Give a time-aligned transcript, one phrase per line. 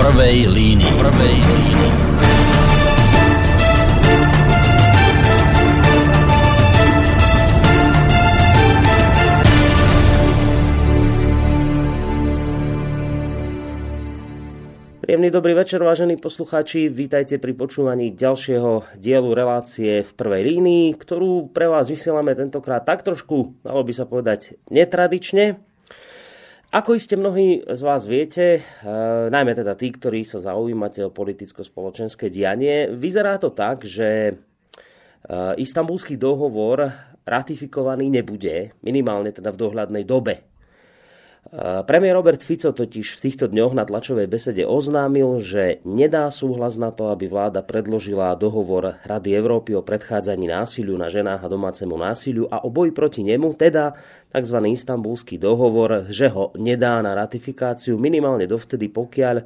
[0.00, 0.92] prvej línii.
[0.96, 1.90] Prvej línii.
[15.04, 16.88] Príjemný dobrý večer, vážení poslucháči.
[16.88, 23.04] Vítajte pri počúvaní ďalšieho dielu relácie v prvej línii, ktorú pre vás vysielame tentokrát tak
[23.04, 25.60] trošku, malo by sa povedať, netradične.
[26.70, 28.92] Ako iste mnohí z vás viete, e,
[29.26, 34.32] najmä teda tí, ktorí sa zaujímate o politicko-spoločenské dianie, vyzerá to tak, že e,
[35.58, 36.86] istambulský dohovor
[37.26, 40.49] ratifikovaný nebude, minimálne teda v dohľadnej dobe.
[41.88, 46.94] Premiér Robert Fico totiž v týchto dňoch na tlačovej besede oznámil, že nedá súhlas na
[46.94, 52.46] to, aby vláda predložila dohovor Rady Európy o predchádzaní násiliu na ženách a domácemu násiliu
[52.52, 53.98] a o boji proti nemu, teda
[54.30, 54.56] tzv.
[54.62, 59.42] istambulský dohovor, že ho nedá na ratifikáciu minimálne dovtedy, pokiaľ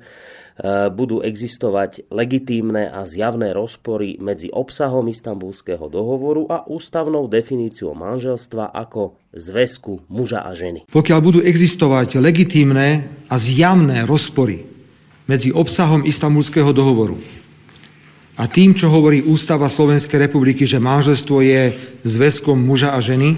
[0.94, 9.18] budú existovať legitímne a zjavné rozpory medzi obsahom istambulského dohovoru a ústavnou definíciou manželstva ako
[9.34, 10.86] zväzku muža a ženy.
[10.94, 14.62] Pokiaľ budú existovať legitímne a zjavné rozpory
[15.26, 17.18] medzi obsahom istambulského dohovoru
[18.38, 21.74] a tým, čo hovorí Ústava Slovenskej republiky, že manželstvo je
[22.06, 23.34] zväzkom muža a ženy,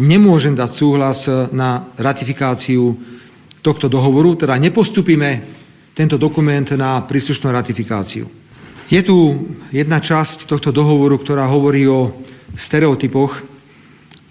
[0.00, 2.96] nemôžem dať súhlas na ratifikáciu
[3.64, 5.55] tohto dohovoru, teda nepostupíme
[5.96, 8.28] tento dokument na príslušnú ratifikáciu.
[8.92, 12.12] Je tu jedna časť tohto dohovoru, ktorá hovorí o
[12.52, 13.40] stereotypoch,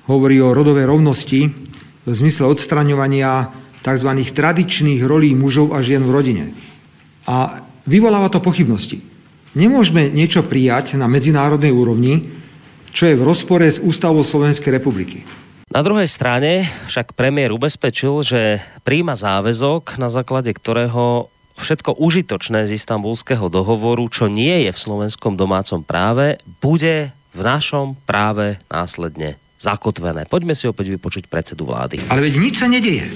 [0.05, 1.49] hovorí o rodovej rovnosti
[2.05, 3.49] v zmysle odstraňovania
[3.81, 4.09] tzv.
[4.13, 6.45] tradičných rolí mužov a žien v rodine.
[7.25, 9.01] A vyvoláva to pochybnosti.
[9.57, 12.29] Nemôžeme niečo prijať na medzinárodnej úrovni,
[12.93, 15.25] čo je v rozpore s Ústavou Slovenskej republiky.
[15.65, 22.75] Na druhej strane však premiér ubezpečil, že príjma záväzok, na základe ktorého všetko užitočné z
[22.75, 30.27] istambulského dohovoru, čo nie je v slovenskom domácom práve, bude v našom práve následne zakotvené.
[30.27, 32.03] Poďme si opäť vypočuť predsedu vlády.
[32.11, 33.07] Ale veď nič sa nedeje.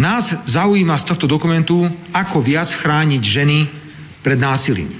[0.00, 3.68] Nás zaujíma z tohto dokumentu, ako viac chrániť ženy
[4.24, 4.90] pred násilím.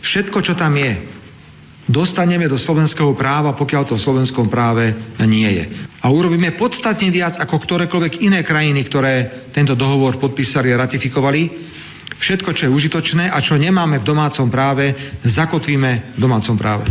[0.00, 0.96] Všetko, čo tam je,
[1.90, 4.94] dostaneme do slovenského práva, pokiaľ to v slovenskom práve
[5.26, 5.64] nie je.
[6.00, 9.14] A urobíme podstatne viac ako ktorékoľvek iné krajiny, ktoré
[9.50, 11.68] tento dohovor podpísali a ratifikovali.
[12.16, 14.94] Všetko, čo je užitočné a čo nemáme v domácom práve,
[15.26, 16.86] zakotvíme v domácom práve.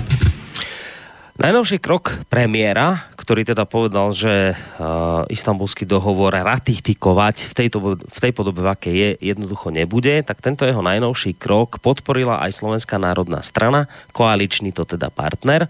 [1.39, 8.33] Najnovší krok premiéra, ktorý teda povedal, že uh, istambulský dohovor ratifikovať v, tejto, v tej
[8.33, 13.45] podobe, v aké je, jednoducho nebude, tak tento jeho najnovší krok podporila aj Slovenská národná
[13.45, 13.85] strana,
[14.17, 15.69] koaličný to teda partner.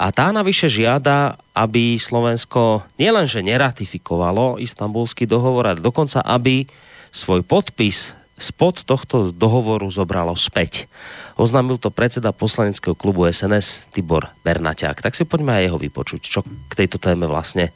[0.00, 6.64] A tá navyše žiada, aby Slovensko nielenže neratifikovalo istambulský dohovor, ale dokonca aby
[7.12, 10.84] svoj podpis spod tohto dohovoru zobralo späť.
[11.40, 15.00] Oznámil to predseda poslaneckého klubu SNS Tibor Bernaťák.
[15.00, 17.72] Tak si poďme aj jeho vypočuť, čo k tejto téme vlastne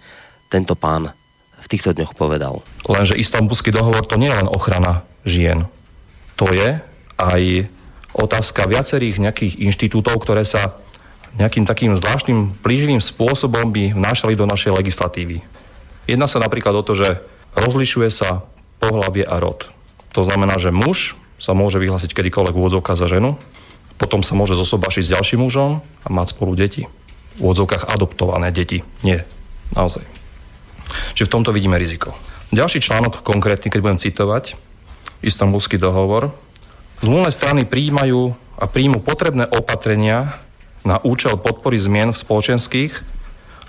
[0.52, 1.12] tento pán
[1.60, 2.60] v týchto dňoch povedal.
[2.88, 5.64] Lenže istambulský dohovor to nie je len ochrana žien.
[6.40, 6.80] To je
[7.20, 7.42] aj
[8.16, 10.76] otázka viacerých nejakých inštitútov, ktoré sa
[11.36, 15.44] nejakým takým zvláštnym plíživým spôsobom by vnášali do našej legislatívy.
[16.08, 17.22] Jedná sa napríklad o to, že
[17.54, 18.42] rozlišuje sa
[18.82, 19.68] pohlavie a rod.
[20.14, 23.38] To znamená, že muž sa môže vyhlásiť kedykoľvek úvodzovka za ženu,
[24.00, 26.88] potom sa môže zosobašiť s ďalším mužom a mať spolu deti.
[27.36, 28.80] V úvodzovkách adoptované deti.
[29.04, 29.28] Nie,
[29.76, 30.02] naozaj.
[31.14, 32.16] Čiže v tomto vidíme riziko.
[32.50, 34.58] Ďalší článok konkrétny, keď budem citovať,
[35.22, 36.34] istambulský dohovor.
[37.04, 40.40] Zmluvné strany príjmajú a príjmu potrebné opatrenia
[40.82, 42.92] na účel podpory zmien v spoločenských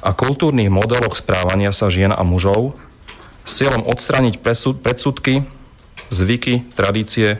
[0.01, 2.73] a kultúrnych modeloch správania sa žien a mužov
[3.45, 4.41] s cieľom odstrániť
[4.81, 5.45] predsudky,
[6.11, 7.39] zvyky, tradície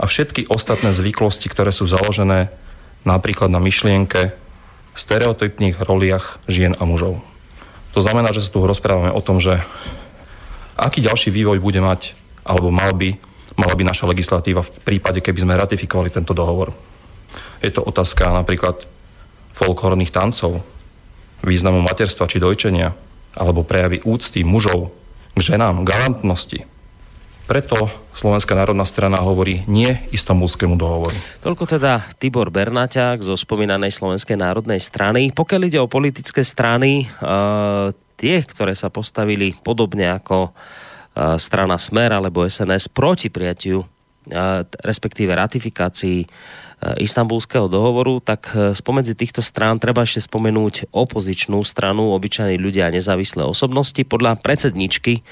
[0.00, 2.48] a všetky ostatné zvyklosti, ktoré sú založené
[3.04, 4.32] napríklad na myšlienke,
[4.96, 7.20] stereotypných roliach žien a mužov.
[7.94, 9.60] To znamená, že sa tu rozprávame o tom, že
[10.74, 13.14] aký ďalší vývoj bude mať, alebo mal by,
[13.60, 16.72] mala by naša legislatíva v prípade, keby sme ratifikovali tento dohovor.
[17.60, 18.88] Je to otázka napríklad
[19.52, 20.64] folklórnych tancov,
[21.44, 22.96] významu materstva či dojčenia,
[23.36, 24.90] alebo prejavy úcty mužov
[25.36, 26.64] k ženám, galantnosti,
[27.50, 31.18] preto Slovenská národná strana hovorí nie istambulskému dohovoru.
[31.42, 35.34] Toľko teda Tibor Bernaťák zo spomínanej Slovenskej národnej strany.
[35.34, 42.14] Pokiaľ ide o politické strany, uh, tie, ktoré sa postavili podobne ako uh, strana Smer
[42.14, 43.82] alebo SNS proti prijatiu
[44.84, 46.28] respektíve ratifikácii
[46.80, 52.94] istambulského dohovoru, tak eh, spomedzi týchto strán treba ešte spomenúť opozičnú stranu, obyčajní ľudia a
[52.94, 54.00] nezávislé osobnosti.
[54.00, 55.22] Podľa predsedničky eh,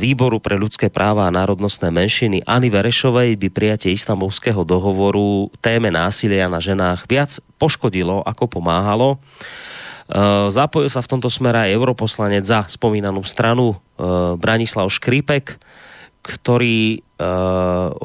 [0.00, 6.48] Výboru pre ľudské práva a národnostné menšiny Ani Verešovej by prijatie istambulského dohovoru téme násilia
[6.48, 9.20] na ženách viac poškodilo, ako pomáhalo.
[10.46, 13.74] Zapojil sa v tomto smere aj europoslanec za spomínanú stranu
[14.38, 15.58] Branislav Škripek,
[16.22, 17.02] ktorý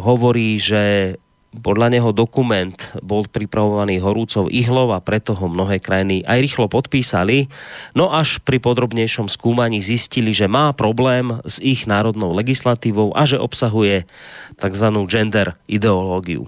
[0.01, 1.13] hovorí, že
[1.51, 7.51] podľa neho dokument bol pripravovaný horúcov ihlov a preto ho mnohé krajiny aj rýchlo podpísali,
[7.91, 13.35] no až pri podrobnejšom skúmaní zistili, že má problém s ich národnou legislatívou a že
[13.35, 14.07] obsahuje
[14.55, 14.87] tzv.
[15.11, 16.47] gender ideológiu.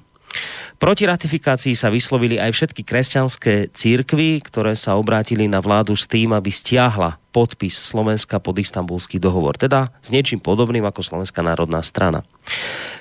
[0.83, 6.35] Proti ratifikácii sa vyslovili aj všetky kresťanské církvy, ktoré sa obrátili na vládu s tým,
[6.35, 12.27] aby stiahla podpis Slovenska pod istambulský dohovor, teda s niečím podobným ako Slovenská národná strana.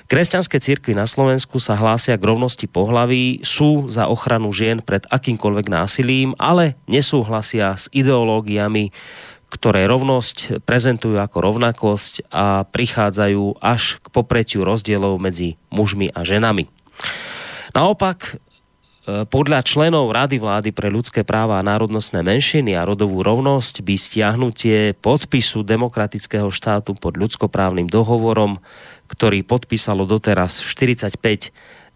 [0.07, 5.67] Kresťanské církvy na Slovensku sa hlásia k rovnosti pohlaví, sú za ochranu žien pred akýmkoľvek
[5.67, 8.95] násilím, ale nesúhlasia s ideológiami,
[9.51, 16.71] ktoré rovnosť prezentujú ako rovnakosť a prichádzajú až k popretiu rozdielov medzi mužmi a ženami.
[17.73, 23.81] Naopak, e, podľa členov Rady vlády pre ľudské práva a národnostné menšiny a rodovú rovnosť
[23.81, 28.61] by stiahnutie podpisu demokratického štátu pod ľudskoprávnym dohovorom,
[29.09, 31.17] ktorý podpísalo doteraz 45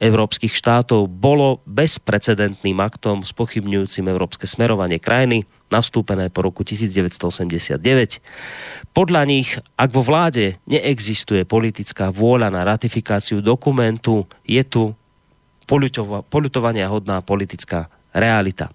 [0.02, 7.78] európskych štátov, bolo bezprecedentným aktom spochybňujúcim európske smerovanie krajiny, nastúpené po roku 1989.
[8.98, 14.98] Podľa nich, ak vo vláde neexistuje politická vôľa na ratifikáciu dokumentu, je tu
[15.68, 18.72] poľutovania hodná politická realita.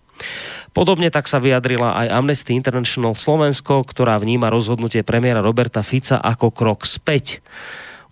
[0.77, 6.53] Podobne tak sa vyjadrila aj Amnesty International Slovensko, ktorá vníma rozhodnutie premiéra Roberta Fica ako
[6.55, 7.43] krok späť.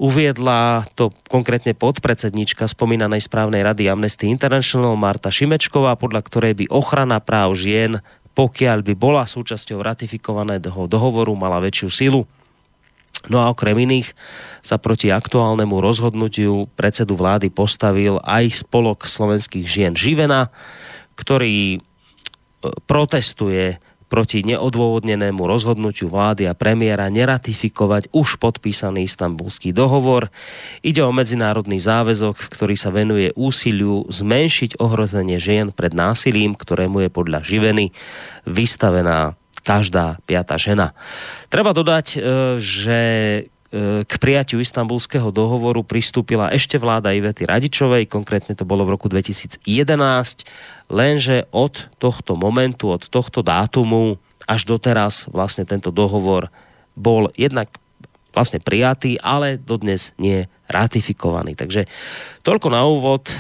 [0.01, 7.21] Uviedla to konkrétne podpredsednička spomínanej správnej rady Amnesty International Marta Šimečková, podľa ktorej by ochrana
[7.21, 8.01] práv žien,
[8.33, 12.25] pokiaľ by bola súčasťou ratifikovaného dohovoru, mala väčšiu silu.
[13.29, 14.17] No a okrem iných
[14.65, 20.49] sa proti aktuálnemu rozhodnutiu predsedu vlády postavil aj spolok slovenských žien Živena,
[21.21, 21.79] ktorý e,
[22.89, 23.77] protestuje
[24.11, 30.35] proti neodôvodnenému rozhodnutiu vlády a premiéra neratifikovať už podpísaný istambulský dohovor.
[30.83, 37.11] Ide o medzinárodný záväzok, ktorý sa venuje úsiliu zmenšiť ohrozenie žien pred násilím, ktorému je
[37.15, 37.95] podľa živeny
[38.51, 39.39] vystavená
[39.71, 40.91] každá piata žena.
[41.47, 42.19] Treba dodať, e,
[42.59, 43.01] že
[43.39, 43.43] e,
[44.03, 49.63] k prijatiu istambulského dohovoru pristúpila ešte vláda Ivety Radičovej, konkrétne to bolo v roku 2011,
[50.91, 54.19] lenže od tohto momentu, od tohto dátumu
[54.51, 56.51] až doteraz vlastne tento dohovor
[56.99, 57.71] bol jednak
[58.35, 61.55] vlastne prijatý, ale dodnes nie ratifikovaný.
[61.55, 61.87] Takže
[62.43, 63.35] toľko na úvod e,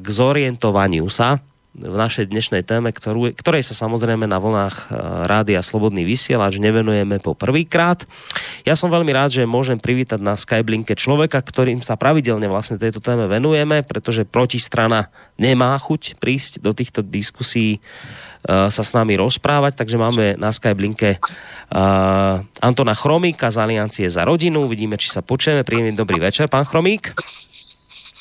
[0.00, 1.44] k zorientovaniu sa
[1.74, 4.84] v našej dnešnej téme, ktorú, ktorej sa samozrejme na vlnách e,
[5.26, 8.06] Rádia Slobodný vysielač nevenujeme po prvýkrát.
[8.62, 13.02] Ja som veľmi rád, že môžem privítať na Skyblinke človeka, ktorým sa pravidelne vlastne tejto
[13.02, 17.78] téme venujeme, pretože protistrana nemá chuť prísť do týchto diskusí e,
[18.46, 24.70] sa s nami rozprávať, takže máme na Skyblinke uh, Antona Chromíka z Aliancie za rodinu.
[24.70, 25.66] Vidíme, či sa počujeme.
[25.66, 27.16] Príjemný dobrý večer, pán Chromík.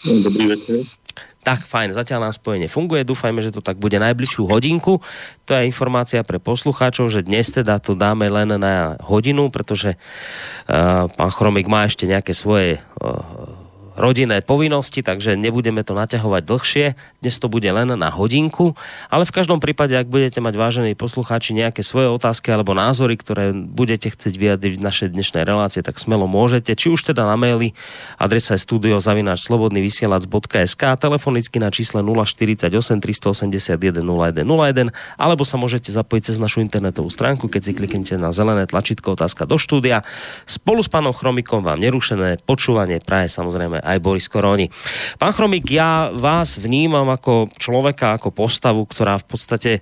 [0.04, 1.03] Dobrý večer.
[1.44, 5.04] Tak, fajn, zatiaľ nám spojenie funguje, dúfajme, že to tak bude najbližšiu hodinku.
[5.44, 11.12] To je informácia pre poslucháčov, že dnes teda to dáme len na hodinu, pretože uh,
[11.12, 13.63] pán Chromik má ešte nejaké svoje uh,
[13.94, 16.86] rodinné povinnosti, takže nebudeme to naťahovať dlhšie.
[17.22, 18.74] Dnes to bude len na hodinku,
[19.14, 23.54] ale v každom prípade, ak budete mať vážení poslucháči nejaké svoje otázky alebo názory, ktoré
[23.54, 26.74] budete chcieť vyjadriť v našej dnešnej relácie, tak smelo môžete.
[26.74, 27.78] Či už teda na maili,
[28.18, 34.90] adresa je studio zavináč slobodný vysielač.sk telefonicky na čísle 048 381 0101
[35.20, 39.46] alebo sa môžete zapojiť cez našu internetovú stránku, keď si kliknete na zelené tlačítko otázka
[39.46, 40.08] do štúdia.
[40.48, 44.72] Spolu s pánom Chromikom vám nerušené počúvanie praje samozrejme aj Boris Koroni.
[45.20, 49.82] Pán Chromik, ja vás vnímam ako človeka, ako postavu, ktorá v podstate e,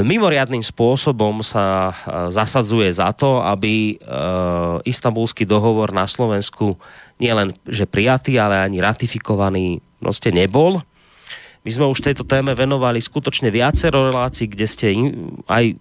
[0.00, 1.94] mimoriadným spôsobom sa e,
[2.32, 3.94] zasadzuje za to, aby e,
[4.88, 6.80] istambulský dohovor na Slovensku
[7.20, 10.80] nielen že prijatý, ale ani ratifikovaný proste nebol.
[11.66, 14.86] My sme už tejto téme venovali skutočne viacero relácií, kde ste
[15.50, 15.74] aj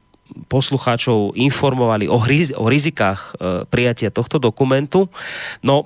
[0.49, 3.37] poslucháčov informovali o, riz- o rizikách
[3.69, 5.05] prijatia tohto dokumentu.
[5.61, 5.85] No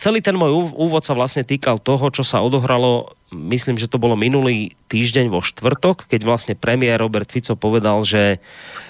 [0.00, 4.18] celý ten môj úvod sa vlastne týkal toho, čo sa odohralo myslím, že to bolo
[4.18, 8.42] minulý týždeň vo štvrtok, keď vlastne premiér Robert Fico povedal, že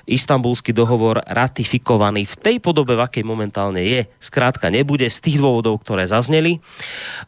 [0.08, 5.84] istambulský dohovor ratifikovaný v tej podobe, v akej momentálne je, skrátka nebude z tých dôvodov,
[5.84, 6.64] ktoré zazneli.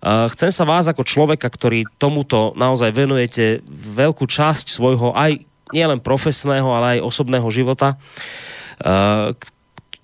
[0.03, 5.45] Chcem sa vás ako človeka, ktorý tomuto naozaj venujete veľkú časť svojho aj
[5.77, 8.01] nielen profesného, ale aj osobného života,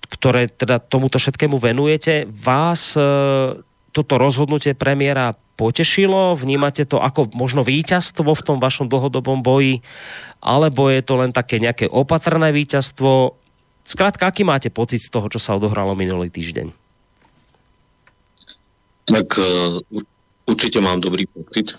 [0.09, 2.25] ktoré teda tomuto všetkému venujete.
[2.25, 3.01] Vás e,
[3.99, 6.39] toto rozhodnutie premiéra potešilo?
[6.39, 9.83] Vnímate to ako možno víťazstvo v tom vašom dlhodobom boji?
[10.39, 13.35] Alebo je to len také nejaké opatrné víťazstvo?
[13.83, 16.71] Skrátka, aký máte pocit z toho, čo sa odohralo minulý týždeň?
[19.11, 19.83] Tak uh,
[20.47, 21.75] určite mám dobrý pocit.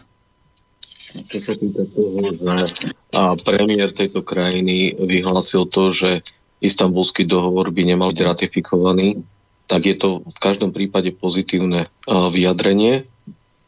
[1.11, 6.23] Čo sa týka toho, že a premiér tejto krajiny vyhlásil to, že
[6.61, 9.25] istambulský dohovor by nemal byť ratifikovaný,
[9.71, 13.07] tak je to v každom prípade pozitívne vyjadrenie.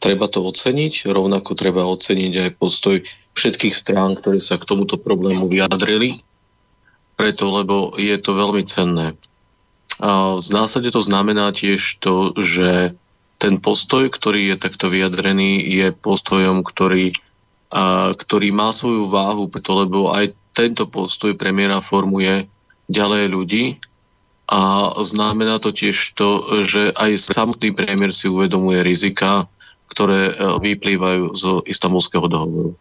[0.03, 3.07] Treba to oceniť, rovnako treba oceniť aj postoj
[3.39, 6.27] všetkých strán, ktoré sa k tomuto problému vyjadrili,
[7.15, 9.15] preto, lebo je to veľmi cenné.
[10.03, 12.99] A v zásade to znamená tiež to, že
[13.39, 17.15] ten postoj, ktorý je takto vyjadrený, je postojom, ktorý,
[17.71, 22.51] a, ktorý má svoju váhu, preto lebo aj tento postoj premiéra formuje
[22.91, 23.65] ďalej ľudí
[24.53, 29.49] a znamená to tiež to, že aj samotný premiér si uvedomuje rizika,
[29.89, 32.77] ktoré e, vyplývajú z istambulského dohovoru.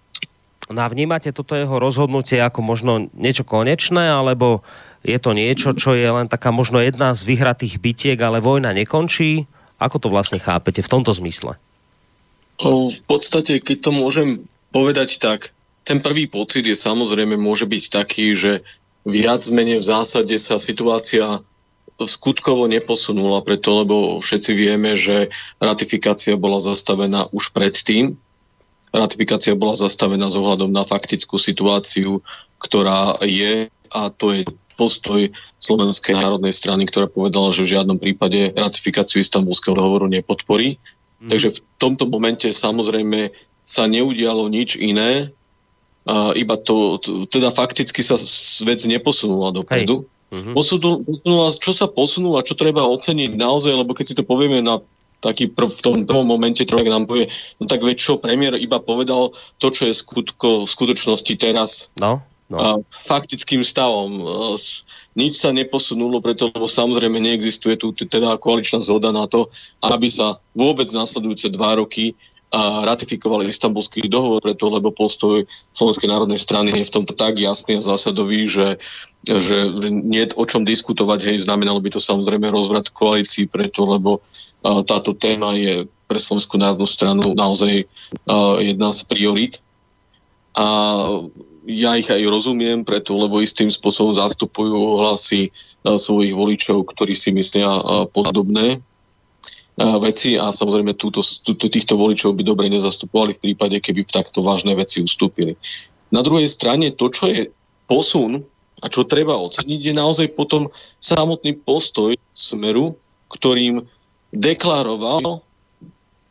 [0.67, 4.67] No a vnímate toto jeho rozhodnutie ako možno niečo konečné, alebo
[5.07, 9.47] je to niečo, čo je len taká možno jedna z vyhratých bitiek, ale vojna nekončí?
[9.79, 11.55] Ako to vlastne chápete v tomto zmysle?
[12.61, 15.55] V podstate, keď to môžem povedať tak,
[15.87, 18.61] ten prvý pocit je samozrejme môže byť taký, že
[19.01, 21.41] viac menej v zásade sa situácia
[22.05, 28.17] skutkovo neposunula, preto lebo všetci vieme, že ratifikácia bola zastavená už predtým.
[28.91, 32.19] Ratifikácia bola zastavená s ohľadom na faktickú situáciu,
[32.59, 34.41] ktorá je a to je
[34.79, 35.29] postoj
[35.61, 40.81] Slovenskej národnej strany, ktorá povedala, že v žiadnom prípade ratifikáciu istambulského dohovoru nepodporí.
[41.21, 41.29] Mm.
[41.29, 43.29] Takže v tomto momente samozrejme
[43.61, 45.29] sa neudialo nič iné,
[46.01, 48.17] a iba to, to, teda fakticky sa
[48.65, 50.09] vec neposunula dopredu.
[50.31, 50.55] Uh-huh.
[50.55, 54.79] Posunula, posunula, čo sa posunula, čo treba oceniť naozaj, lebo keď si to povieme na
[55.21, 57.29] taký prv, v tom prvom momente človek nám povie,
[57.61, 62.25] no tak veď čo, premiér iba povedal to, čo je skutko, v skutočnosti teraz no,
[62.49, 62.57] no.
[62.57, 62.67] A,
[63.05, 64.11] faktickým stavom.
[64.23, 64.25] A,
[65.13, 70.41] nič sa neposunulo, preto, lebo samozrejme neexistuje tu teda koaličná zhoda na to, aby sa
[70.57, 72.17] vôbec nasledujúce dva roky
[72.51, 77.79] a ratifikovali istambulský dohovor, preto lebo postoj Slovenskej národnej strany je v tomto tak jasný
[77.79, 78.75] a zásadový, že,
[79.23, 84.19] že nie o čom diskutovať, hej, znamenalo by to samozrejme rozvrat koalícií, preto lebo
[84.67, 87.87] a, táto téma je pre Slovenskú národnú stranu naozaj
[88.27, 89.63] a, jedna z priorit.
[90.51, 90.67] A
[91.71, 95.55] ja ich aj rozumiem, preto lebo istým spôsobom zastupujú hlasy
[95.87, 97.69] svojich voličov, ktorí si myslia
[98.11, 98.83] podobné
[99.79, 104.75] veci a samozrejme túto, túto, týchto voličov by dobre nezastupovali v prípade, keby takto vážne
[104.75, 105.55] veci ustúpili.
[106.11, 107.41] Na druhej strane to, čo je
[107.87, 108.43] posun
[108.83, 110.67] a čo treba oceniť, je naozaj potom
[110.99, 112.99] samotný postoj smeru,
[113.31, 113.87] ktorým
[114.35, 115.39] deklaroval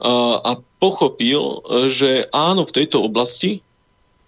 [0.00, 3.64] a, a pochopil, že áno, v tejto oblasti,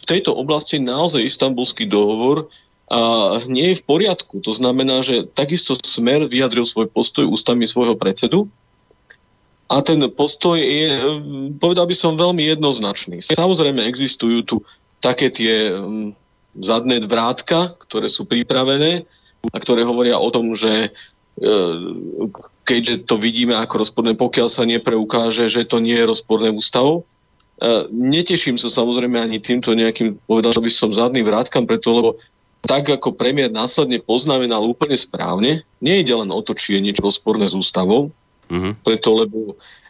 [0.01, 2.49] v tejto oblasti naozaj istambulský dohovor
[2.93, 4.45] a nie je v poriadku.
[4.45, 8.53] To znamená, že takisto Smer vyjadril svoj postoj ústami svojho predsedu
[9.73, 11.01] a ten postoj je,
[11.57, 13.25] povedal by som, veľmi jednoznačný.
[13.25, 14.57] Samozrejme existujú tu
[15.01, 16.13] také tie mm,
[16.61, 19.09] zadné vrátka, ktoré sú pripravené
[19.49, 20.93] a ktoré hovoria o tom, že
[21.41, 21.51] e,
[22.69, 27.09] keďže to vidíme ako rozporné, pokiaľ sa nepreukáže, že to nie je rozporné ústavou.
[27.57, 32.11] E, neteším sa samozrejme ani týmto nejakým, povedal by som, zadným vrátkam, preto lebo
[32.63, 37.03] tak ako premiér následne poznamenal úplne správne, nie ide len o to, či je niečo
[37.03, 38.15] rozporné s ústavou,
[38.51, 38.73] Uh-huh.
[38.83, 39.39] Preto, lebo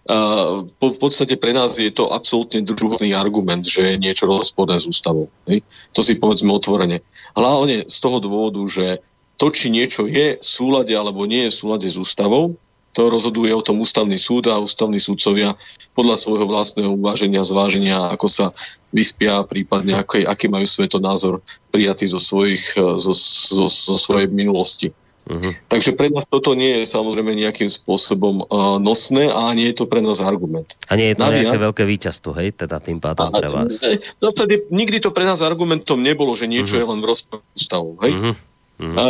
[0.09, 4.79] uh, po, v podstate pre nás je to absolútne druhotný argument, že je niečo rozporné
[4.81, 5.31] s ústavou.
[5.49, 5.65] Hej?
[5.97, 7.01] To si povedzme otvorene.
[7.33, 9.01] Hlavne z toho dôvodu, že
[9.41, 12.61] to, či niečo je v súlade alebo nie je v súlade s ústavou,
[12.93, 15.57] to rozhoduje o tom ústavný súd a ústavní súdcovia
[15.97, 18.47] podľa svojho vlastného uváženia, zváženia, ako sa
[18.93, 21.41] vyspia, prípadne aký, aký majú svetonázor
[21.73, 24.93] prijatý zo, svojich, zo, zo, zo svojej minulosti.
[25.23, 25.55] Uh-huh.
[25.71, 29.85] Takže pre nás toto nie je samozrejme nejakým spôsobom uh, nosné a nie je to
[29.87, 30.75] pre nás argument.
[30.91, 33.79] A nie je to Nadia, nejaké veľké víťazstvo, hej, teda tým pádom pre vás.
[33.79, 36.83] V zásade nikdy to pre nás argumentom nebolo, že niečo uh-huh.
[36.83, 38.13] je len v rozporu stavu, hej.
[38.13, 38.35] Uh-huh.
[38.83, 38.97] Uh-huh.
[38.99, 39.05] A,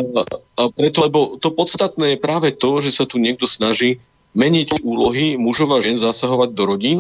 [0.61, 4.05] a preto, lebo to podstatné je práve to, že sa tu niekto snaží
[4.37, 6.99] meniť úlohy mužov a žien, zasahovať do rodín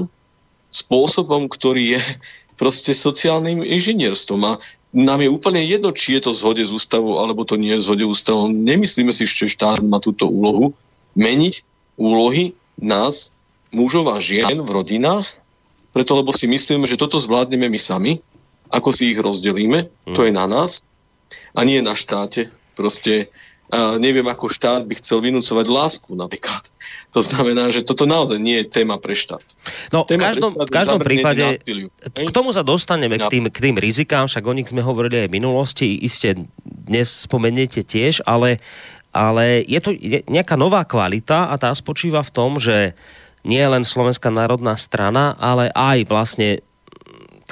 [0.73, 2.01] spôsobom, ktorý je
[2.61, 4.41] proste sociálnym inžinierstvom.
[4.49, 4.53] A
[4.93, 7.81] nám je úplne jedno, či je to v zhode s ústavou, alebo to nie je
[7.81, 8.53] v zhode ústavou.
[8.53, 10.77] Nemyslíme si, že štát má túto úlohu
[11.17, 11.65] meniť
[11.97, 13.33] úlohy nás,
[13.73, 15.29] mužov a žien v rodinách,
[15.97, 18.13] preto lebo si myslíme, že toto zvládneme my sami,
[18.73, 20.85] ako si ich rozdelíme, to je na nás
[21.53, 22.49] a nie na štáte.
[22.73, 23.29] Proste
[23.97, 26.69] neviem, ako štát by chcel vynúcovať lásku napríklad.
[27.17, 29.45] To znamená, že toto naozaj nie je téma pre štát.
[29.93, 31.45] No téma v každom, v každom prípade,
[32.05, 35.29] k tomu sa dostaneme, k tým, k tým rizikám, však o nich sme hovorili aj
[35.33, 38.61] v minulosti, iste dnes spomeniete tiež, ale,
[39.13, 39.97] ale je to
[40.29, 42.93] nejaká nová kvalita a tá spočíva v tom, že
[43.45, 46.61] nie len Slovenská národná strana, ale aj vlastne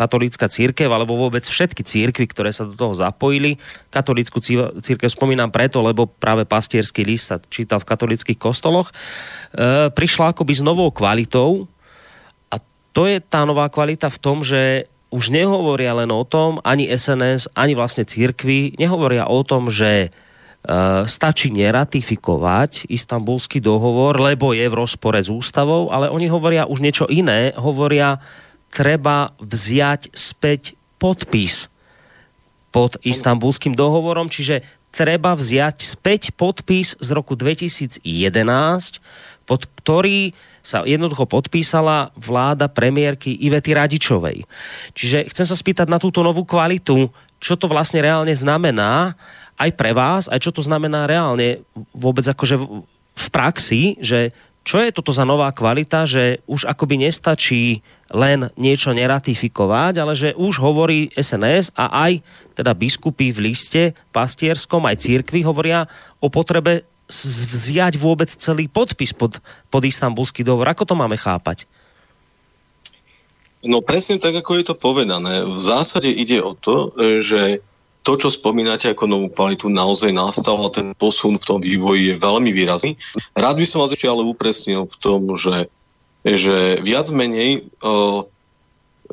[0.01, 3.61] katolícka církev, alebo vôbec všetky církvy, ktoré sa do toho zapojili.
[3.93, 4.41] Katolícku
[4.81, 8.89] církev spomínam preto, lebo práve pastierský list sa čítal v katolických kostoloch.
[8.89, 11.69] E, prišla akoby s novou kvalitou
[12.49, 12.57] a
[12.97, 17.53] to je tá nová kvalita v tom, že už nehovoria len o tom, ani SNS,
[17.53, 20.09] ani vlastne církvy, nehovoria o tom, že
[20.61, 26.85] Uh, stačí neratifikovať istambulský dohovor, lebo je v rozpore s ústavou, ale oni hovoria už
[26.85, 28.21] niečo iné, hovoria
[28.71, 31.67] treba vziať späť podpis
[32.71, 34.63] pod istambulským dohovorom, čiže
[34.95, 38.03] treba vziať späť podpis z roku 2011,
[39.47, 44.45] pod ktorý sa jednoducho podpísala vláda premiérky Ivety Radičovej.
[44.95, 47.11] Čiže chcem sa spýtať na túto novú kvalitu,
[47.41, 49.17] čo to vlastne reálne znamená
[49.57, 51.65] aj pre vás, aj čo to znamená reálne
[51.97, 52.61] vôbec akože
[53.21, 58.91] v praxi, že čo je toto za nová kvalita, že už akoby nestačí len niečo
[58.93, 62.21] neratifikovať, ale že už hovorí SNS a aj
[62.59, 65.87] teda biskupy v liste pastierskom, aj církvy hovoria
[66.21, 66.85] o potrebe
[67.51, 70.71] vziať vôbec celý podpis pod, pod istambulský dohovor.
[70.71, 71.67] Ako to máme chápať?
[73.61, 75.45] No presne tak, ako je to povedané.
[75.45, 77.61] V zásade ide o to, že
[78.01, 82.15] to, čo spomínate ako novú kvalitu, naozaj nastal a ten posun v tom vývoji je
[82.17, 82.97] veľmi výrazný.
[83.37, 85.69] Rád by som vás ešte ale upresnil v tom, že
[86.21, 88.29] že viac menej uh,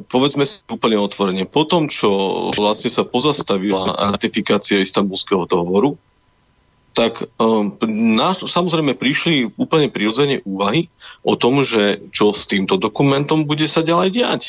[0.06, 2.10] povedzme si úplne otvorene, po tom, čo
[2.54, 5.98] vlastne sa pozastavila ratifikácia istambulského dohovoru,
[6.94, 7.78] tak um,
[8.18, 10.90] na, samozrejme prišli úplne prirodzene úvahy
[11.22, 14.44] o tom, že čo s týmto dokumentom bude sa ďalej diať.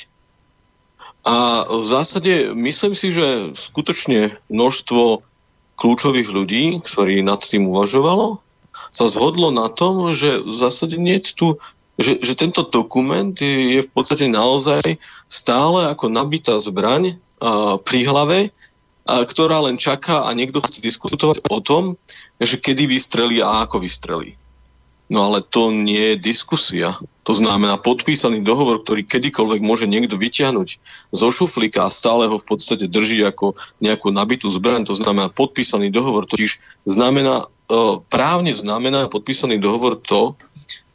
[1.28, 5.20] A v zásade myslím si, že skutočne množstvo
[5.76, 8.40] kľúčových ľudí, ktorí nad tým uvažovalo,
[8.88, 11.48] sa zhodlo na tom, že v zásade nie je tu
[11.98, 18.38] že, že tento dokument je, v podstate naozaj stále ako nabitá zbraň a, pri hlave,
[19.03, 21.98] a, ktorá len čaká a niekto chce diskutovať o tom,
[22.38, 24.38] že kedy vystrelí a ako vystrelí.
[25.09, 27.01] No ale to nie je diskusia.
[27.25, 30.68] To znamená podpísaný dohovor, ktorý kedykoľvek môže niekto vyťahnuť
[31.12, 34.85] zo šuflíka a stále ho v podstate drží ako nejakú nabitú zbraň.
[34.88, 40.37] To znamená podpísaný dohovor, totiž znamená, e, právne znamená podpísaný dohovor to,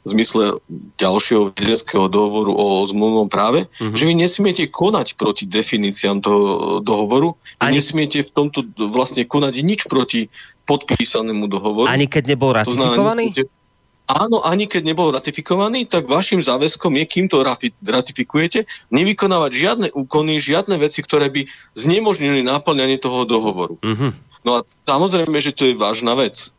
[0.04, 0.60] v zmysle
[1.00, 3.96] ďalšieho vedenského dohovoru o zmluvnom práve, mm-hmm.
[3.96, 6.40] že vy nesmiete konať proti definíciám toho
[6.84, 7.80] dohovoru, ani...
[7.80, 10.28] nesmiete v tomto vlastne konať nič proti
[10.68, 11.88] podpísanému dohovoru.
[11.88, 13.32] Ani keď nebol ratifikovaný?
[13.32, 13.63] To znamená,
[14.04, 17.40] Áno, ani keď nebol ratifikovaný, tak vašim záväzkom je, kým to
[17.80, 23.80] ratifikujete, nevykonávať žiadne úkony, žiadne veci, ktoré by znemožnili náplňanie toho dohovoru.
[23.80, 24.12] Mm-hmm.
[24.44, 26.52] No a samozrejme, že to je vážna vec.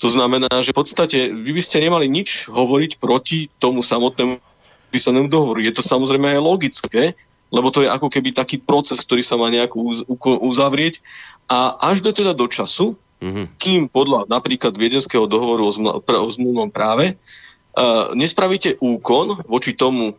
[0.00, 4.40] To znamená, že v podstate vy by ste nemali nič hovoriť proti tomu samotnému
[4.88, 5.60] písanému dohovoru.
[5.60, 7.12] Je to samozrejme aj logické,
[7.52, 10.06] lebo to je ako keby taký proces, ktorý sa má nejako
[10.40, 11.04] uzavrieť
[11.52, 13.46] a až do teda do času, mm-hmm.
[13.58, 20.16] kým podľa napríklad Viedenského dohovoru o, zml- o zmluvnom práve uh, nespravíte úkon voči tomu,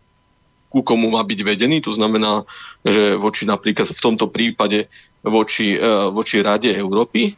[0.69, 2.45] ku komu má byť vedený, to znamená,
[2.85, 4.85] že voči napríklad v tomto prípade
[5.25, 7.33] voči, uh, voči Rade Európy,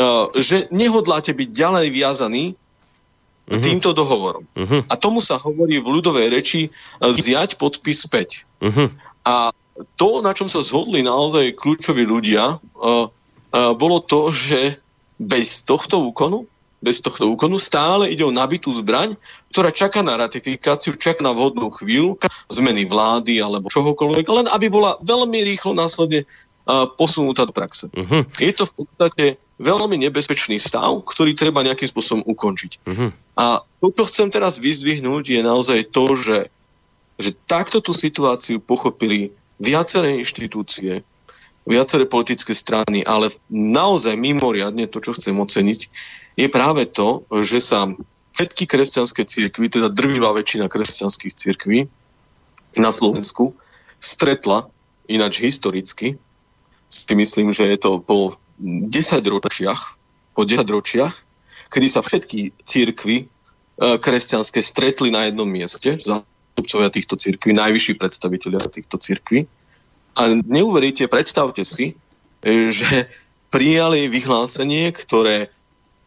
[0.00, 3.60] Eh, že nehodláte byť ďalej viazaný uh-huh.
[3.60, 4.48] týmto dohovorom.
[4.56, 4.80] Uh-huh.
[4.88, 6.72] A tomu sa hovorí v ľudovej reči eh,
[7.04, 8.48] zjať podpis späť.
[8.64, 8.88] Uh-huh.
[9.28, 9.52] A
[10.00, 14.76] to, na čom sa zhodli naozaj kľúčoví ľudia, uh, uh, bolo to, že
[15.20, 16.48] bez tohto úkonu,
[16.80, 19.20] bez tohto úkonu stále ide o nabitú zbraň,
[19.52, 22.16] ktorá čaká na ratifikáciu, čaká na vhodnú chvíľu,
[22.48, 27.92] zmeny vlády alebo čohokoľvek, len aby bola veľmi rýchlo následne uh, posunutá do praxe.
[27.92, 28.24] Uh-huh.
[28.40, 29.24] Je to v podstate
[29.60, 32.72] veľmi nebezpečný stav, ktorý treba nejakým spôsobom ukončiť.
[32.88, 33.12] Uh-huh.
[33.36, 36.48] A to, čo chcem teraz vyzdvihnúť, je naozaj to, že,
[37.20, 41.04] že takto tú situáciu pochopili viaceré inštitúcie,
[41.70, 45.80] viaceré politické strany, ale naozaj mimoriadne to, čo chcem oceniť,
[46.34, 47.86] je práve to, že sa
[48.34, 51.86] všetky kresťanské církvy, teda drvivá väčšina kresťanských církví,
[52.78, 53.58] na Slovensku
[53.98, 54.70] stretla,
[55.10, 56.18] ináč historicky,
[56.90, 58.90] si myslím, že je to po 10
[59.26, 59.98] ročiach,
[60.34, 61.14] po 10 ročiach,
[61.70, 63.26] kedy sa všetky církvy e,
[63.78, 69.46] kresťanské stretli na jednom mieste, zástupcovia týchto církví, najvyšší predstavitelia týchto církví.
[70.16, 71.94] A neuveríte, predstavte si,
[72.42, 73.08] e, že
[73.50, 75.50] prijali vyhlásenie, ktoré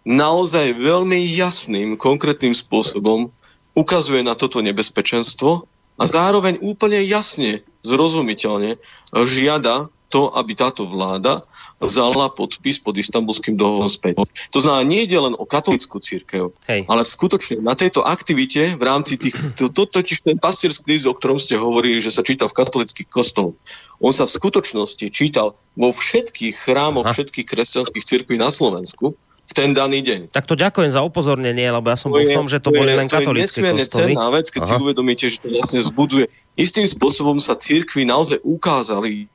[0.03, 3.31] naozaj veľmi jasným, konkrétnym spôsobom
[3.73, 8.79] ukazuje na toto nebezpečenstvo a zároveň úplne jasne, zrozumiteľne
[9.13, 11.41] žiada to, aby táto vláda
[11.81, 14.21] vzala podpis pod istambulským dohovorom späť.
[14.53, 16.85] To znamená, nie ide len o katolickú církev, Hej.
[16.85, 21.17] ale skutočne na tejto aktivite v rámci tých, to, to totiž ten pastierský list, o
[21.17, 23.57] ktorom ste hovorili, že sa čítal v katolických kostoloch,
[23.97, 27.17] on sa v skutočnosti čítal vo všetkých chrámoch Aha.
[27.17, 30.19] všetkých kresťanských církví na Slovensku v ten daný deň.
[30.31, 32.95] Tak to ďakujem za upozornenie, lebo ja som bol v tom, že to, to boli
[32.95, 34.15] len katolícke kostoly.
[34.15, 34.69] To je vec, keď Aha.
[34.71, 36.31] si uvedomíte, že to vlastne zbuduje.
[36.55, 39.27] Istým spôsobom sa církvy naozaj ukázali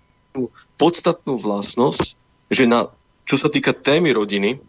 [0.79, 2.15] podstatnú vlastnosť,
[2.49, 2.89] že na,
[3.27, 4.63] čo sa týka témy rodiny,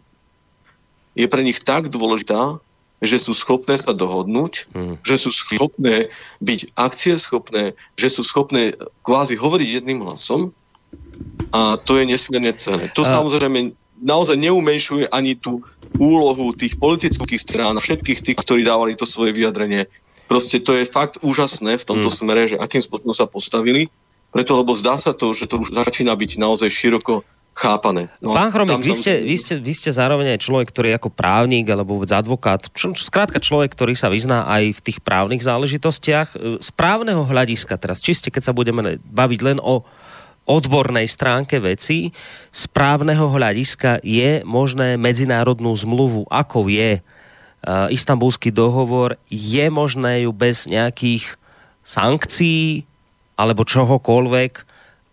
[1.14, 2.58] je pre nich tak dôležitá,
[3.00, 4.94] že sú schopné sa dohodnúť, hmm.
[5.00, 6.12] že sú schopné
[6.44, 10.52] byť akcieschopné, že sú schopné kvázi hovoriť jedným hlasom
[11.50, 12.92] a to je nesmierne cenné.
[12.92, 13.08] To a...
[13.08, 15.64] samozrejme naozaj neumenšuje ani tú
[15.96, 19.88] úlohu tých politických strán a všetkých tých, ktorí dávali to svoje vyjadrenie.
[20.28, 22.18] Proste to je fakt úžasné v tomto hmm.
[22.20, 23.88] smere, že akým spôsobom sa postavili,
[24.30, 27.26] preto lebo zdá sa to, že to už začína byť naozaj široko
[27.60, 28.08] chápané.
[28.22, 31.10] No, Pán Chromik, vy ste, vy, ste, vy ste zároveň aj človek, ktorý je ako
[31.12, 32.62] právnik alebo vôbec advokát,
[32.96, 36.38] skrátka človek, ktorý sa vyzná aj v tých právnych záležitostiach.
[36.62, 39.84] Z právneho hľadiska teraz, čiste keď sa budeme baviť len o
[40.48, 42.10] odbornej stránke veci,
[42.50, 50.32] z právneho hľadiska je možné medzinárodnú zmluvu, ako je uh, istambulský dohovor, je možné ju
[50.32, 51.38] bez nejakých
[51.84, 52.89] sankcií
[53.40, 54.52] alebo čohokoľvek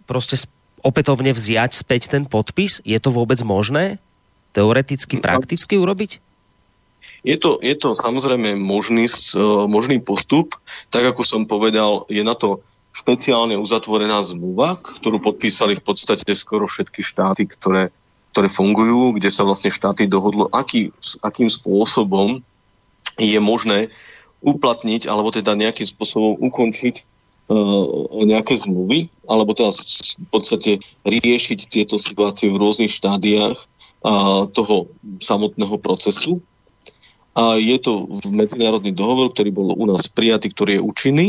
[0.04, 0.36] proste
[0.84, 2.84] opätovne vziať späť ten podpis?
[2.84, 4.04] Je to vôbec možné?
[4.52, 6.20] Teoreticky, no, prakticky urobiť?
[7.24, 9.08] Je to, je to samozrejme možný,
[9.68, 10.60] možný postup.
[10.92, 12.60] Tak ako som povedal, je na to
[12.92, 17.94] špeciálne uzatvorená zmluva, ktorú podpísali v podstate skoro všetky štáty, ktoré,
[18.34, 20.90] ktoré fungujú, kde sa vlastne štáty dohodlo, aký,
[21.22, 22.42] akým spôsobom
[23.22, 23.94] je možné
[24.42, 27.17] uplatniť alebo teda nejakým spôsobom ukončiť
[28.28, 30.72] nejaké zmluvy, alebo teda v podstate
[31.08, 33.56] riešiť tieto situácie v rôznych štádiách
[34.52, 34.92] toho
[35.24, 36.44] samotného procesu.
[37.38, 41.28] A je to medzinárodný dohovor, ktorý bol u nás prijatý, ktorý je účinný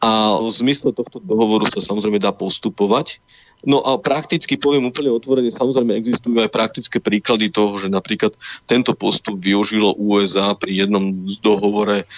[0.00, 3.20] a v zmysle tohto dohovoru sa samozrejme dá postupovať.
[3.60, 8.32] No a prakticky poviem úplne otvorene, samozrejme existujú aj praktické príklady toho, že napríklad
[8.64, 12.08] tento postup využilo USA pri jednom z dohovore,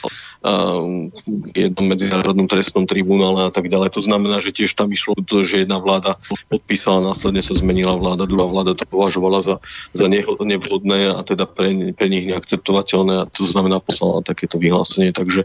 [0.46, 1.11] uh,
[1.50, 3.90] jednom medzinárodnom trestnom tribunále a tak ďalej.
[3.98, 8.31] To znamená, že tiež tam išlo to, že jedna vláda podpísala, následne sa zmenila vláda,
[8.31, 9.57] druhá vláda to považovala za,
[9.90, 15.11] za nevhodné a teda pre, pre nich neakceptovateľné a to znamená poslala takéto vyhlásenie.
[15.11, 15.42] Takže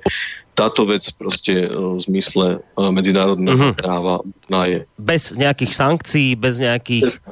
[0.57, 3.77] táto vec proste e, v zmysle e, medzinárodného uh-huh.
[3.77, 4.25] práva
[4.65, 4.89] je.
[4.97, 7.23] Bez nejakých sankcií, bez nejakých...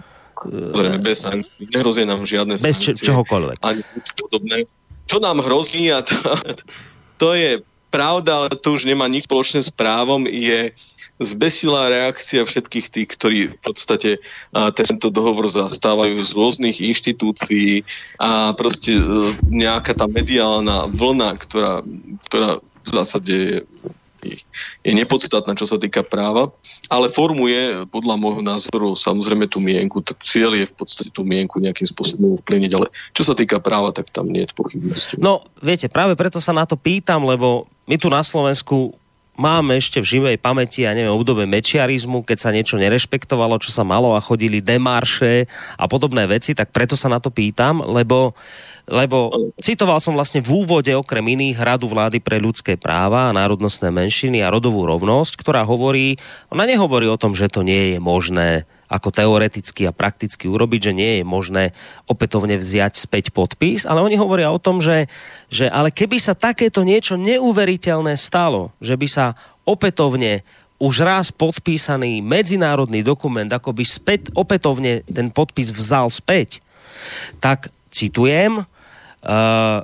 [0.45, 1.67] Zrejme, bez sankcií.
[1.73, 2.95] Nehrozí nám žiadne bez sankcie.
[2.95, 3.57] Bez čohokoľvek.
[3.59, 4.55] Ani nič podobné.
[5.05, 6.15] Čo nám hrozí, a to,
[7.21, 7.51] to je
[7.91, 10.75] pravda, ale to už nemá nič spoločné s právom, je
[11.15, 14.19] zbesilá reakcia všetkých tých, ktorí v podstate
[14.51, 17.87] a, tento dohovor zastávajú z rôznych inštitúcií
[18.19, 19.03] a proste e,
[19.47, 21.87] nejaká tá mediálna vlna, ktorá,
[22.27, 23.57] ktorá v zásade je,
[24.85, 26.51] je nepodstatná, čo sa týka práva,
[26.89, 30.01] ale formuje podľa môjho názoru samozrejme tú mienku.
[30.21, 34.09] Cieľ je v podstate tú mienku nejakým spôsobom vplyniť, ale čo sa týka práva, tak
[34.09, 35.15] tam nie je pochybnosti.
[35.17, 38.97] No, viete, práve preto sa na to pýtam, lebo my tu na Slovensku
[39.35, 43.83] máme ešte v živej pamäti, ja neviem, obdobie mečiarizmu, keď sa niečo nerešpektovalo, čo sa
[43.83, 48.74] malo a chodili demarše a podobné veci, tak preto sa na to pýtam, lebo uh,
[48.85, 53.89] lebo citoval som vlastne v úvode okrem iných Radu vlády pre ľudské práva a národnostné
[53.89, 56.21] menšiny a rodovú rovnosť, ktorá hovorí,
[56.53, 60.93] ona nehovorí o tom, že to nie je možné ako teoreticky a prakticky urobiť, že
[60.93, 61.73] nie je možné
[62.05, 65.09] opätovne vziať späť podpis, ale oni hovoria o tom, že,
[65.49, 69.25] že ale keby sa takéto niečo neuveriteľné stalo, že by sa
[69.65, 70.45] opätovne
[70.77, 76.61] už raz podpísaný medzinárodný dokument akoby späť, opätovne ten podpis vzal späť,
[77.41, 78.67] tak citujem,
[79.25, 79.81] Uh,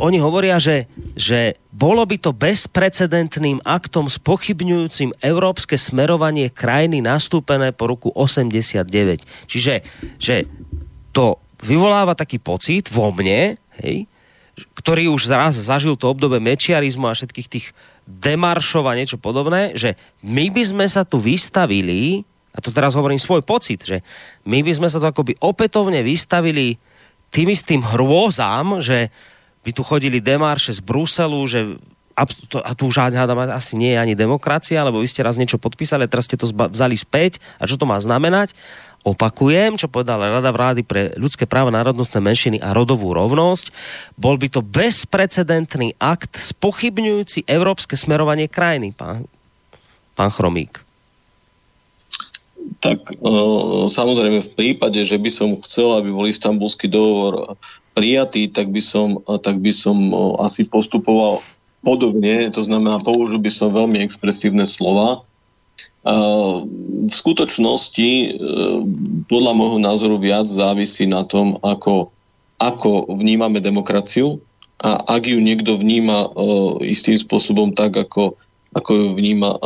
[0.00, 7.92] oni hovoria, že, že bolo by to bezprecedentným aktom spochybňujúcim európske smerovanie krajiny nastúpené po
[7.92, 8.88] roku 89.
[9.44, 9.84] Čiže
[10.16, 10.48] že
[11.12, 14.08] to vyvoláva taký pocit vo mne, hej,
[14.76, 17.66] ktorý už raz zažil to obdobie mečiarizmu a všetkých tých
[18.08, 22.22] demaršov a niečo podobné, že my by sme sa tu vystavili,
[22.56, 24.00] a to teraz hovorím svoj pocit, že
[24.48, 26.80] my by sme sa tu akoby opätovne vystavili
[27.30, 29.10] tým istým hrôzám, že
[29.66, 31.76] by tu chodili demarše z Bruselu, že
[32.16, 36.08] a tu už hádam, asi nie je ani demokracia, lebo vy ste raz niečo podpísali,
[36.08, 37.36] teraz ste to vzali späť.
[37.60, 38.56] A čo to má znamenať?
[39.04, 43.68] Opakujem, čo povedala Rada vlády pre ľudské práva, národnostné menšiny a rodovú rovnosť.
[44.16, 49.28] Bol by to bezprecedentný akt spochybňujúci európske smerovanie krajiny, pán,
[50.16, 50.85] pán Chromík.
[52.80, 53.14] Tak e,
[53.88, 57.56] samozrejme v prípade, že by som chcel, aby bol istambulský dohovor
[57.96, 61.40] prijatý, tak by som, tak by som e, asi postupoval
[61.86, 65.22] podobne, to znamená, použil by som veľmi expresívne slova.
[66.06, 68.28] V skutočnosti, e,
[69.26, 72.10] podľa môjho názoru, viac závisí na tom, ako,
[72.58, 74.42] ako vnímame demokraciu
[74.76, 76.28] a ak ju niekto vníma e,
[76.92, 78.36] istým spôsobom tak, ako,
[78.76, 79.56] ako ju vníma,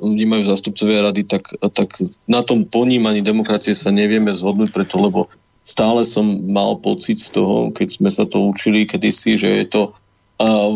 [0.00, 5.28] vnímajú zastupcovia rady, tak, tak na tom ponímaní demokracie sa nevieme zhodnúť, preto lebo
[5.60, 9.82] stále som mal pocit z toho, keď sme sa to učili kedysi, že je to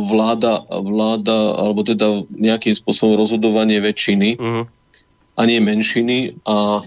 [0.08, 4.64] vláda, vláda alebo teda nejakým spôsobom rozhodovanie väčšiny uh-huh.
[5.34, 6.82] a nie menšiny a e,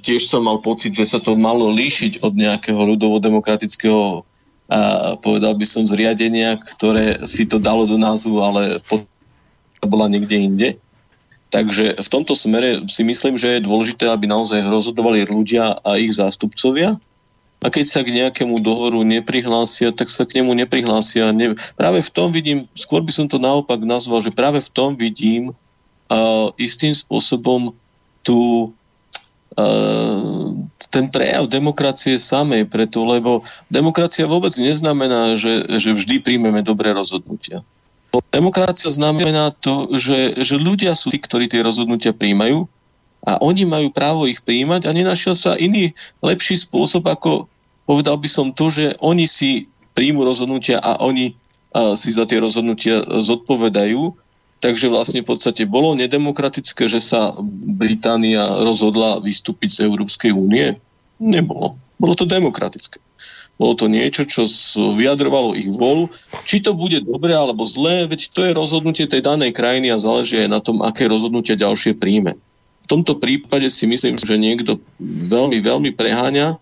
[0.00, 4.24] tiež som mal pocit, že sa to malo líšiť od nejakého ľudovo-demokratického
[4.64, 8.80] a povedal by som zriadenia, ktoré si to dalo do názvu, ale
[9.86, 10.68] bola niekde inde.
[11.52, 16.10] Takže v tomto smere si myslím, že je dôležité, aby naozaj rozhodovali ľudia a ich
[16.16, 16.98] zástupcovia
[17.64, 21.32] a keď sa k nejakému dohovoru neprihlásia, tak sa k nemu neprihlásia.
[21.32, 24.92] Ne, práve v tom vidím, skôr by som to naopak nazval, že práve v tom
[24.92, 25.56] vidím
[26.12, 27.72] uh, istým spôsobom
[28.20, 28.68] tú,
[29.56, 30.52] uh,
[30.92, 33.40] ten prejav demokracie samej, preto, lebo
[33.72, 37.64] demokracia vôbec neznamená, že, že vždy príjmeme dobré rozhodnutia.
[38.30, 42.68] Demokracia znamená to, že, že ľudia sú tí, ktorí tie rozhodnutia príjmajú
[43.24, 47.48] a oni majú právo ich príjmať a nenašiel sa iný lepší spôsob, ako
[47.88, 51.32] povedal by som to, že oni si príjmu rozhodnutia a oni
[51.98, 54.14] si za tie rozhodnutia zodpovedajú.
[54.62, 57.36] Takže vlastne v podstate bolo nedemokratické, že sa
[57.76, 60.80] Británia rozhodla vystúpiť z Európskej únie?
[61.20, 61.76] Nebolo.
[62.00, 63.03] Bolo to demokratické.
[63.54, 64.50] Bolo to niečo, čo
[64.98, 66.10] vyjadrovalo ich volu.
[66.42, 70.42] Či to bude dobré alebo zlé, veď to je rozhodnutie tej danej krajiny a záleží
[70.42, 72.34] aj na tom, aké rozhodnutia ďalšie príjme.
[72.84, 76.58] V tomto prípade si myslím, že niekto veľmi, veľmi preháňa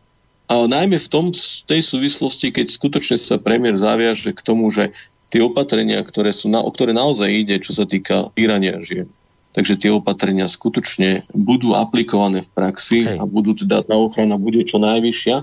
[0.53, 4.93] a najmä v tom, v tej súvislosti, keď skutočne sa premiér zaviaže k tomu, že
[5.33, 9.09] tie opatrenia, ktoré sú na, o ktoré naozaj ide, čo sa týka týrania žien,
[9.57, 13.17] takže tie opatrenia skutočne budú aplikované v praxi Hej.
[13.17, 15.41] a budú teda tá ochrana bude čo najvyššia,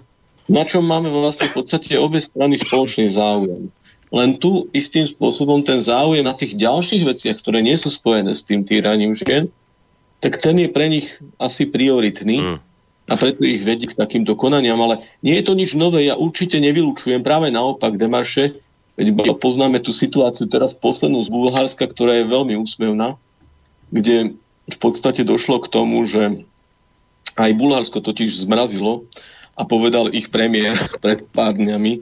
[0.49, 3.69] na čom máme vlastne v podstate obe strany spoločný záujem.
[4.09, 8.41] Len tu istým spôsobom ten záujem na tých ďalších veciach, ktoré nie sú spojené s
[8.41, 9.53] tým týraním žien,
[10.17, 12.41] tak ten je pre nich asi prioritný.
[12.41, 12.59] Mm
[13.09, 16.61] a preto ich vedie k takýmto konaniam, ale nie je to nič nové, ja určite
[16.61, 18.61] nevylučujem, práve naopak demarše,
[19.01, 23.17] veď poznáme tú situáciu teraz poslednú z Bulharska, ktorá je veľmi úsmevná,
[23.89, 24.37] kde
[24.69, 26.45] v podstate došlo k tomu, že
[27.33, 29.09] aj Bulharsko totiž zmrazilo
[29.59, 32.01] a povedal ich premiér pred pár dňami, e,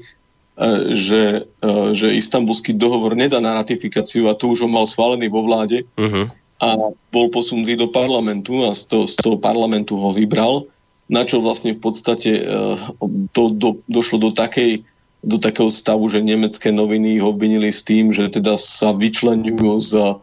[0.93, 5.41] že, e, že istambulský dohovor nedá na ratifikáciu a to už ho mal schválený vo
[5.41, 6.29] vláde uh-huh.
[6.61, 6.69] a
[7.09, 10.69] bol posunutý do parlamentu a z toho, z toho parlamentu ho vybral
[11.07, 12.31] na čo vlastne v podstate
[13.31, 14.83] to e, do, došlo do, takej,
[15.23, 20.19] do takého stavu, že nemecké noviny ich obvinili s tým, že teda sa vyčlenujú za,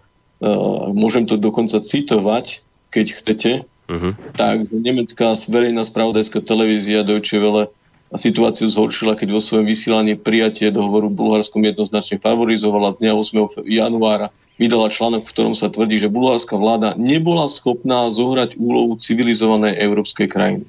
[0.92, 2.60] môžem to dokonca citovať,
[2.92, 3.50] keď chcete,
[3.90, 4.12] uh-huh.
[4.36, 7.70] tak nemecká verejná spravodajská televízia Deutsche Welle
[8.14, 13.66] situáciu zhoršila, keď vo svojom vysielaní prijatie dohovoru Bulharskom jednoznačne favorizovala dňa 8.
[13.66, 19.74] januára vydala článok, v ktorom sa tvrdí, že bulharská vláda nebola schopná zohrať úlohu civilizovanej
[19.82, 20.66] európskej krajiny.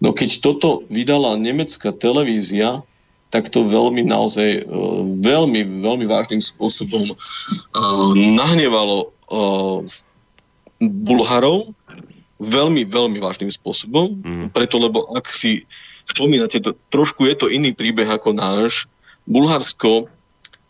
[0.00, 2.80] No keď toto vydala nemecká televízia,
[3.28, 4.72] tak to veľmi naozaj, e,
[5.20, 7.14] veľmi, veľmi vážnym spôsobom e,
[8.32, 9.06] nahnevalo e,
[10.80, 11.76] Bulharov,
[12.38, 14.46] veľmi, veľmi vážnym spôsobom, mm.
[14.54, 15.66] preto lebo ak si
[16.08, 18.88] spomínate, to, trošku je to iný príbeh ako náš.
[19.28, 20.08] Bulharsko,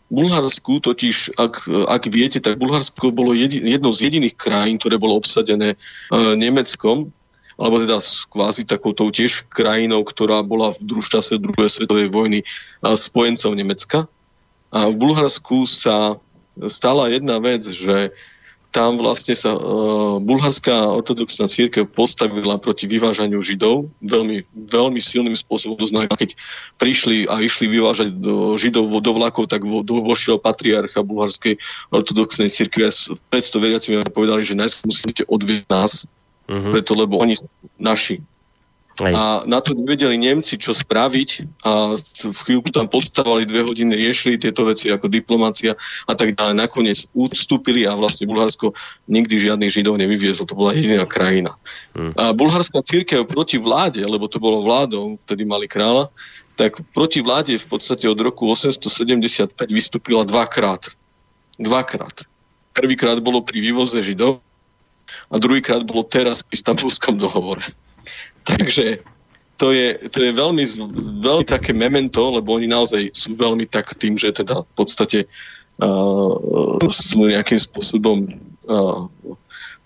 [0.09, 5.15] Bulharsku totiž, ak, ak viete, tak Bulharsko bolo jedi, jednou z jediných krajín, ktoré bolo
[5.15, 5.77] obsadené
[6.09, 7.13] uh, Nemeckom
[7.59, 7.99] alebo teda
[8.31, 12.47] kvázi takouto tiež krajinou, ktorá bola v družčase druhej svetovej vojny
[12.79, 14.07] spojencov Nemecka.
[14.71, 16.23] A v Bulharsku sa
[16.71, 18.15] stala jedna vec, že
[18.69, 25.73] tam vlastne sa uh, bulharská ortodoxná církev postavila proti vyvážaniu Židov veľmi, veľmi silným spôsobom.
[25.81, 26.37] To znamená, keď
[26.77, 31.57] prišli a išli vyvážať do Židov do vlakov, tak vo, do, vošiel patriarcha bulharskej
[31.89, 36.05] ortodoxnej církve a 500 veriacimi povedali, že najskôr musíte odvieť nás,
[36.45, 36.69] uh-huh.
[36.69, 37.41] preto lebo oni
[37.81, 38.21] naši.
[38.99, 41.29] A na to nevedeli Nemci, čo spraviť
[41.63, 46.55] a v chvíľku tam postavali dve hodiny, riešili tieto veci ako diplomácia a tak ďalej.
[46.59, 48.75] Nakoniec ústupili a vlastne Bulharsko
[49.07, 50.43] nikdy žiadnych Židov nevyviezlo.
[50.43, 51.55] To bola jediná krajina.
[51.95, 52.11] Hmm.
[52.19, 56.11] A bulharská církev proti vláde, lebo to bolo vládou, vtedy mali kráľa,
[56.59, 60.91] tak proti vláde v podstate od roku 875 vystúpila dvakrát.
[61.55, 62.27] Dvakrát.
[62.75, 64.43] Prvýkrát bolo pri vývoze Židov
[65.31, 67.63] a druhýkrát bolo teraz pri Stambulskom dohovore.
[68.49, 69.05] Takže
[69.59, 70.63] to je, to je veľmi,
[71.19, 76.79] veľmi také memento, lebo oni naozaj sú veľmi tak tým, že teda v podstate uh,
[76.87, 78.17] sú nejakým spôsobom
[78.65, 79.05] uh,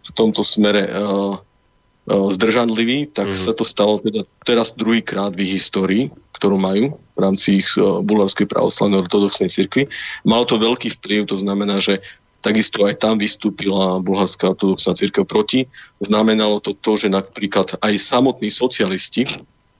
[0.03, 3.43] v tomto smere uh, uh, zdržanliví, tak mm-hmm.
[3.49, 7.97] sa to stalo teda teraz druhýkrát v ich histórii, ktorú majú v rámci ich uh,
[8.05, 9.89] bulharskej pravoslavnej ortodoxnej cirkvi.
[10.21, 12.05] Malo to veľký vplyv, to znamená, že
[12.43, 15.71] Takisto aj tam vystúpila bulharská ortodoxná církev proti.
[16.03, 19.23] Znamenalo to to, že napríklad aj samotní socialisti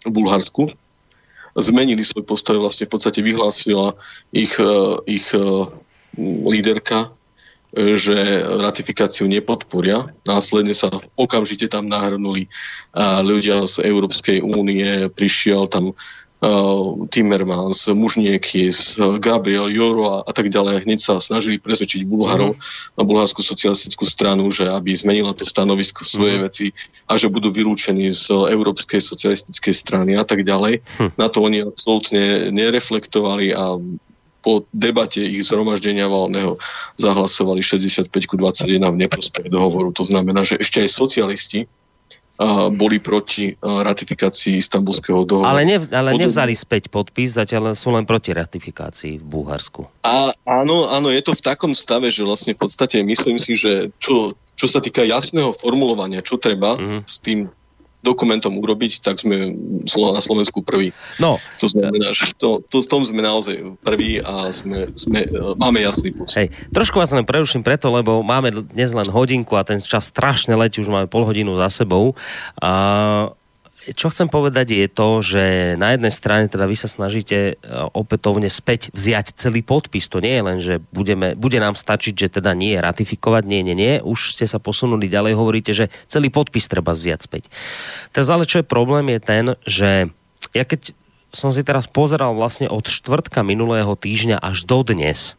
[0.08, 0.72] v Bulharsku
[1.58, 3.94] zmenili svoj postoj, vlastne v podstate vyhlásila
[4.34, 4.74] ich, e,
[5.06, 5.42] ich e,
[6.50, 7.14] líderka,
[7.74, 10.10] e, že ratifikáciu nepodporia.
[10.26, 12.50] Následne sa okamžite tam nahrnuli
[13.22, 15.98] ľudia z Európskej únie, prišiel tam
[17.08, 20.84] Timmermans, Mužniekis, Gabriel, Joro a, a tak ďalej.
[20.84, 22.62] Hneď sa snažili presvedčiť Bulharov mm.
[23.00, 26.44] na bulharskú socialistickú stranu, že aby zmenila to stanovisko svoje mm.
[26.44, 26.68] veci
[27.08, 30.84] a že budú vylúčení z Európskej socialistickej strany a tak ďalej.
[31.00, 31.12] Hm.
[31.16, 33.80] Na to oni absolútne nereflektovali a
[34.44, 36.60] po debate ich zhromaždenia valného
[37.00, 39.96] zahlasovali 65 21 v neprospech dohovoru.
[39.96, 41.60] To znamená, že ešte aj socialisti
[42.74, 45.48] boli proti ratifikácii istambulského dohovoru.
[45.48, 49.88] Ale, nev, ale nevzali späť podpis, zatiaľ sú len proti ratifikácii v Bulharsku.
[50.04, 53.96] A, áno, áno, je to v takom stave, že vlastne v podstate myslím si, že
[53.98, 57.02] čo, čo sa týka jasného formulovania, čo treba mm-hmm.
[57.08, 57.48] s tým
[58.04, 59.56] dokumentom urobiť, tak sme
[59.88, 60.92] na Slovensku prví.
[61.18, 61.40] No.
[61.64, 65.24] To znamená, že to, to, v tom sme naozaj prví a sme, sme,
[65.56, 66.36] máme jasný postup.
[66.36, 70.54] Hej, trošku vás len preruším preto, lebo máme dnes len hodinku a ten čas strašne
[70.60, 72.20] letí, už máme pol hodinu za sebou.
[72.60, 73.32] A
[73.92, 75.44] čo chcem povedať je to, že
[75.76, 77.54] na jednej strane teda vy sa snažíte e,
[77.92, 80.08] opätovne späť vziať celý podpis.
[80.08, 83.76] To nie je len, že budeme, bude nám stačiť, že teda nie ratifikovať, nie, nie,
[83.76, 83.94] nie.
[84.00, 87.52] Už ste sa posunuli ďalej, hovoríte, že celý podpis treba vziať späť.
[88.16, 89.90] Teraz ale čo je problém je ten, že
[90.56, 90.96] ja keď
[91.36, 95.36] som si teraz pozeral vlastne od štvrtka minulého týždňa až do dnes,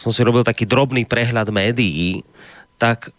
[0.00, 2.24] som si robil taký drobný prehľad médií,
[2.80, 3.12] tak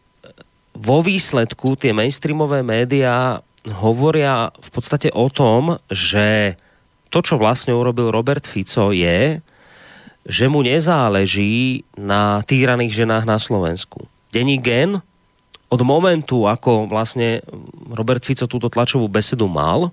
[0.74, 6.60] vo výsledku tie mainstreamové médiá hovoria v podstate o tom, že
[7.08, 9.40] to, čo vlastne urobil Robert Fico je,
[10.24, 14.08] že mu nezáleží na týraných ženách na Slovensku.
[14.32, 15.00] Denní gen
[15.70, 17.44] od momentu, ako vlastne
[17.92, 19.92] Robert Fico túto tlačovú besedu mal,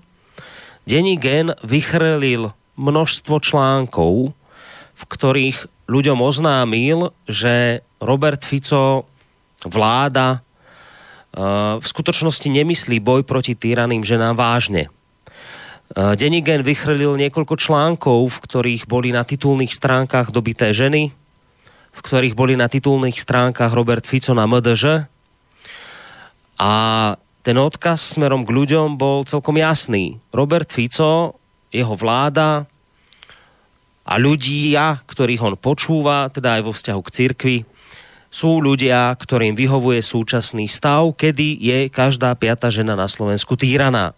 [0.83, 4.33] denní gen vychrlil množstvo článkov,
[4.97, 9.05] v ktorých ľuďom oznámil, že Robert Fico
[9.67, 10.41] vláda
[11.31, 14.91] v skutočnosti nemyslí boj proti týraným ženám vážne.
[15.91, 21.11] Denigen vychrlil niekoľko článkov, v ktorých boli na titulných stránkach dobité ženy,
[21.91, 25.07] v ktorých boli na titulných stránkach Robert Fico na MDŽ.
[26.59, 26.71] A
[27.43, 30.19] ten odkaz smerom k ľuďom bol celkom jasný.
[30.31, 31.35] Robert Fico,
[31.71, 32.67] jeho vláda
[34.07, 37.57] a ľudia, ktorých on počúva, teda aj vo vzťahu k cirkvi,
[38.31, 44.15] sú ľudia, ktorým vyhovuje súčasný stav, kedy je každá piata žena na Slovensku týraná.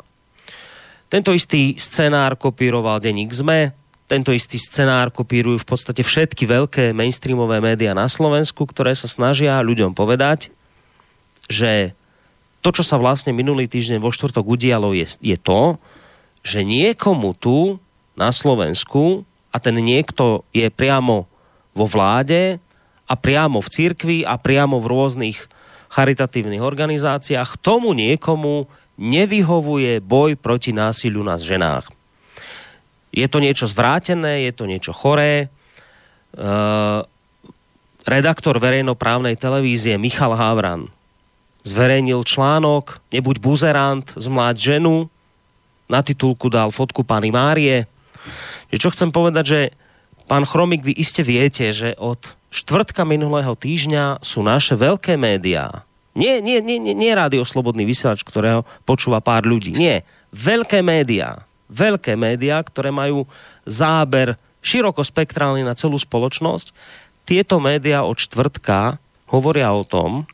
[1.09, 3.73] Tento istý scenár kopíroval denník ZME,
[4.05, 9.57] tento istý scenár kopírujú v podstate všetky veľké mainstreamové médiá na Slovensku, ktoré sa snažia
[9.65, 10.53] ľuďom povedať,
[11.49, 11.97] že
[12.61, 15.81] to, čo sa vlastne minulý týždeň vo štvrtok udialo, je, je to,
[16.45, 17.81] že niekomu tu
[18.13, 21.29] na Slovensku, a ten niekto je priamo
[21.77, 22.57] vo vláde,
[23.07, 25.37] a priamo v cirkvi a priamo v rôznych
[25.93, 28.65] charitatívnych organizáciách tomu niekomu
[28.97, 31.89] nevyhovuje boj proti násiliu na ženách.
[33.13, 35.45] Je to niečo zvrátené, je to niečo choré.
[35.45, 35.47] E,
[38.09, 40.89] redaktor verejnoprávnej televízie Michal Havran
[41.63, 45.07] zverejnil článok Nebuď buzerant, zmláď ženu.
[45.87, 47.85] Na titulku dal fotku pani Márie.
[48.73, 49.59] Čo chcem povedať, že
[50.25, 55.81] pán Chromik, vy iste viete, že od štvrtka minulého týždňa sú naše veľké médiá.
[56.13, 59.73] Nie, nie, nie, nie, nie rádio Slobodný vysielač, ktorého počúva pár ľudí.
[59.73, 60.05] Nie.
[60.29, 61.49] Veľké médiá.
[61.73, 63.25] Veľké médiá, ktoré majú
[63.65, 66.69] záber širokospektrálny na celú spoločnosť.
[67.25, 70.29] Tieto médiá od čtvrtka hovoria o tom,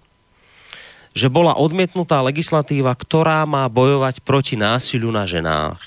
[1.15, 5.79] že bola odmietnutá legislatíva, ktorá má bojovať proti násiliu na ženách.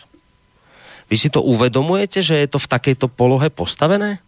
[1.12, 4.24] Vy si to uvedomujete, že je to v takejto polohe postavené?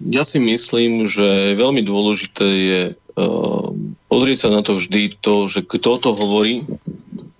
[0.00, 2.80] Ja si myslím, že veľmi dôležité je
[3.16, 6.68] um, pozrieť sa na to vždy to, že kto to hovorí,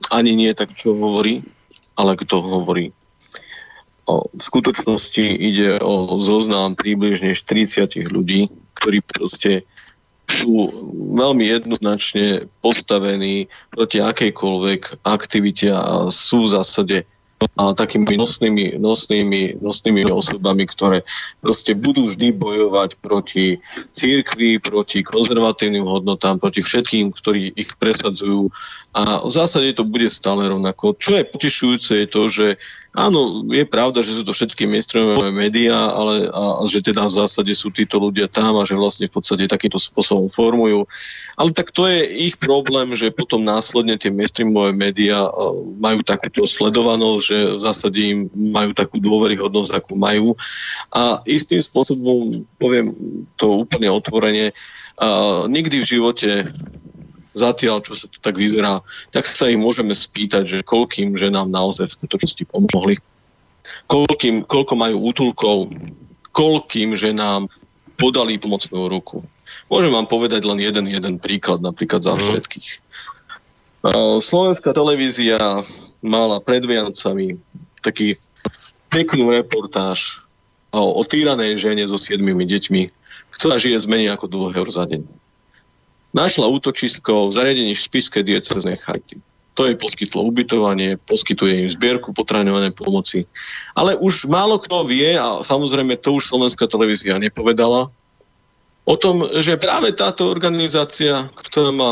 [0.09, 1.45] ani nie tak, čo hovorí,
[1.97, 2.93] ale kto hovorí.
[4.07, 8.47] V skutočnosti ide o zoznam približne 40 ľudí,
[8.79, 9.67] ktorí proste
[10.31, 10.71] sú
[11.19, 16.97] veľmi jednoznačne postavení proti akejkoľvek aktivite a sú v zásade
[17.37, 21.05] a takými nosnými, nosnými, nosnými osobami, ktoré
[21.45, 23.61] proste budú vždy bojovať proti
[23.93, 28.49] církvi, proti konzervatívnym hodnotám, proti všetkým, ktorí ich presadzujú.
[28.97, 30.97] A v zásade to bude stále rovnako.
[30.97, 32.47] Čo je potešujúce je to, že
[32.97, 37.53] Áno, je pravda, že sú to všetky mainstreamové médiá, ale a, že teda v zásade
[37.53, 40.89] sú títo ľudia tam a že vlastne v podstate takýmto spôsobom formujú.
[41.37, 45.29] Ale tak to je ich problém, že potom následne tie mainstreamové médiá
[45.77, 50.33] majú takúto sledovanosť, že v zásade im majú takú dôveryhodnosť, akú majú.
[50.89, 52.97] A istým spôsobom, poviem
[53.37, 54.57] to úplne otvorene,
[54.97, 56.29] a nikdy v živote
[57.37, 58.81] zatiaľ, čo sa to tak vyzerá,
[59.13, 62.97] tak sa ich môžeme spýtať, že koľkým ženám naozaj v skutočnosti pomohli.
[63.93, 65.57] Koľkým, koľko majú útulkov,
[66.33, 67.53] koľkým ženám
[68.01, 69.21] podali pomocnú ruku.
[69.69, 72.21] Môžem vám povedať len jeden, jeden príklad, napríklad za mhm.
[72.25, 72.71] všetkých.
[74.19, 75.63] Slovenská televízia
[76.03, 77.39] mala pred Vianocami
[77.85, 78.19] taký
[78.91, 80.27] peknú reportáž
[80.75, 82.83] o, o týranej žene so siedmimi deťmi,
[83.39, 85.07] ktorá žije z menej ako 2 eur za deň
[86.17, 89.21] našla útočisko v zariadení v Spiskej dieceznej charity.
[89.57, 93.29] To jej poskytlo ubytovanie, poskytuje im zbierku potraňované pomoci.
[93.77, 97.93] Ale už málo kto vie, a samozrejme to už slovenská televízia nepovedala,
[98.87, 101.91] o tom, že práve táto organizácia, ktorá má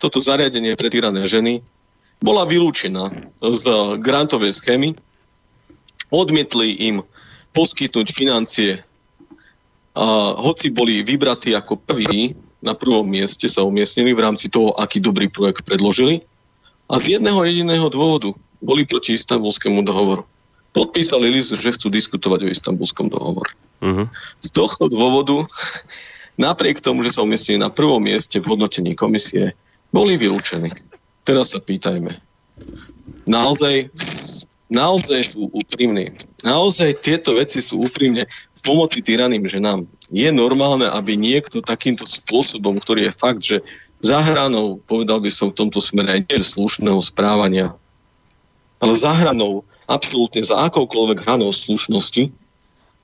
[0.00, 1.60] toto zariadenie pre týrané ženy,
[2.18, 3.64] bola vylúčená z
[4.00, 4.96] grantovej schémy.
[6.08, 7.04] Odmietli im
[7.52, 8.84] poskytnúť financie,
[9.92, 12.32] a hoci boli vybratí ako prví
[12.62, 16.22] na prvom mieste sa umiestnili v rámci toho, aký dobrý projekt predložili.
[16.86, 18.30] A z jedného jediného dôvodu
[18.62, 20.22] boli proti istambulskému dohovoru.
[20.72, 23.52] Podpísali list, že chcú diskutovať o istambulskom dohovore.
[23.82, 24.06] Uh-huh.
[24.40, 25.44] Z tohto dôvodu,
[26.38, 29.58] napriek tomu, že sa umiestnili na prvom mieste v hodnotení komisie,
[29.90, 30.72] boli vylúčení.
[31.26, 32.16] Teraz sa pýtajme.
[33.26, 33.90] Naozaj,
[34.70, 36.14] naozaj sú úprimní.
[36.46, 38.30] Naozaj tieto veci sú úprimne
[38.62, 39.84] pomoci tyraným ženám.
[40.12, 43.56] Je normálne, aby niekto takýmto spôsobom, ktorý je fakt, že
[44.04, 47.72] za hranou, povedal by som v tomto smere aj nie slušného správania,
[48.76, 52.28] ale za hranou, absolútne za akoukoľvek hranou slušnosti,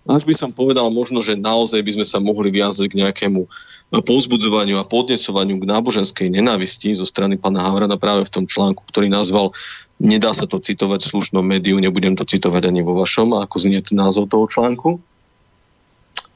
[0.08, 3.44] až by som povedal možno, že naozaj by sme sa mohli viazať k nejakému
[3.88, 9.08] povzbudzovaniu a podnesovaniu k náboženskej nenávisti zo strany pána Havrana práve v tom článku, ktorý
[9.08, 9.56] nazval
[9.98, 13.82] Nedá sa to citovať v slušnom médiu, nebudem to citovať ani vo vašom, ako znie
[13.90, 15.02] názov toho článku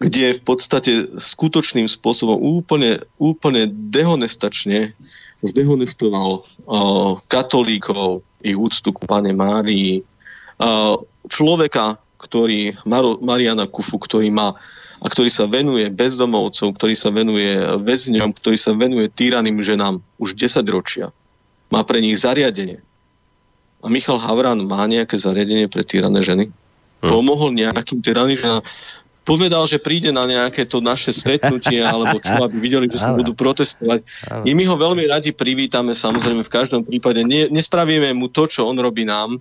[0.02, 4.98] kde v podstate skutočným spôsobom úplne, úplne dehonestačne
[5.46, 10.98] zdehonestoval uh, katolíkov, ich úctu k Pane Márii, uh,
[11.30, 14.58] človeka, ktorý, Mar- Mariana Kufu, ktorý má
[15.02, 20.38] a ktorý sa venuje bezdomovcom, ktorý sa venuje väzňom, ktorý sa venuje týraným ženám už
[20.38, 21.10] 10 ročia.
[21.74, 22.78] Má pre nich zariadenie.
[23.82, 26.54] A Michal Havran má nejaké zariadenie pre týrané ženy?
[27.02, 27.10] Hm.
[27.10, 28.62] Pomohol nejakým týraným ženám?
[29.22, 33.32] Povedal, že príde na nejaké to naše stretnutie, alebo čo, aby videli, že sa budú
[33.32, 34.02] protestovať.
[34.46, 37.22] I my ho veľmi radi privítame, samozrejme v každom prípade.
[37.22, 39.38] Ne, nespravíme mu to, čo on robí nám.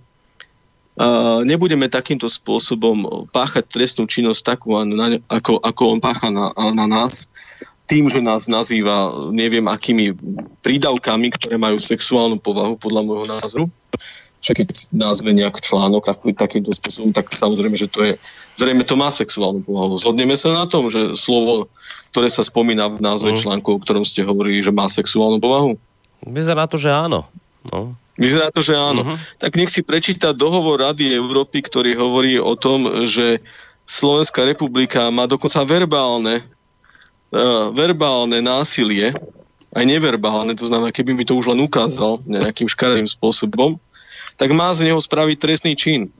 [0.92, 4.76] Uh, nebudeme takýmto spôsobom páchať trestnú činnosť takú,
[5.24, 7.32] ako, ako on pácha na, na nás,
[7.88, 10.12] tým, že nás nazýva neviem akými
[10.60, 13.64] prídavkami, ktoré majú sexuálnu povahu, podľa môjho názoru
[14.42, 18.12] že keď názve nejak článok taký, takýmto spôsobom, tak samozrejme, že to je,
[18.58, 19.94] zrejme to má sexuálnu povahu.
[20.02, 21.70] Zhodneme sa na tom, že slovo,
[22.10, 23.38] ktoré sa spomína v názve mm.
[23.38, 25.78] článku, o ktorom ste hovorili, že má sexuálnu povahu?
[26.26, 27.30] Vyzerá to, že áno.
[27.70, 27.94] No.
[28.18, 29.14] Vyzerá to, že áno.
[29.14, 29.18] Uh-huh.
[29.38, 33.40] Tak nech si prečíta dohovor Rady Európy, ktorý hovorí o tom, že
[33.86, 36.42] Slovenská republika má dokonca verbálne,
[37.30, 39.14] uh, verbálne násilie,
[39.72, 43.80] aj neverbálne, to znamená, keby mi to už len ukázal nejakým škaredým spôsobom,
[44.36, 46.12] tak má z neho spraviť trestný čin.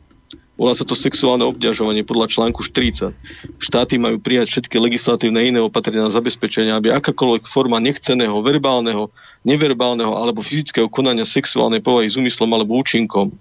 [0.52, 3.16] Volá sa to sexuálne obťažovanie podľa článku 40.
[3.56, 9.08] Štáty majú prijať všetky legislatívne iné opatrenia na zabezpečenie, aby akákoľvek forma nechceného, verbálneho,
[9.42, 13.32] neverbálneho alebo fyzického konania sexuálnej povahy s úmyslom alebo účinkom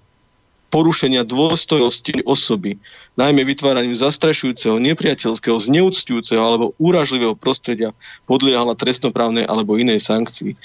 [0.71, 2.79] porušenia dôstojnosti osoby,
[3.19, 7.91] najmä vytváraním zastrašujúceho, nepriateľského, zneúctujúceho alebo úražlivého prostredia
[8.23, 10.55] podliehala trestnoprávnej alebo inej sankcii.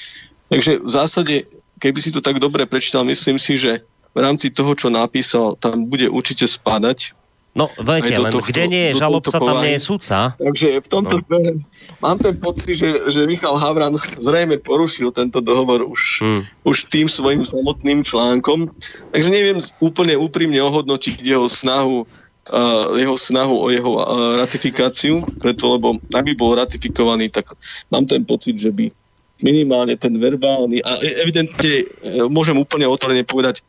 [0.47, 1.35] Takže v zásade,
[1.83, 3.83] keby si to tak dobre prečítal, myslím si, že
[4.17, 7.13] v rámci toho, čo napísal, tam bude určite spadať.
[7.57, 10.37] No, viete, len tohto, kde nie je žalobca, tam nie je sudca.
[10.37, 11.65] Takže v tomto no.
[12.05, 16.43] mám ten pocit, že, že Michal Havran zrejme porušil tento dohovor už, hmm.
[16.69, 18.77] už tým svojim samotným článkom.
[19.09, 24.05] Takže neviem úplne úprimne ohodnotiť jeho snahu uh, jeho snahu o jeho uh,
[24.45, 27.57] ratifikáciu, preto lebo aby bol ratifikovaný, tak
[27.89, 28.93] mám ten pocit, že by
[29.41, 33.61] minimálne ten verbálny a evidentne e, môžem úplne otvorene povedať,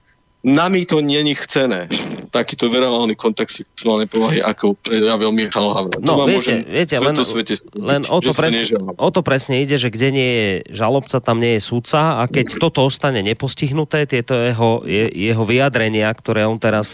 [0.46, 1.90] nami to není chcené,
[2.30, 6.02] takýto verbálny kontext sexuálnej povahy, ako prejavil Michal Havran.
[6.06, 9.90] No, to viete, viete len, svete, len o, to presne, o to presne ide, že
[9.90, 14.86] kde nie je žalobca, tam nie je súdca a keď toto ostane nepostihnuté, tieto jeho,
[14.86, 16.94] je, jeho vyjadrenia, ktoré on teraz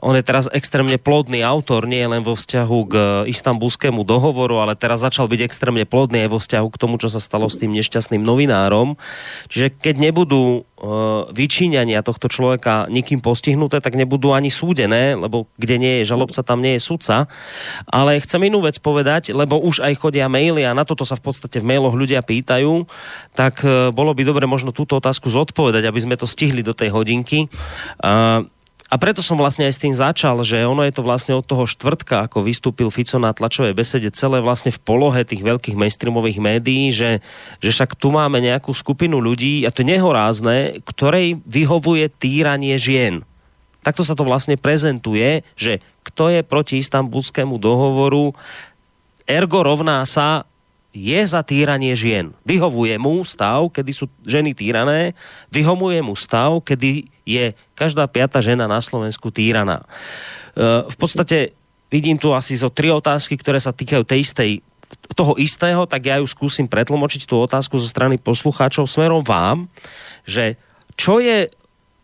[0.00, 2.94] on je teraz extrémne plodný autor, nie len vo vzťahu k
[3.28, 7.20] istambulskému dohovoru, ale teraz začal byť extrémne plodný aj vo vzťahu k tomu, čo sa
[7.20, 8.96] stalo s tým nešťastným novinárom.
[9.52, 10.60] Čiže keď nebudú e,
[11.36, 16.64] vyčíňania tohto človeka nikým postihnuté, tak nebudú ani súdené, lebo kde nie je žalobca, tam
[16.64, 17.28] nie je sudca.
[17.84, 21.28] Ale chcem inú vec povedať, lebo už aj chodia maily a na toto sa v
[21.28, 22.88] podstate v mailoch ľudia pýtajú,
[23.36, 26.96] tak e, bolo by dobre možno túto otázku zodpovedať, aby sme to stihli do tej
[26.96, 27.52] hodinky.
[28.86, 31.66] A preto som vlastne aj s tým začal, že ono je to vlastne od toho
[31.66, 36.94] štvrtka, ako vystúpil Fico na tlačovej besede, celé vlastne v polohe tých veľkých mainstreamových médií,
[36.94, 37.18] že,
[37.58, 43.26] že však tu máme nejakú skupinu ľudí, a to nehorázne, ktorej vyhovuje týranie žien.
[43.82, 48.38] Takto sa to vlastne prezentuje, že kto je proti istambulskému dohovoru,
[49.26, 50.46] ergo rovná sa
[50.94, 52.30] je za týranie žien.
[52.46, 55.12] Vyhovuje mu stav, kedy sú ženy týrané,
[55.50, 59.82] vyhovuje mu stav, kedy je každá piata žena na Slovensku týraná.
[59.82, 61.58] E, v podstate
[61.90, 64.50] vidím tu asi zo tri otázky, ktoré sa týkajú tej istej
[65.18, 69.66] toho istého, tak ja ju skúsim pretlmočiť tú otázku zo strany poslucháčov smerom vám,
[70.22, 70.54] že
[70.94, 71.50] čo je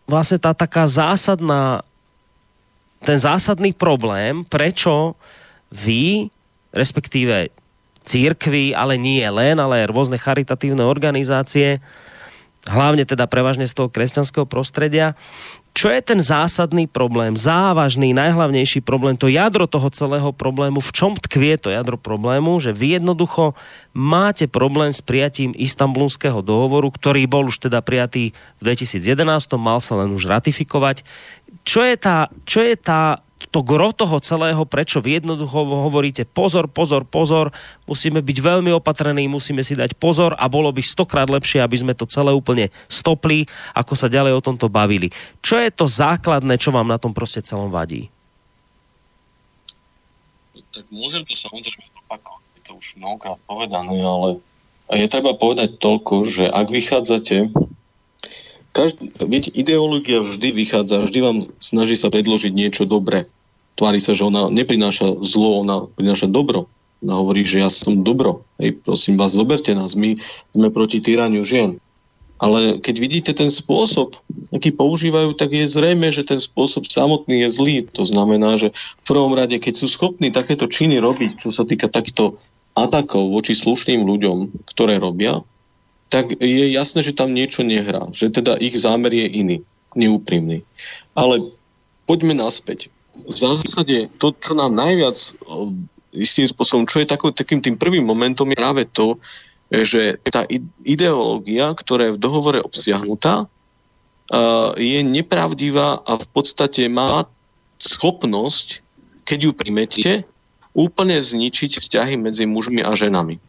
[0.03, 1.87] vlastne tá taká zásadná
[3.03, 5.19] ten zásadný problém, prečo
[5.67, 6.31] vy,
[6.71, 7.51] respektíve
[8.07, 11.83] církvy, ale nie len, ale rôzne charitatívne organizácie,
[12.63, 15.19] hlavne teda prevažne z toho kresťanského prostredia.
[15.73, 21.17] Čo je ten zásadný problém, závažný, najhlavnejší problém, to jadro toho celého problému, v čom
[21.17, 23.57] tkvie to jadro problému, že vy jednoducho
[23.97, 29.25] máte problém s prijatím istambulského dohovoru, ktorý bol už teda prijatý v 2011,
[29.57, 31.01] mal sa len už ratifikovať.
[31.65, 36.69] Čo je tá, čo je tá to gro toho celého, prečo vy jednoducho hovoríte pozor,
[36.69, 37.49] pozor, pozor,
[37.87, 41.93] musíme byť veľmi opatrení, musíme si dať pozor a bolo by stokrát lepšie, aby sme
[41.97, 45.09] to celé úplne stopli, ako sa ďalej o tomto bavili.
[45.43, 48.11] Čo je to základné, čo vám na tom proste celom vadí?
[50.73, 54.41] Tak môžem to samozrejme opakovať, je to už mnohokrát povedané, ale
[54.89, 57.53] je treba povedať toľko, že ak vychádzate
[58.73, 63.29] každý, viete, ideológia vždy vychádza, vždy vám snaží sa predložiť niečo dobré.
[63.77, 66.67] Tvári sa, že ona neprináša zlo, ona prináša dobro.
[67.05, 68.43] Ona hovorí, že ja som dobro.
[68.57, 70.17] Hej, prosím vás, zoberte nás, my
[70.51, 71.77] sme proti týraniu žien.
[72.41, 74.19] Ale keď vidíte ten spôsob,
[74.51, 77.77] aký používajú, tak je zrejme, že ten spôsob samotný je zlý.
[77.95, 81.87] To znamená, že v prvom rade, keď sú schopní takéto činy robiť, čo sa týka
[81.87, 82.35] takýchto
[82.73, 85.45] atakov voči slušným ľuďom, ktoré robia,
[86.13, 88.13] tak je jasné, že tam niečo nehrá.
[88.13, 89.57] Že teda ich zámer je iný,
[89.97, 90.61] neúprimný.
[91.17, 91.49] Ale
[92.05, 92.93] poďme naspäť.
[93.13, 95.17] V zásade to, čo nám najviac
[96.13, 99.17] istým spôsobom, čo je taký, takým tým prvým momentom, je práve to,
[99.73, 100.45] že tá
[100.85, 103.49] ideológia, ktorá je v dohovore obsiahnutá,
[104.77, 107.25] je nepravdivá a v podstate má
[107.81, 108.85] schopnosť,
[109.25, 110.13] keď ju primetíte,
[110.77, 113.41] úplne zničiť vzťahy medzi mužmi a ženami.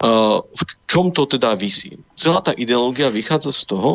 [0.00, 2.00] V čom to teda vysí?
[2.16, 3.90] Celá tá ideológia vychádza z toho,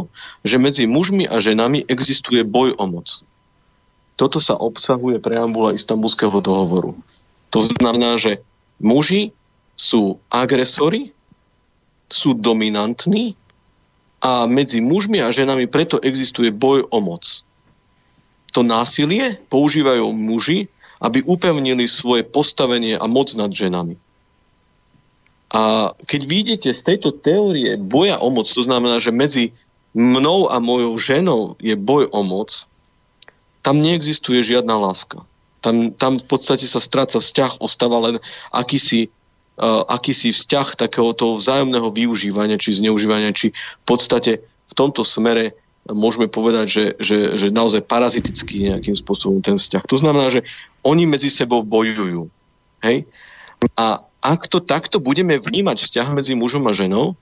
[0.45, 3.25] že medzi mužmi a ženami existuje boj o moc.
[4.13, 6.93] Toto sa obsahuje preambula istambulského dohovoru.
[7.49, 8.45] To znamená, že
[8.77, 9.33] muži
[9.73, 11.11] sú agresori,
[12.05, 13.33] sú dominantní
[14.21, 17.41] a medzi mužmi a ženami preto existuje boj o moc.
[18.53, 20.69] To násilie používajú muži,
[21.01, 23.99] aby upevnili svoje postavenie a moc nad ženami.
[25.53, 29.53] A keď vidíte z tejto teórie boja o moc, to znamená, že medzi
[29.95, 32.67] mnou a mojou ženou je boj o moc,
[33.63, 35.23] tam neexistuje žiadna láska.
[35.63, 38.15] Tam, tam v podstate sa stráca vzťah, ostáva len
[38.53, 39.09] akýsi,
[39.57, 45.57] uh, akýsi vzťah takéhoto vzájomného využívania či zneužívania, či v podstate v tomto smere
[45.89, 49.85] môžeme povedať, že, že, že naozaj parazitický nejakým spôsobom ten vzťah.
[49.85, 50.41] To znamená, že
[50.81, 52.29] oni medzi sebou bojujú.
[52.81, 53.05] Hej?
[53.77, 57.13] A ak to takto budeme vnímať vzťah medzi mužom a ženou,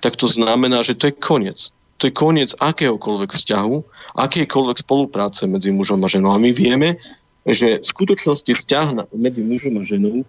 [0.00, 1.72] tak to znamená, že to je koniec.
[2.00, 3.76] To je koniec akéhokoľvek vzťahu,
[4.16, 6.32] akékoľvek spolupráce medzi mužom a ženou.
[6.32, 7.00] A my vieme,
[7.44, 10.24] že v skutočnosti vzťah medzi mužom a ženou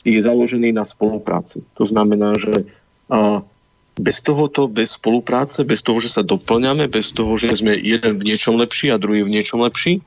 [0.00, 1.60] je založený na spolupráci.
[1.76, 2.72] To znamená, že
[4.00, 8.32] bez tohoto, bez spolupráce, bez toho, že sa doplňame, bez toho, že sme jeden v
[8.32, 10.00] niečom lepší a druhý v niečom lepší,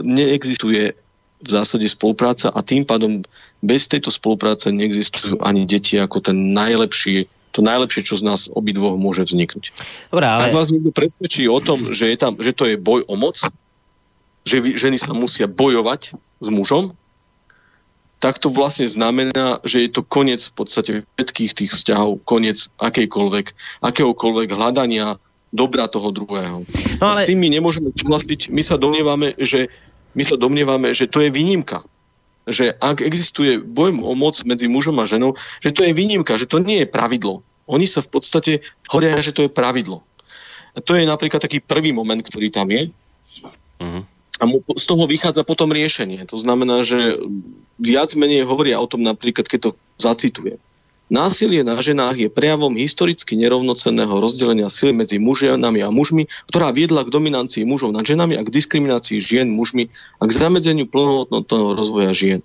[0.00, 0.96] neexistuje
[1.44, 3.20] v zásade spolupráca a tým pádom
[3.60, 8.98] bez tejto spolupráce neexistujú ani deti ako ten najlepší to najlepšie, čo z nás obidvoch
[8.98, 9.70] môže vzniknúť.
[10.10, 10.50] Dobre, ale...
[10.50, 13.38] Ak vás niekto presvedčí o tom, že, je tam, že to je boj o moc,
[14.42, 16.98] že ženy sa musia bojovať s mužom,
[18.18, 23.46] tak to vlastne znamená, že je to koniec v podstate všetkých tých vzťahov, koniec akejkoľvek,
[23.86, 25.22] akéhokoľvek hľadania
[25.54, 26.66] dobra toho druhého.
[26.98, 27.22] No ale...
[27.22, 28.50] S tým my nemôžeme súhlasiť.
[28.50, 29.70] My sa domnievame, že
[30.14, 31.82] my sa domnievame, že to je výnimka
[32.44, 36.44] že ak existuje boj o moc medzi mužom a ženou, že to je výnimka, že
[36.44, 37.40] to nie je pravidlo.
[37.64, 38.52] Oni sa v podstate
[38.92, 40.04] hovoria, že to je pravidlo.
[40.76, 42.92] A to je napríklad taký prvý moment, ktorý tam je.
[43.80, 44.04] Uh-huh.
[44.36, 46.28] A mu, z toho vychádza potom riešenie.
[46.28, 47.16] To znamená, že
[47.80, 50.60] viac menej hovoria o tom napríklad, keď to zacitujem.
[51.12, 57.04] Násilie na ženách je prejavom historicky nerovnocenného rozdelenia sily medzi mužami a mužmi, ktorá viedla
[57.04, 62.12] k dominancii mužov nad ženami a k diskriminácii žien mužmi a k zamedzeniu plnohodnotného rozvoja
[62.16, 62.40] žien.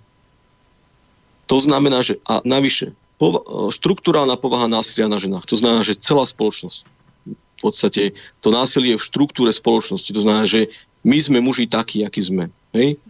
[1.48, 6.28] To znamená, že a navyše, pova- štruktúrálna povaha násilia na ženách, to znamená, že celá
[6.28, 6.84] spoločnosť,
[7.32, 8.02] v podstate
[8.44, 10.68] to násilie je v štruktúre spoločnosti, to znamená, že
[11.00, 12.52] my sme muži takí, akí sme.
[12.76, 13.00] Hej?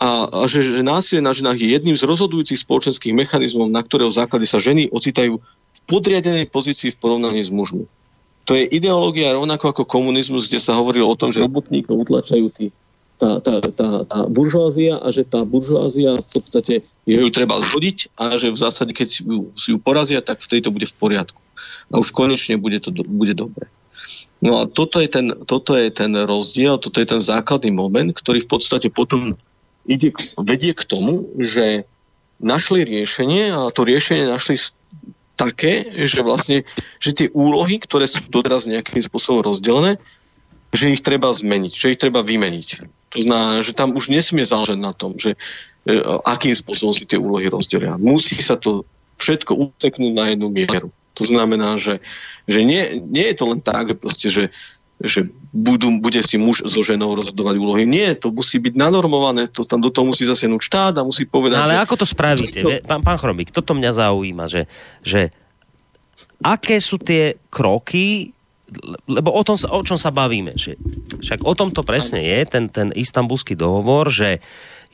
[0.00, 4.48] A, že, že násilie na ženách je jedným z rozhodujúcich spoločenských mechanizmov, na ktorého základe
[4.48, 7.84] sa ženy ocitajú v podriadenej pozícii v porovnaní s mužmi.
[8.48, 12.72] To je ideológia rovnako ako komunizmus, kde sa hovorilo o tom, že robotníkov utlačajú tí,
[13.20, 16.74] tá, tá, tá, tá buržoázia a že tá buržoázia v podstate
[17.04, 20.72] ju treba zhodiť a že v zásade, keď ju, si ju porazia, tak vtedy to
[20.72, 21.44] bude v poriadku.
[21.92, 23.68] A už konečne bude to bude dobre.
[24.40, 28.40] No a toto je, ten, toto je ten rozdiel, toto je ten základný moment, ktorý
[28.40, 29.36] v podstate potom
[29.86, 31.84] ide, vedie k tomu, že
[32.40, 34.56] našli riešenie a to riešenie našli
[35.36, 36.68] také, že vlastne,
[37.00, 39.96] že tie úlohy, ktoré sú doteraz nejakým spôsobom rozdelené,
[40.70, 42.68] že ich treba zmeniť, že ich treba vymeniť.
[43.16, 47.18] To znamená, že tam už nesmie záležať na tom, že e, akým spôsobom si tie
[47.18, 47.98] úlohy rozdelia.
[47.98, 48.86] Musí sa to
[49.18, 50.94] všetko useknúť na jednu mieru.
[51.18, 51.98] To znamená, že,
[52.46, 54.44] že nie, nie je to len tak, že, proste, že
[55.00, 57.82] že budú, bude si muž so ženou rozhodovať úlohy.
[57.82, 61.58] Nie, to musí byť nanormované, to tam do toho musí zasiahnuť štát a musí povedať...
[61.58, 61.82] No, ale že...
[61.82, 62.58] ako to spravíte?
[62.62, 62.68] To...
[62.86, 64.70] Pán, pán Chromík, toto mňa zaujíma, že,
[65.02, 65.34] že
[66.38, 68.30] aké sú tie kroky,
[69.10, 70.78] lebo o, tom, o čom sa bavíme, že
[71.18, 74.38] však o tom to presne je, ten, ten istambulský dohovor, že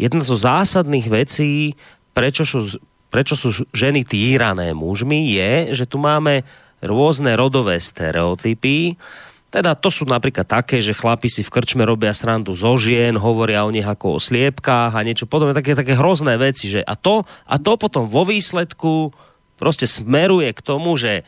[0.00, 1.76] jedna zo zásadných vecí,
[2.16, 2.80] prečo sú,
[3.12, 6.48] prečo sú ženy týrané mužmi, je, že tu máme
[6.80, 8.96] rôzne rodové stereotypy,
[9.56, 13.64] teda to sú napríklad také, že chlapi si v krčme robia srandu zo žien, hovoria
[13.64, 16.68] o nich ako o sliepkách a niečo podobné, také, také hrozné veci.
[16.68, 19.16] Že a, to, a to potom vo výsledku
[19.56, 21.24] proste smeruje k tomu, že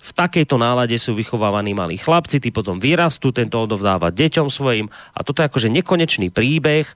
[0.00, 5.20] v takejto nálade sú vychovávaní malí chlapci, tí potom vyrastú, tento odovdáva deťom svojim a
[5.20, 6.88] toto je akože nekonečný príbeh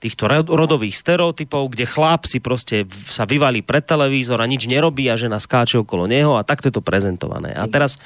[0.00, 5.14] týchto rodových stereotypov, kde chlap si proste sa vyvalí pred televízor a nič nerobí a
[5.14, 7.52] žena skáče okolo neho a takto je to prezentované.
[7.54, 8.00] A teraz,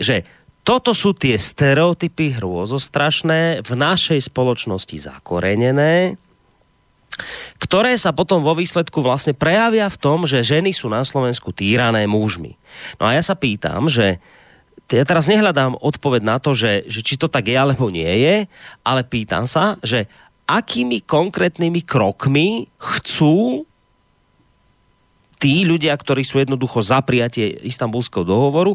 [0.00, 0.26] že
[0.66, 6.18] toto sú tie stereotypy hrôzostrašné, v našej spoločnosti zakorenené,
[7.62, 12.04] ktoré sa potom vo výsledku vlastne prejavia v tom, že ženy sú na Slovensku týrané
[12.10, 12.58] mužmi.
[12.98, 14.18] No a ja sa pýtam, že
[14.90, 18.36] ja teraz nehľadám odpoveď na to, že, že či to tak je alebo nie je,
[18.82, 20.10] ale pýtam sa, že
[20.50, 23.66] akými konkrétnymi krokmi chcú
[25.46, 28.74] tí ľudia, ktorí sú jednoducho za prijatie istambulského dohovoru,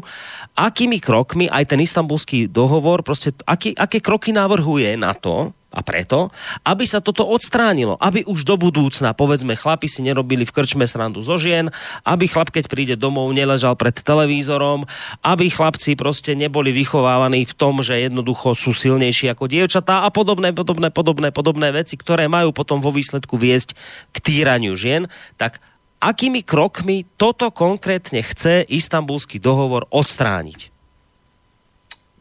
[0.56, 6.28] akými krokmi aj ten istambulský dohovor, proste aký, aké kroky navrhuje na to, a preto,
[6.68, 11.24] aby sa toto odstránilo, aby už do budúcna, povedzme, chlapi si nerobili v krčme srandu
[11.24, 11.72] zo žien,
[12.04, 14.84] aby chlap, keď príde domov, neležal pred televízorom,
[15.24, 20.52] aby chlapci proste neboli vychovávaní v tom, že jednoducho sú silnejší ako dievčatá a podobné,
[20.52, 23.72] podobné, podobné, podobné veci, ktoré majú potom vo výsledku viesť
[24.12, 25.08] k týraniu žien,
[25.40, 25.56] tak
[26.02, 30.74] akými krokmi toto konkrétne chce istambulský dohovor odstrániť?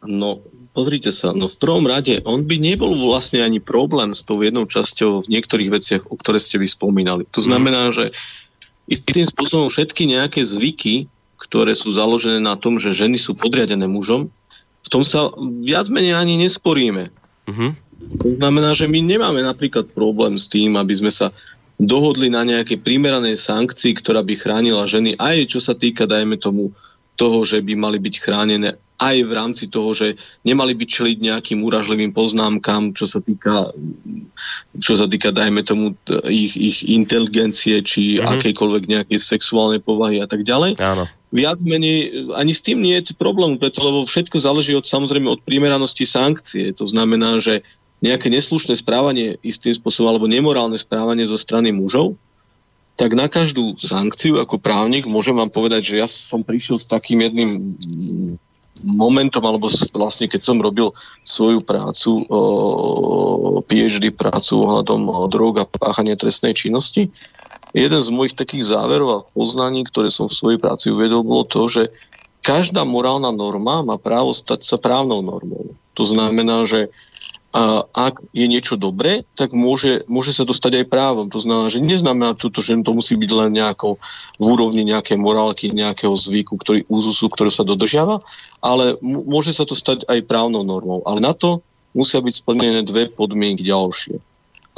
[0.06, 0.42] No,
[0.78, 4.70] pozrite sa, no v prvom rade, on by nebol vlastne ani problém s tou jednou
[4.70, 7.26] časťou v niektorých veciach, o ktoré ste vy spomínali.
[7.34, 8.14] To znamená, že
[8.86, 11.10] istým spôsobom všetky nejaké zvyky,
[11.42, 14.30] ktoré sú založené na tom, že ženy sú podriadené mužom,
[14.82, 15.30] v tom sa
[15.62, 17.14] viac menej ani nesporíme.
[17.46, 17.78] Uh-huh.
[18.26, 21.30] To znamená, že my nemáme napríklad problém s tým, aby sme sa
[21.82, 26.70] dohodli na nejakej primeranej sankcii, ktorá by chránila ženy, aj čo sa týka, dajme tomu,
[27.18, 30.14] toho, že by mali byť chránené aj v rámci toho, že
[30.46, 33.74] nemali by čeliť nejakým úražlivým poznámkam, čo sa týka,
[34.78, 35.98] čo sa týka dajme tomu,
[36.30, 38.30] ich, ich inteligencie, či mm-hmm.
[38.30, 40.78] akejkoľvek nejakej sexuálnej povahy a tak ďalej.
[40.78, 41.10] Áno.
[41.34, 45.42] Viac menej, ani s tým nie je problém, preto, lebo všetko záleží od, samozrejme od
[45.42, 46.70] primeranosti sankcie.
[46.78, 47.66] To znamená, že
[48.02, 52.18] nejaké neslušné správanie istým spôsobom alebo nemorálne správanie zo strany mužov,
[52.98, 57.24] tak na každú sankciu ako právnik môžem vám povedať, že ja som prišiel s takým
[57.24, 57.78] jedným
[58.82, 60.90] momentom, alebo vlastne keď som robil
[61.22, 62.26] svoju prácu,
[63.70, 67.14] PhD prácu ohľadom drog a páchania trestnej činnosti,
[67.72, 71.70] jeden z mojich takých záverov a poznaní, ktoré som v svojej práci uvedol, bolo to,
[71.70, 71.84] že
[72.42, 75.78] každá morálna norma má právo stať sa právnou normou.
[75.94, 76.90] To znamená, že
[77.52, 81.28] a ak je niečo dobré, tak môže, môže sa dostať aj právom.
[81.28, 84.00] To znamená, že neznamená to, že to musí byť len nejako
[84.40, 88.24] v úrovni nejakej morálky, nejakého zvyku, ktorý úzusu, ktorý sa dodržiava,
[88.64, 91.04] ale môže sa to stať aj právnou normou.
[91.04, 91.60] Ale na to
[91.92, 94.16] musia byť splnené dve podmienky ďalšie.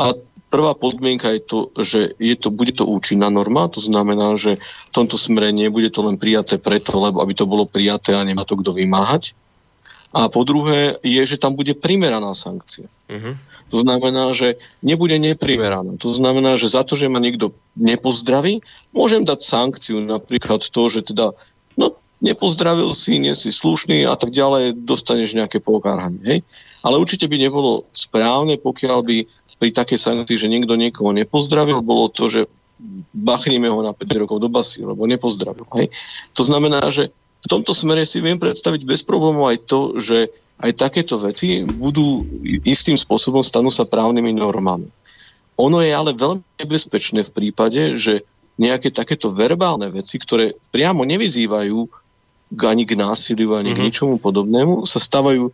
[0.01, 0.17] A
[0.49, 4.57] prvá podmienka je to, že je to, bude to účinná norma, to znamená, že
[4.89, 8.49] v tomto smere nebude to len prijaté preto, lebo aby to bolo prijaté a nemá
[8.49, 9.37] to kto vymáhať,
[10.13, 12.85] a po druhé je, že tam bude primeraná sankcia.
[13.09, 13.33] Uh-huh.
[13.73, 15.97] To znamená, že nebude neprimeraná.
[15.97, 18.61] To znamená, že za to, že ma niekto nepozdraví,
[18.93, 21.33] môžem dať sankciu, napríklad to, že teda
[21.73, 26.21] no, nepozdravil si, nie si slušný a tak ďalej, dostaneš nejaké pokárhanie.
[26.21, 26.39] Hej?
[26.85, 29.17] Ale určite by nebolo správne, pokiaľ by
[29.57, 32.41] pri takej sankcii, že niekto niekoho nepozdravil, bolo to, že
[33.15, 35.63] bachneme ho na 5 rokov do basy, lebo nepozdravil.
[35.79, 35.87] Hej?
[36.35, 40.31] To znamená, že v tomto smere si viem predstaviť bez problémov aj to, že
[40.63, 42.23] aj takéto veci budú
[42.63, 44.87] istým spôsobom stanú sa právnymi normami.
[45.59, 48.23] Ono je ale veľmi nebezpečné v prípade, že
[48.55, 51.77] nejaké takéto verbálne veci, ktoré priamo nevyzývajú
[52.53, 53.75] ani k násiliu, ani mm-hmm.
[53.75, 53.85] k mhm.
[53.89, 55.49] ničomu podobnému, sa stávajú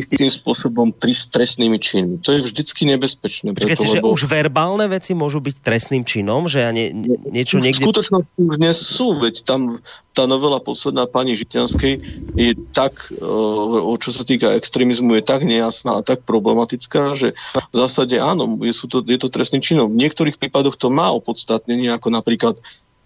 [0.00, 2.16] istým spôsobom trestnými činmi.
[2.24, 3.52] To je vždycky nebezpečné.
[3.52, 3.94] Preto, Počkejte, lebo...
[3.94, 6.48] že už verbálne veci môžu byť trestným činom?
[6.48, 6.90] Že ja nie,
[7.28, 7.84] niečo už niekde...
[7.84, 9.78] V skutočnosti už dnes sú, veď tam
[10.10, 12.02] tá novela posledná pani Žitianskej
[12.34, 17.74] je tak, o čo sa týka extrémizmu, je tak nejasná a tak problematická, že v
[17.74, 19.86] zásade áno, je, sú to, je to trestný činom.
[19.86, 22.58] V niektorých prípadoch to má opodstatnenie, ako napríklad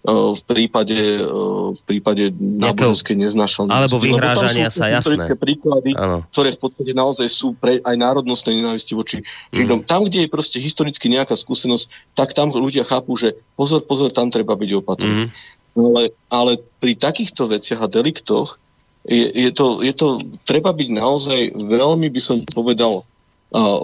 [0.05, 1.25] v prípade,
[1.73, 3.73] v prípade náboženskej neznášanlivosti.
[3.73, 5.25] Alebo vyhrážania sa, jasné.
[5.33, 6.21] príklady, ano.
[6.29, 9.81] ktoré v podstate naozaj sú pre aj národnostné nenávisti voči Židom.
[9.81, 9.87] Mm.
[9.89, 14.29] Tam, kde je proste historicky nejaká skúsenosť, tak tam ľudia chápu, že pozor, pozor, tam
[14.29, 15.25] treba byť opatrný.
[15.25, 15.29] Mm.
[15.75, 18.61] Ale, ale pri takýchto veciach a deliktoch
[19.03, 23.05] je, je, to, je to, treba byť naozaj veľmi, by som povedal,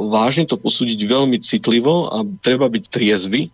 [0.10, 3.54] vážne to posúdiť veľmi citlivo a treba byť triezvy,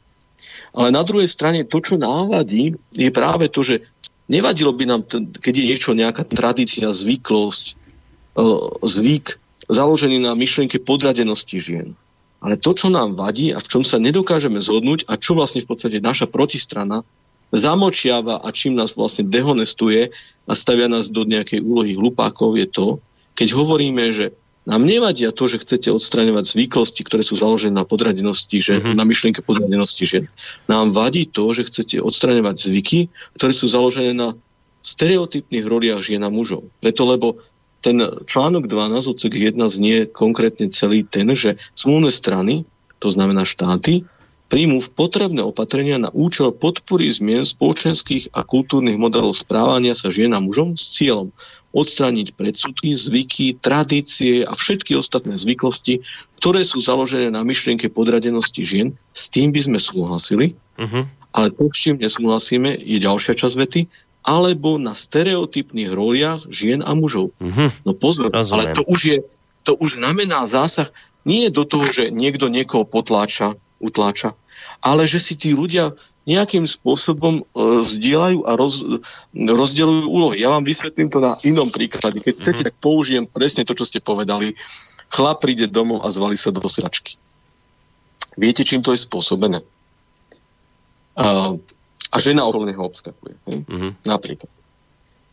[0.77, 3.81] ale na druhej strane to, čo návadí, je práve to, že
[4.29, 5.01] nevadilo by nám,
[5.41, 8.43] keď je niečo, nejaká tradícia, zvyklosť, e,
[8.85, 11.97] zvyk založený na myšlienke podradenosti žien.
[12.37, 15.73] Ale to, čo nám vadí a v čom sa nedokážeme zhodnúť a čo vlastne v
[15.73, 17.01] podstate naša protistrana
[17.49, 20.13] zamočiava a čím nás vlastne dehonestuje
[20.45, 22.87] a stavia nás do nejakej úlohy hlupákov je to,
[23.33, 24.37] keď hovoríme, že
[24.67, 28.95] nám nevadia to, že chcete odstraňovať zvyklosti, ktoré sú založené na podradenosti že mm-hmm.
[28.99, 30.25] na myšlienke podradenosti žien.
[30.67, 32.99] Nám vadí to, že chcete odstraňovať zvyky,
[33.39, 34.35] ktoré sú založené na
[34.83, 36.67] stereotypných roliach žien a mužov.
[36.83, 37.39] Preto, lebo
[37.79, 42.67] ten článok 12 odsek 1 znie konkrétne celý ten, že smluvné strany,
[42.99, 44.03] to znamená štáty,
[44.47, 50.31] príjmú v potrebné opatrenia na účel podpory zmien spoločenských a kultúrnych modelov správania sa žien
[50.35, 51.35] a mužom s cieľom
[51.77, 56.01] odstrániť predsudky, zvyky, tradície a všetky ostatné zvyklosti,
[56.41, 58.87] ktoré sú založené na myšlienke podradenosti žien.
[59.13, 61.05] S tým by sme súhlasili, uh-huh.
[61.37, 63.81] ale to, s čím nesúhlasíme, je ďalšia časť vety,
[64.25, 67.37] alebo na stereotypných roliach žien a mužov.
[67.37, 67.69] Uh-huh.
[67.85, 68.53] No pozor, Rozumiem.
[68.57, 69.17] ale to už, je,
[69.61, 70.89] to už znamená zásah
[71.29, 74.33] nie do toho, že niekto niekoho potláča, utláča,
[74.81, 75.93] ale že si tí ľudia
[76.27, 77.43] nejakým spôsobom e,
[77.87, 78.83] zdieľajú a roz,
[79.31, 80.43] rozdeľujú úlohy.
[80.43, 82.19] Ja vám vysvetlím to na inom príklade.
[82.19, 82.67] Keď chcete, mm-hmm.
[82.67, 84.59] tak použijem presne to, čo ste povedali.
[85.07, 87.15] Chlap príde domov a zvali sa do sračky.
[88.35, 89.63] Viete, čím to je spôsobené?
[91.15, 91.55] A,
[92.11, 93.39] a žena okolo neho obskakuje.
[93.47, 94.03] Mm-hmm.
[94.03, 94.51] Napríklad.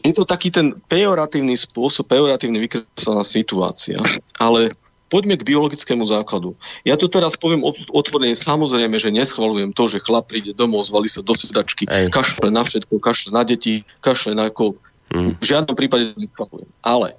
[0.06, 3.98] je to taký ten pejoratívny spôsob, pejoratívne vykreslená situácia,
[4.38, 4.78] ale
[5.14, 6.58] poďme k biologickému základu.
[6.82, 7.62] Ja to teraz poviem
[7.94, 12.10] otvorene, samozrejme, že neschvalujem to, že chlap príde domov, zvali sa do sedačky, Ej.
[12.10, 14.74] kašle na všetko, kašle na deti, kašle na ako...
[15.14, 15.38] Mm.
[15.38, 16.66] V žiadnom prípade neschvalujem.
[16.82, 17.16] Ale e,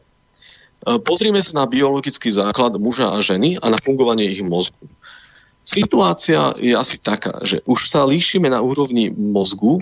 [0.99, 4.91] pozrime sa na biologický základ muža a ženy a na fungovanie ich mozgu.
[5.63, 9.79] Situácia je asi taká, že už sa líšime na úrovni mozgu,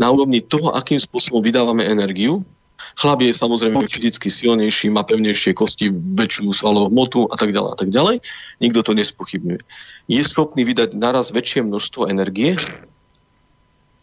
[0.00, 2.48] na úrovni toho, akým spôsobom vydávame energiu.
[2.96, 7.76] Chlap je samozrejme fyzicky silnejší, má pevnejšie kosti, väčšiu svalovú hmotu a tak ďalej a
[7.76, 8.16] tak ďalej.
[8.60, 9.62] Nikto to nespochybňuje.
[10.08, 12.56] Je schopný vydať naraz väčšie množstvo energie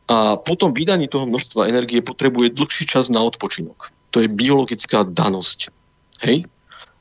[0.09, 3.93] a potom vydaní toho množstva energie potrebuje dlhší čas na odpočinok.
[4.11, 5.73] To je biologická danosť.
[6.21, 6.45] Hej?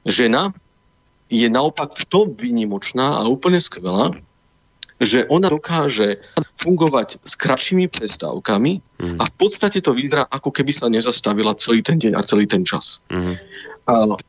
[0.07, 0.55] Žena
[1.33, 4.17] je naopak v tom výnimočná a úplne skvelá,
[5.03, 6.23] že ona dokáže
[6.63, 8.73] fungovať s kratšími prestávkami
[9.03, 9.19] mm.
[9.19, 12.63] a v podstate to vyzerá, ako keby sa nezastavila celý ten deň a celý ten
[12.63, 13.03] čas.
[13.11, 13.37] Mm.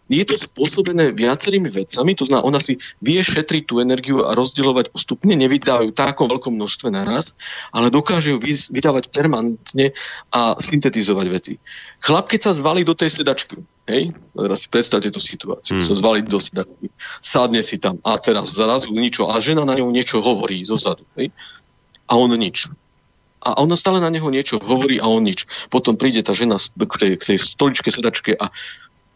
[0.09, 4.89] Je to spôsobené viacerými vecami, to znamená, ona si vie šetriť tú energiu a rozdielovať
[4.89, 7.37] postupne, nevydávajú takom veľkom množstve naraz,
[7.69, 8.41] ale dokáže ju
[8.73, 9.93] vydávať permanentne
[10.33, 11.53] a syntetizovať veci.
[12.01, 15.85] Chlap, keď sa zvalí do tej sedačky, hej, teraz si predstavte tú situáciu, hmm.
[15.85, 16.89] sa zvalí do sedačky,
[17.21, 21.29] sadne si tam a teraz zrazu ničo a žena na ňu niečo hovorí zozadu, hej,
[22.09, 22.73] a on nič.
[23.43, 25.43] A ona stále na neho niečo hovorí a on nič.
[25.67, 28.55] Potom príde tá žena k tej, k tej stoličke sedačke a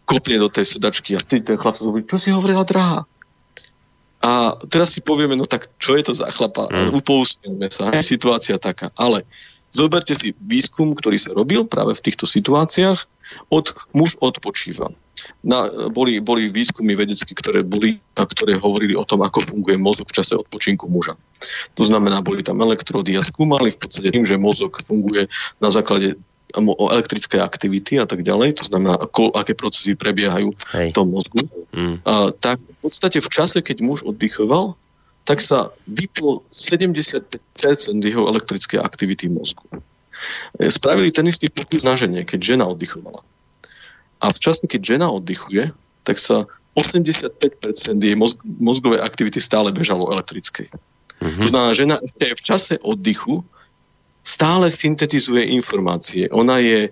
[0.07, 3.03] kopne do tej sedačky a vtedy ten chlap sa hovorí, čo si hovorila, drahá?
[4.23, 6.71] A teraz si povieme, no tak čo je to za chlapa?
[6.71, 6.95] Mm.
[6.95, 8.89] Upousmieme sa, je situácia taká.
[8.97, 9.27] Ale
[9.69, 13.05] zoberte si výskum, ktorý sa robil práve v týchto situáciách.
[13.51, 14.89] Od, muž odpočíva.
[15.43, 20.07] Na, boli, boli výskumy vedecké, ktoré boli a ktoré hovorili o tom, ako funguje mozog
[20.07, 21.19] v čase odpočinku muža.
[21.75, 25.27] To znamená, boli tam elektrody a skúmali v podstate tým, že mozog funguje
[25.59, 26.15] na základe
[26.55, 30.89] o elektrické aktivity a tak ďalej, to znamená, ako, aké procesy prebiehajú Hej.
[30.89, 31.43] v tom mozgu,
[31.75, 32.07] mm.
[32.07, 34.79] a, tak v podstate v čase, keď muž oddychoval,
[35.27, 37.19] tak sa vyplo 70%
[37.99, 39.67] jeho elektrické aktivity mozgu.
[40.55, 43.27] E, spravili ten istý pokus na žene, keď žena oddychovala.
[44.23, 45.75] A v čase, keď žena oddychuje,
[46.07, 46.47] tak sa
[46.79, 47.43] 85%
[47.99, 50.71] jej mozg- mozgovej aktivity stále bežalo elektrickej.
[51.17, 51.41] Mm-hmm.
[51.43, 53.43] To znamená, žena ešte aj v čase oddychu
[54.27, 56.27] stále syntetizuje informácie.
[56.35, 56.91] Ona je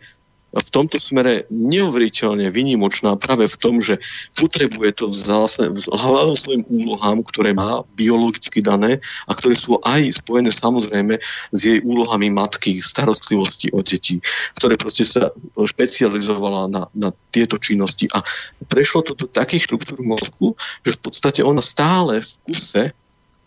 [0.55, 3.99] v tomto smere neuveriteľne vynimočná práve v tom, že
[4.39, 11.19] potrebuje to vzhľadom svojim úlohám, ktoré má biologicky dané a ktoré sú aj spojené samozrejme
[11.51, 14.23] s jej úlohami matky, starostlivosti o deti,
[14.55, 18.07] ktoré proste sa špecializovala na, na tieto činnosti.
[18.15, 18.23] A
[18.71, 20.55] prešlo to do takých štruktúr mozgu,
[20.87, 22.95] že v podstate ona stále v kuse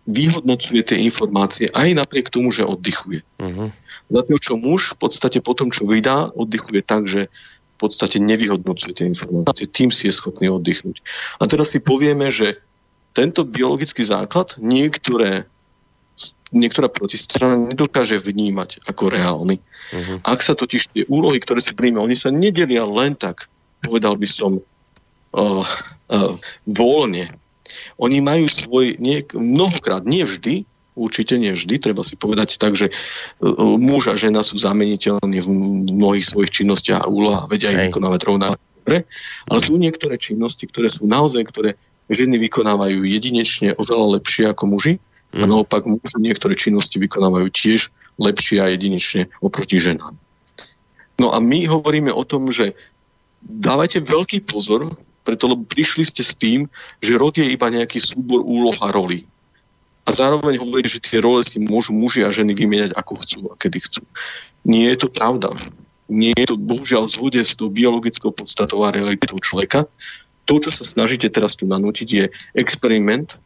[0.09, 3.21] vyhodnocuje tie informácie aj napriek tomu, že oddychuje.
[3.37, 3.69] Uh-huh.
[4.09, 7.29] Zatiaľ, čo muž v podstate potom, čo vydá, oddychuje tak, že
[7.77, 9.69] v podstate nevyhodnocuje tie informácie.
[9.69, 11.05] Tým si je schopný oddychnúť.
[11.39, 12.59] A teraz si povieme, že
[13.13, 15.45] tento biologický základ niektoré,
[16.57, 19.61] niektorá protistrana nedokáže vnímať ako reálny.
[19.61, 20.19] Uh-huh.
[20.25, 23.53] Ak sa totiž tie úlohy, ktoré si príjme, oni sa nedelia len tak,
[23.85, 24.65] povedal by som,
[25.37, 25.69] uh,
[26.09, 26.35] uh,
[26.65, 27.37] voľne,
[28.01, 32.91] oni majú svoj, nie, mnohokrát, nie vždy, určite nie vždy, treba si povedať tak, že
[32.91, 35.49] uh, muž a žena sú zameniteľní v
[35.95, 39.07] mnohých svojich činnostiach a úlohách, vedia ich vykonávať rovnako dobre,
[39.47, 41.71] ale sú niektoré činnosti, ktoré sú naozaj, ktoré
[42.11, 44.95] ženy vykonávajú jedinečne oveľa lepšie ako muži
[45.37, 45.49] a mhm.
[45.49, 50.19] naopak muži niektoré činnosti vykonávajú tiež lepšie a jedinečne oproti ženám.
[51.19, 52.75] No a my hovoríme o tom, že
[53.43, 54.91] dávajte veľký pozor
[55.27, 56.67] preto lebo prišli ste s tým,
[57.03, 59.29] že rod je iba nejaký súbor úloh a roli.
[60.09, 63.55] A zároveň hovorí, že tie role si môžu muži a ženy vymieňať ako chcú a
[63.61, 64.03] kedy chcú.
[64.65, 65.53] Nie je to pravda.
[66.09, 69.85] Nie je to bohužiaľ zhode s tou biologickou podstatou a realitou človeka.
[70.49, 72.25] To, čo sa snažíte teraz tu nanútiť, je
[72.57, 73.37] experiment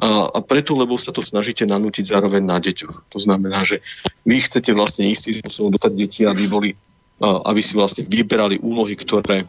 [0.00, 3.12] a, a preto, lebo sa to snažíte nanútiť zároveň na deťoch.
[3.12, 3.84] To znamená, že
[4.24, 6.70] vy chcete vlastne istým spôsobom dostať deti, aby boli
[7.22, 9.46] aby si vlastne vyberali úlohy, ktoré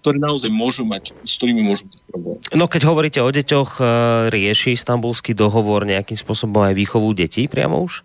[0.00, 2.36] ktoré naozaj môžu mať, s ktorými môžu mať problém.
[2.56, 3.82] No keď hovoríte o deťoch, e,
[4.32, 8.00] rieši istambulský dohovor nejakým spôsobom aj výchovu detí priamo už?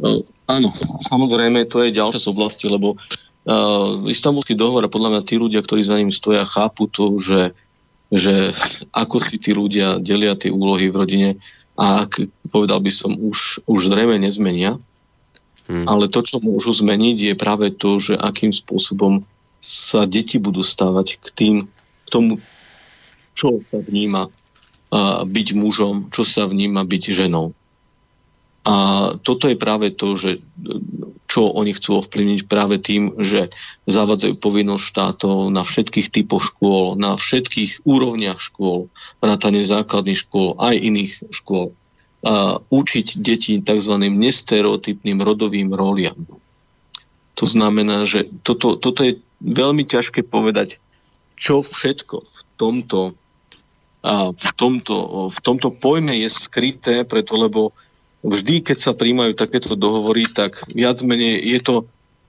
[0.00, 0.72] Uh, áno,
[1.04, 5.60] samozrejme, to je ďalšia z oblasti, lebo uh, istambulský dohovor a podľa mňa tí ľudia,
[5.60, 7.52] ktorí za ním stoja, chápu to, že,
[8.08, 8.56] že
[8.96, 11.30] ako si tí ľudia delia tie úlohy v rodine
[11.76, 14.80] a ak, povedal by som, už, už zrejme nezmenia.
[15.68, 15.84] Hmm.
[15.84, 19.28] Ale to, čo môžu zmeniť, je práve to, že akým spôsobom
[19.60, 22.40] sa deti budú stávať k tým, k tomu,
[23.36, 24.32] čo sa vníma
[25.22, 27.54] byť mužom, čo sa vníma byť ženou.
[28.60, 28.74] A
[29.22, 30.42] toto je práve to, že
[31.30, 33.54] čo oni chcú ovplyvniť práve tým, že
[33.86, 38.90] zavadzajú povinnosť štátov na všetkých typoch škôl, na všetkých úrovniach škôl,
[39.22, 41.70] vrátane základných škôl, aj iných škôl,
[42.20, 43.94] a učiť deti tzv.
[43.96, 46.18] nestereotypným rodovým roliam.
[47.38, 50.78] To znamená, že toto, toto je veľmi ťažké povedať,
[51.40, 53.16] čo všetko v tomto,
[54.36, 54.96] v tomto,
[55.32, 57.72] v tomto pojme je skryté, preto lebo
[58.20, 61.74] vždy, keď sa príjmajú takéto dohovory, tak viac menej je to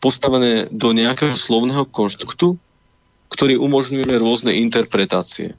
[0.01, 2.55] postavené do nejakého slovného konštruktu,
[3.31, 5.55] ktorý umožňuje rôzne interpretácie.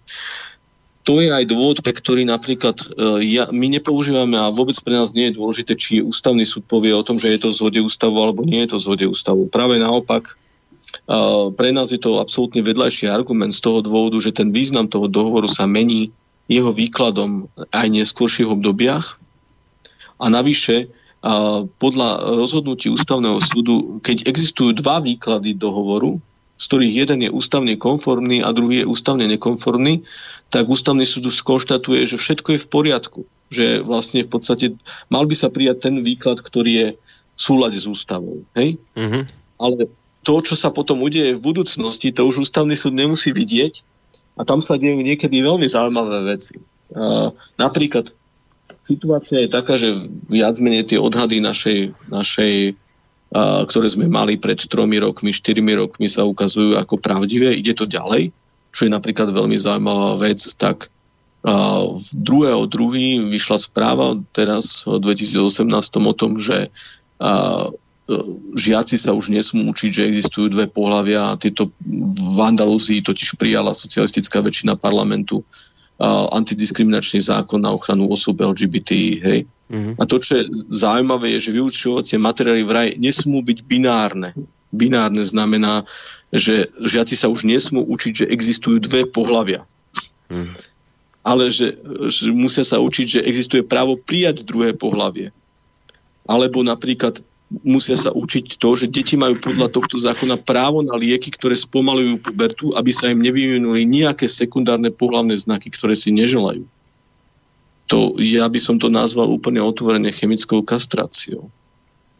[1.02, 5.10] To je aj dôvod, pre ktorý napríklad e, ja, my nepoužívame a vôbec pre nás
[5.18, 8.22] nie je dôležité, či ústavný súd povie o tom, že je to v zhode ústavu
[8.22, 9.50] alebo nie je to v zhode ústavu.
[9.50, 10.38] Práve naopak,
[11.56, 15.48] pre nás je to absolútne vedľajší argument z toho dôvodu, že ten význam toho dohovoru
[15.48, 16.12] sa mení
[16.50, 19.16] jeho výkladom aj v neskôrších obdobiach
[20.20, 20.92] a navyše,
[21.78, 26.18] podľa rozhodnutí ústavného súdu, keď existujú dva výklady dohovoru,
[26.58, 30.02] z ktorých jeden je ústavne konformný a druhý je ústavne nekonformný,
[30.50, 33.20] tak ústavný súd skonštatuje, že všetko je v poriadku.
[33.50, 34.66] Že vlastne v podstate
[35.08, 38.44] mal by sa prijať ten výklad, ktorý je v súlade s ústavou.
[38.58, 38.76] Hej?
[38.98, 39.22] Mm-hmm.
[39.62, 39.88] Ale
[40.22, 43.82] to, čo sa potom udeje v budúcnosti, to už ústavný súd nemusí vidieť
[44.38, 46.62] a tam sa dejú niekedy veľmi zaujímavé veci.
[46.92, 48.14] Uh, napríklad
[48.82, 49.94] situácia je taká, že
[50.26, 52.76] viac menej tie odhady našej, našej
[53.32, 57.56] a, ktoré sme mali pred tromi rokmi, štyrmi rokmi sa ukazujú ako pravdivé.
[57.56, 58.28] Ide to ďalej,
[58.76, 60.92] čo je napríklad veľmi zaujímavá vec, tak
[61.42, 65.66] v druhého druhý vyšla správa teraz v 2018
[66.06, 66.70] o tom, že
[68.58, 73.70] žiaci sa už nesmú učiť, že existujú dve pohľavia a tieto v Andalúzii totiž prijala
[73.70, 75.46] socialistická väčšina parlamentu
[76.34, 78.90] antidiskriminačný zákon na ochranu osob LGBT.
[79.22, 79.38] Hej?
[79.70, 79.94] Mm-hmm.
[79.96, 84.34] A to, čo je zaujímavé, je, že vyučovacie materiály vraj nesmú byť binárne.
[84.74, 85.86] Binárne znamená,
[86.34, 89.62] že žiaci sa už nesmú učiť, že existujú dve pohľavia.
[90.26, 90.56] Mm-hmm.
[91.22, 91.78] Ale že,
[92.10, 95.30] že musia sa učiť, že existuje právo prijať druhé pohľavie.
[96.26, 97.22] Alebo napríklad
[97.60, 102.24] musia sa učiť to, že deti majú podľa tohto zákona právo na lieky, ktoré spomalujú
[102.24, 106.64] pubertu, aby sa im nevyvinuli nejaké sekundárne pohľavné znaky, ktoré si neželajú.
[107.92, 111.52] To, ja by som to nazval úplne otvorene chemickou kastráciou.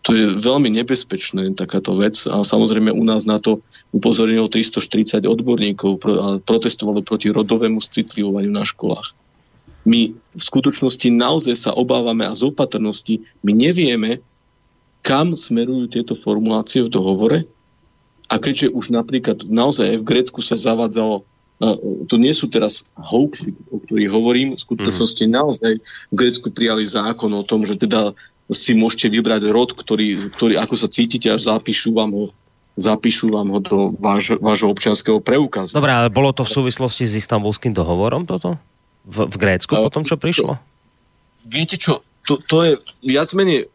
[0.03, 2.19] To je veľmi nebezpečné, takáto vec.
[2.27, 3.63] A samozrejme u nás na to
[3.95, 9.15] upozornilo 340 odborníkov a protestovalo proti rodovému citlivovaniu na školách.
[9.87, 14.23] My v skutočnosti naozaj sa obávame a z opatrnosti my nevieme,
[15.03, 17.39] kam smerujú tieto formulácie v dohovore.
[18.31, 21.27] A keďže už napríklad naozaj aj v Grécku sa zavádzalo,
[22.09, 25.31] to nie sú teraz hoaxy, o ktorých hovorím, v skutočnosti mm.
[25.31, 28.17] naozaj v Grécku prijali zákon o tom, že teda
[28.51, 32.25] si môžete vybrať rod, ktorý, ktorý ako sa cítite, až zapíšu vám ho
[32.73, 35.77] zapíšu vám ho do váš, vášho občianského preukazu.
[35.77, 38.57] Dobre, ale bolo to v súvislosti s istambulským dohovorom toto?
[39.05, 40.57] V, v Grécku uh, potom, čo prišlo?
[41.45, 42.73] Viete čo, to, to je
[43.05, 43.69] viac menej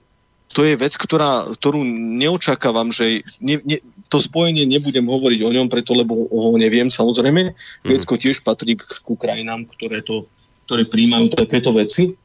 [0.51, 1.83] to je vec, ktorá, ktorú
[2.19, 3.77] neočakávam, že ne, ne,
[4.07, 7.51] to spojenie nebudem hovoriť o ňom, preto lebo ho neviem samozrejme.
[7.51, 7.53] Mm.
[7.83, 10.25] Grécko tiež patrí k, k krajinám, ktoré, to,
[10.65, 12.15] ktoré príjmajú takéto veci.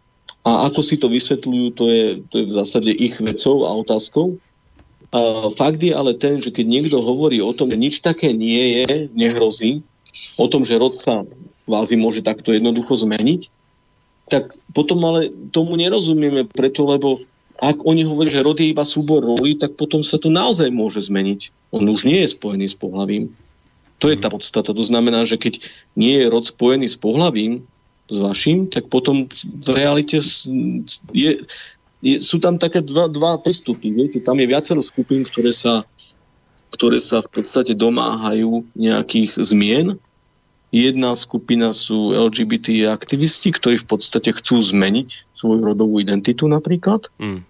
[0.42, 4.38] A ako si to vysvetľujú, to je, to je v zásade ich vecou a otázkou.
[5.12, 8.82] A fakt je ale ten, že keď niekto hovorí o tom, že nič také nie
[8.82, 9.84] je, nehrozí,
[10.40, 11.26] o tom, že rod sa
[11.68, 13.50] kvázi môže takto jednoducho zmeniť,
[14.30, 17.20] tak potom ale tomu nerozumieme preto, lebo
[17.62, 21.06] ak oni hovoria, že rod je iba súbor rolí, tak potom sa to naozaj môže
[21.06, 21.70] zmeniť.
[21.70, 23.30] On už nie je spojený s pohlavím.
[24.02, 24.34] To je tá mhm.
[24.34, 24.74] podstata.
[24.74, 25.62] To znamená, že keď
[25.94, 27.62] nie je rod spojený s pohlavím,
[28.10, 30.20] s vašim, tak potom v realite
[31.14, 31.30] je,
[32.02, 33.88] je, sú tam také dva, dva prístupy.
[33.94, 35.86] Viete, tam je viacero skupín, ktoré sa,
[36.74, 40.02] ktoré sa v podstate domáhajú nejakých zmien.
[40.72, 47.08] Jedna skupina sú LGBT aktivisti, ktorí v podstate chcú zmeniť svoju rodovú identitu napríklad.
[47.16, 47.44] Mm.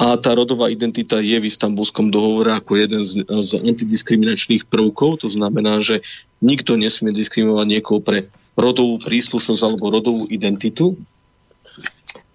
[0.00, 5.20] A tá rodová identita je v istambulskom dohovore ako jeden z, z antidiskriminačných prvkov.
[5.20, 6.00] To znamená, že
[6.40, 10.96] nikto nesmie diskriminovať niekoho pre rodovú príslušnosť alebo rodovú identitu.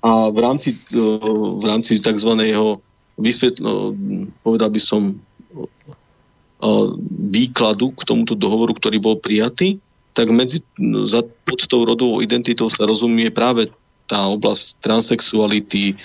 [0.06, 1.02] A v rámci, e,
[1.58, 2.32] v rámci tzv.
[3.18, 3.98] vysvetlo,
[4.46, 6.70] povedal by som, e,
[7.34, 9.82] výkladu k tomuto dohovoru, ktorý bol prijatý,
[10.14, 10.62] tak medzi,
[11.10, 13.74] za, pod tou rodovou identitou sa rozumie práve
[14.06, 15.96] tá oblasť transexuality, e,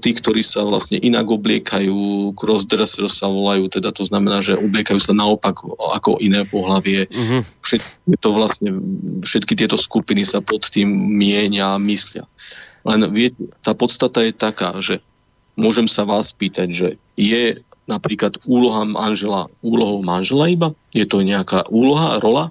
[0.00, 5.12] tí, ktorí sa vlastne inak obliekajú, crossdresser sa volajú, teda to znamená, že obliekajú sa
[5.12, 7.06] naopak ako iné pohlavie.
[7.08, 7.44] Uh-huh.
[7.60, 8.70] Všetky, to vlastne,
[9.20, 12.24] všetky tieto skupiny sa pod tým mienia a myslia.
[12.84, 15.00] Len viete, tá podstata je taká, že
[15.56, 20.72] môžem sa vás pýtať, že je napríklad úloha manžela úlohou manžela iba?
[20.92, 22.48] Je to nejaká úloha, rola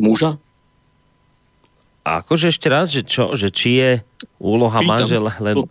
[0.00, 0.40] muža?
[2.00, 3.90] A akože ešte raz, že čo, že či je
[4.40, 5.54] úloha Pýtam, manžela len...
[5.54, 5.64] To,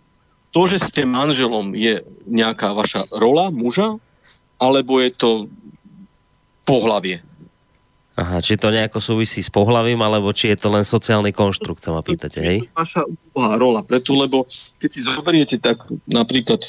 [0.54, 3.98] to, že ste manželom, je nejaká vaša rola muža,
[4.62, 5.30] alebo je to
[6.62, 7.22] pohlavie?
[8.20, 11.96] Aha, či to nejako súvisí s pohlavím, alebo či je to len sociálny konštrukt, sa
[11.96, 12.58] ma pýtate, hej?
[12.76, 14.44] Vaša úloha, rola, preto, lebo
[14.76, 16.60] keď si zoberiete tak napríklad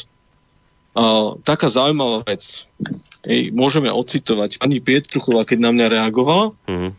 [0.95, 2.69] uh, taká zaujímavá vec,
[3.27, 6.91] hej, môžeme ocitovať pani Pietruchová, keď na mňa reagovala, mm-hmm.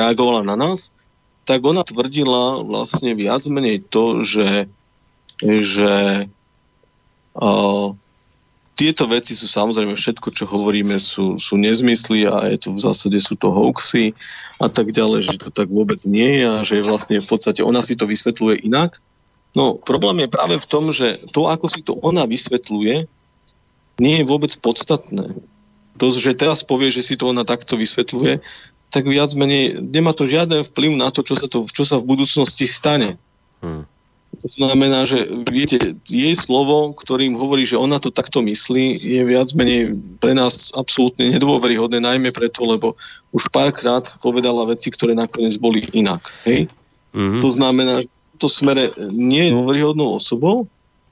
[0.00, 0.96] reagovala na nás,
[1.42, 4.70] tak ona tvrdila vlastne viac menej to, že,
[5.42, 6.26] že
[7.34, 7.88] uh,
[8.72, 13.18] tieto veci sú samozrejme všetko, čo hovoríme, sú, sú nezmysly a je to v zásade
[13.20, 14.16] sú to hoaxy
[14.56, 17.84] a tak ďalej, že to tak vôbec nie je a že vlastne v podstate ona
[17.84, 19.02] si to vysvetľuje inak.
[19.52, 23.04] No problém je práve v tom, že to, ako si to ona vysvetľuje,
[24.00, 25.36] nie je vôbec podstatné.
[26.00, 28.40] To, že teraz povie, že si to ona takto vysvetľuje,
[28.92, 32.12] tak viac menej nemá to žiaden vplyv na to, čo sa, to, čo sa v
[32.12, 33.16] budúcnosti stane.
[33.64, 33.88] Hmm.
[34.32, 39.52] To znamená, že viete, jej slovo, ktorým hovorí, že ona to takto myslí, je viac
[39.52, 42.96] menej pre nás absolútne nedôveryhodné, najmä preto, lebo
[43.32, 46.32] už párkrát povedala veci, ktoré nakoniec boli inak.
[46.48, 46.72] Hej?
[47.12, 47.40] Mm-hmm.
[47.44, 50.64] To znamená, že v to smere nie je dôveryhodnou osobou,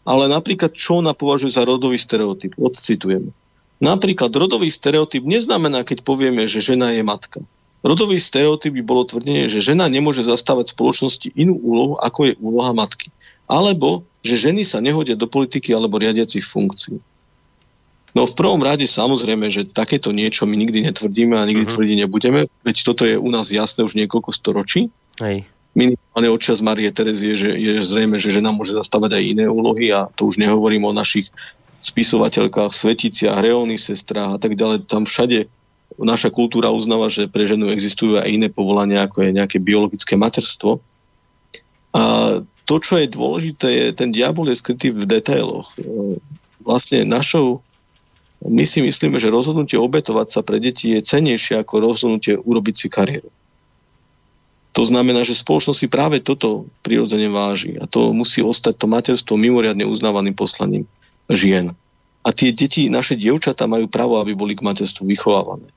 [0.08, 2.56] ale napríklad čo ona považuje za rodový stereotyp.
[2.56, 3.36] Odcitujem.
[3.84, 7.44] Napríklad rodový stereotyp neznamená, keď povieme, že žena je matka.
[7.80, 12.32] Rodový stereotyp by bolo tvrdenie, že žena nemôže zastávať v spoločnosti inú úlohu, ako je
[12.36, 13.08] úloha matky.
[13.48, 17.00] Alebo, že ženy sa nehodia do politiky alebo riadiacich funkcií.
[18.10, 21.74] No v prvom rade samozrejme, že takéto niečo my nikdy netvrdíme a nikdy uh-huh.
[21.78, 24.90] tvrdiť nebudeme, veď toto je u nás jasné už niekoľko storočí.
[25.22, 25.46] Hej.
[25.78, 30.10] Minimálne odčas Marie Terezie, že je zrejme, že žena môže zastávať aj iné úlohy a
[30.18, 31.30] to už nehovorím o našich
[31.78, 34.90] spisovateľkách, sveticiach, reálnych sestrách a tak ďalej.
[34.90, 35.46] Tam všade
[35.98, 40.78] naša kultúra uznáva, že pre ženu existujú aj iné povolania, ako je nejaké biologické materstvo.
[41.90, 42.02] A
[42.70, 45.74] to, čo je dôležité, je, ten diabol je skrytý v detailoch.
[46.62, 47.66] Vlastne našou,
[48.46, 52.86] my si myslíme, že rozhodnutie obetovať sa pre deti je cenejšie ako rozhodnutie urobiť si
[52.86, 53.28] kariéru.
[54.70, 59.34] To znamená, že spoločnosť si práve toto prirodzene váži a to musí ostať to materstvo
[59.34, 60.86] mimoriadne uznávaným poslaním
[61.26, 61.74] žien.
[62.22, 65.74] A tie deti, naše dievčatá majú právo, aby boli k materstvu vychovávané.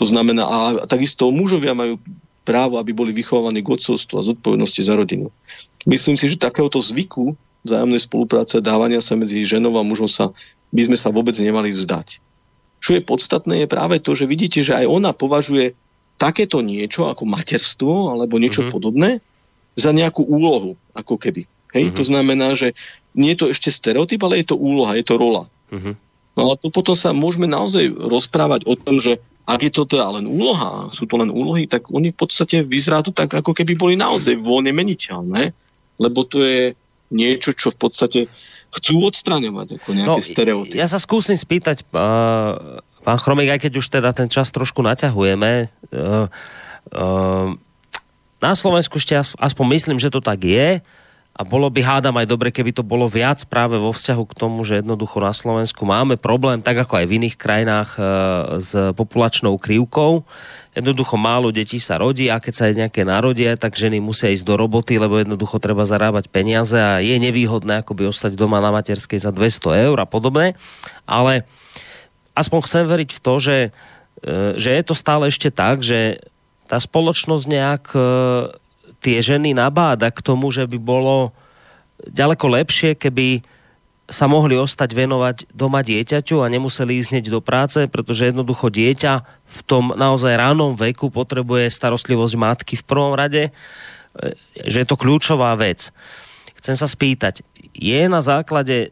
[0.00, 2.00] To znamená, a takisto mužovia majú
[2.40, 5.28] právo, aby boli vychovávaní k odcovstvu a zodpovednosti za rodinu.
[5.84, 10.32] Myslím si, že takéhoto zvyku vzájomnej spolupráce, dávania sa medzi ženou a mužom sa,
[10.72, 12.24] by sme sa vôbec nemali vzdať.
[12.80, 15.76] Čo je podstatné, je práve to, že vidíte, že aj ona považuje
[16.16, 18.72] takéto niečo ako materstvo alebo niečo uh-huh.
[18.72, 19.20] podobné
[19.76, 21.44] za nejakú úlohu, ako keby.
[21.76, 21.92] Hej?
[21.92, 21.96] Uh-huh.
[22.00, 22.72] To znamená, že
[23.12, 25.44] nie je to ešte stereotyp, ale je to úloha, je to rola.
[25.68, 25.92] Uh-huh.
[26.40, 30.20] No a to potom sa môžeme naozaj rozprávať o tom, že ak je to teda
[30.20, 33.76] len úloha, sú to len úlohy, tak oni v podstate vyzerá to tak, ako keby
[33.76, 35.52] boli naozaj voľne meniteľné,
[36.00, 36.72] lebo to je
[37.10, 38.20] niečo, čo v podstate
[38.70, 40.78] chcú odstraňovať, ako nejaké no, stereotypy.
[40.78, 45.66] Ja sa skúsim spýtať, uh, pán Chromik, aj keď už teda ten čas trošku naťahujeme,
[45.66, 46.30] uh,
[46.94, 47.48] uh,
[48.40, 50.80] na Slovensku ešte aspoň myslím, že to tak je,
[51.30, 54.60] a bolo by, hádam, aj dobre, keby to bolo viac práve vo vzťahu k tomu,
[54.66, 58.02] že jednoducho na Slovensku máme problém, tak ako aj v iných krajinách, e,
[58.58, 60.26] s populačnou krivkou.
[60.74, 64.42] Jednoducho málo detí sa rodí a keď sa aj nejaké narodia, tak ženy musia ísť
[64.42, 69.22] do roboty, lebo jednoducho treba zarábať peniaze a je nevýhodné akoby ostať doma na materskej
[69.22, 70.58] za 200 eur a podobné.
[71.06, 71.48] Ale
[72.34, 73.58] aspoň chcem veriť v to, že,
[74.26, 76.20] e, že je to stále ešte tak, že
[76.66, 78.00] tá spoločnosť nejak e,
[79.00, 81.32] tie ženy nabáda k tomu, že by bolo
[82.04, 83.44] ďaleko lepšie, keby
[84.10, 89.12] sa mohli ostať venovať doma dieťaťu a nemuseli ísť hneď do práce, pretože jednoducho dieťa
[89.46, 93.52] v tom naozaj ránom veku potrebuje starostlivosť matky v prvom rade, e,
[94.66, 95.94] že je to kľúčová vec.
[96.58, 98.90] Chcem sa spýtať, je na základe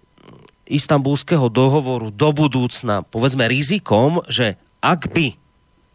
[0.70, 5.34] istambulského dohovoru do budúcna, povedzme, rizikom, že ak by,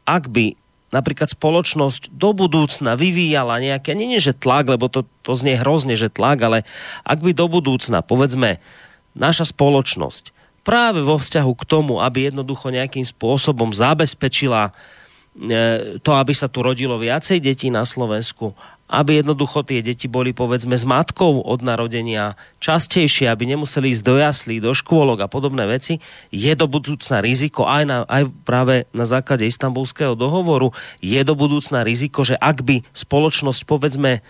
[0.03, 0.59] ak by
[0.93, 5.97] napríklad spoločnosť do budúcna vyvíjala nejaké, nie, nie že tlak, lebo to, to znie hrozne,
[5.97, 6.59] že tlak, ale
[7.01, 8.61] ak by do budúcna, povedzme,
[9.17, 10.29] naša spoločnosť
[10.61, 14.71] práve vo vzťahu k tomu, aby jednoducho nejakým spôsobom zabezpečila e,
[15.99, 18.55] to, aby sa tu rodilo viacej detí na Slovensku,
[18.93, 24.15] aby jednoducho tie deti boli povedzme s matkou od narodenia častejšie, aby nemuseli ísť do
[24.21, 25.97] jaslí, do škôlok a podobné veci,
[26.29, 30.69] je do budúcna riziko aj, na, aj práve na základe istambulského dohovoru,
[31.01, 34.21] je do budúcna riziko, že ak by spoločnosť povedzme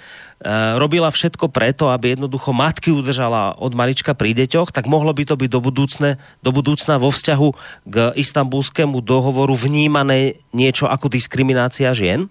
[0.44, 5.23] Eh, robila všetko preto, aby jednoducho matky udržala od malička pri deťoch, tak mohlo by
[5.23, 7.49] to byť do, budúcne, do budúcna vo vzťahu
[7.88, 12.27] k istambulskému dohovoru vnímané niečo ako diskriminácia žien?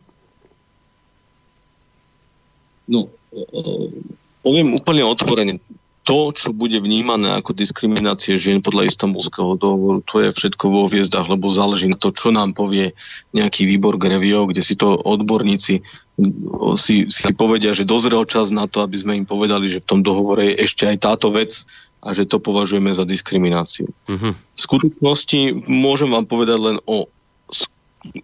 [2.93, 3.09] No,
[4.44, 5.56] poviem úplne otvorene
[6.02, 11.31] to, čo bude vnímané ako diskriminácie žien podľa istambulského dohovoru, to je všetko vo hviezdach,
[11.31, 12.98] lebo záleží na to, čo nám povie
[13.31, 15.86] nejaký výbor Grevio, kde si to odborníci
[16.74, 20.01] si, si povedia, že dozrel čas na to, aby sme im povedali, že v tom
[20.02, 21.64] dohovore je ešte aj táto vec
[22.02, 23.86] a že to považujeme za diskrimináciu.
[24.10, 24.35] Uh-huh.
[24.35, 27.06] V skutočnosti môžem vám povedať len o,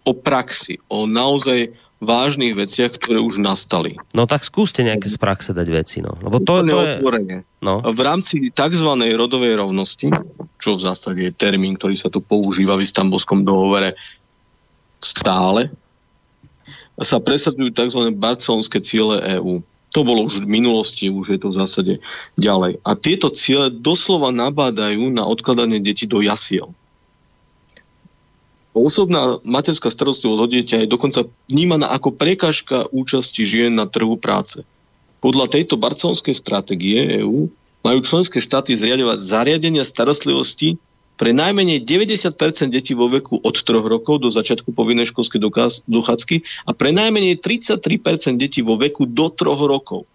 [0.03, 3.99] o praxi, o naozaj vážnych veciach, ktoré už nastali.
[4.15, 5.99] No tak skúste nejaké z praxe dať veci.
[5.99, 6.15] No.
[6.15, 7.43] Lebo to, to je...
[7.59, 7.83] No.
[7.83, 8.89] V rámci tzv.
[9.19, 10.07] rodovej rovnosti,
[10.55, 13.99] čo v zásade je termín, ktorý sa tu používa v istambulskom dohovore
[15.03, 15.71] stále,
[16.99, 18.01] sa presadzujú tzv.
[18.15, 19.63] barcelonské ciele EÚ.
[19.89, 21.93] To bolo už v minulosti, už je to v zásade
[22.37, 22.77] ďalej.
[22.85, 26.71] A tieto ciele doslova nabádajú na odkladanie detí do jasiel.
[28.69, 34.61] Osobná materská starostlivosť o dieťa je dokonca vnímaná ako prekážka účasti žien na trhu práce.
[35.19, 37.49] Podľa tejto barcelonskej stratégie EÚ
[37.81, 40.77] majú členské štáty zriadovať zariadenia starostlivosti
[41.19, 45.43] pre najmenej 90% detí vo veku od 3 rokov do začiatku povinnej školskej
[45.83, 50.07] dochádzky a pre najmenej 33% detí vo veku do 3 rokov.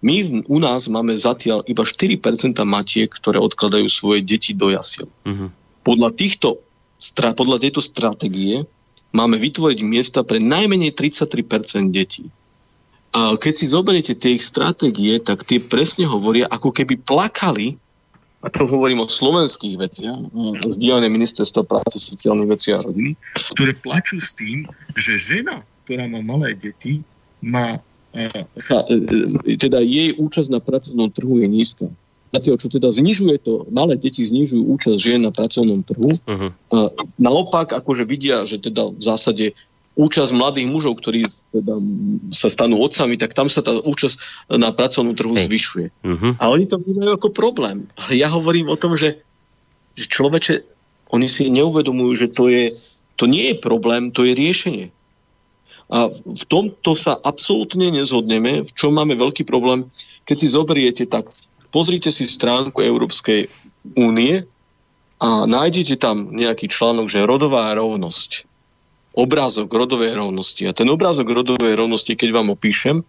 [0.00, 5.08] My u nás máme zatiaľ iba 4% matiek, ktoré odkladajú svoje deti do jasiel.
[5.24, 5.52] Uh-huh.
[5.84, 6.64] Podľa týchto
[7.36, 8.64] podľa tejto stratégie
[9.12, 12.28] máme vytvoriť miesta pre najmenej 33% detí.
[13.16, 17.80] A keď si zoberiete tie ich stratégie, tak tie presne hovoria, ako keby plakali,
[18.44, 20.20] a to hovorím o slovenských veciach,
[20.68, 23.16] z dielne ministerstva práce, sociálnych vecí a rodiny,
[23.56, 27.00] ktoré plačú s tým, že žena, ktorá má malé deti,
[27.40, 27.80] má,
[28.60, 29.00] sa, e,
[29.48, 31.88] e, teda jej účasť na pracovnom trhu je nízka
[32.34, 36.18] zatiaľ čo teda znižuje to, malé deti znižujú účasť žien na pracovnom trhu.
[36.18, 36.50] Uh-huh.
[36.74, 36.78] A
[37.20, 39.46] naopak, akože vidia, že teda v zásade
[39.96, 41.24] účasť mladých mužov, ktorí
[41.56, 41.74] teda
[42.28, 45.48] sa stanú otcami, tak tam sa tá účasť na pracovnom trhu hey.
[45.48, 45.86] zvyšuje.
[46.04, 46.32] Uh-huh.
[46.36, 47.88] A oni to vnímajú ako problém.
[47.96, 49.24] Ale ja hovorím o tom, že,
[49.96, 50.54] že človeče,
[51.16, 52.76] oni si neuvedomujú, že to, je,
[53.16, 54.86] to nie je problém, to je riešenie.
[55.86, 59.86] A v tomto sa absolútne nezhodneme, v čom máme veľký problém.
[60.26, 61.30] Keď si zoberiete, tak
[61.70, 63.50] pozrite si stránku Európskej
[63.94, 64.46] únie
[65.16, 68.44] a nájdete tam nejaký článok, že rodová rovnosť.
[69.16, 70.68] Obrázok rodovej rovnosti.
[70.68, 73.00] A ten obrázok rodovej rovnosti, keď vám opíšem,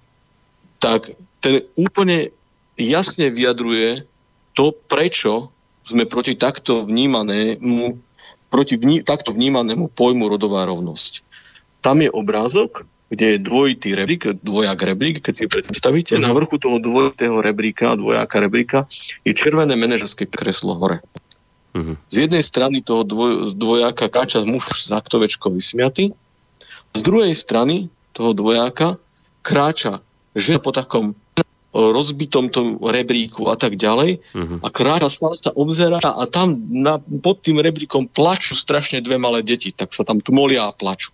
[0.79, 1.11] tak
[1.43, 2.31] ten úplne
[2.79, 4.07] jasne vyjadruje
[4.55, 5.51] to, prečo
[5.83, 7.99] sme proti takto vnímanému,
[8.47, 11.27] proti vní, takto vnímanému pojmu rodová rovnosť.
[11.83, 16.25] Tam je obrázok, kde je dvojitý rebrík, dvojak rebrík, keď si predstavíte, uh-huh.
[16.27, 18.79] na vrchu toho dvojitého rebríka, dvojaka rebríka,
[19.23, 20.99] je červené manažerské kreslo hore.
[21.71, 21.95] Uh-huh.
[22.11, 26.11] Z jednej strany toho dvoj, dvojaka káča muž z aktovečkou vysmiatý,
[26.91, 28.99] z druhej strany toho dvojaka
[29.39, 30.03] kráča
[30.35, 31.15] žena po takom
[31.77, 34.59] rozbitom tom rebríku a tak ďalej uh-huh.
[34.65, 39.45] a kráča stále sa obzerá a tam na, pod tým rebríkom plačú strašne dve malé
[39.45, 41.13] deti, tak sa tam tmolia a plačú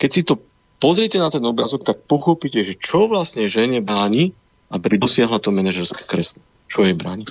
[0.00, 0.40] keď si to
[0.80, 4.32] pozriete na ten obrazok, tak pochopíte, že čo vlastne žene bráni,
[4.72, 6.40] aby dosiahla to manažerské kreslo.
[6.72, 7.28] Čo jej bráni?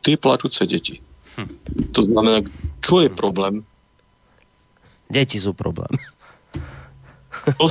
[0.00, 1.04] Tie plačúce deti.
[1.36, 1.52] Hm.
[1.92, 2.40] To znamená,
[2.80, 3.68] čo je problém?
[5.12, 5.92] Deti sú problém.
[7.60, 7.68] To,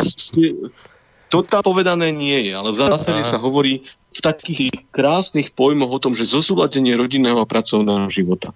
[1.28, 6.02] to tam povedané nie je, ale v zásade sa hovorí v takých krásnych pojmoch o
[6.02, 8.56] tom, že zosúladenie rodinného a pracovného života.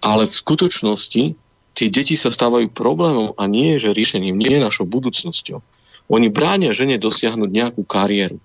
[0.00, 1.34] Ale v skutočnosti
[1.76, 5.60] tie deti sa stávajú problémom a nie že riešením, nie je našou budúcnosťou.
[6.08, 8.40] Oni bránia žene dosiahnuť nejakú kariéru.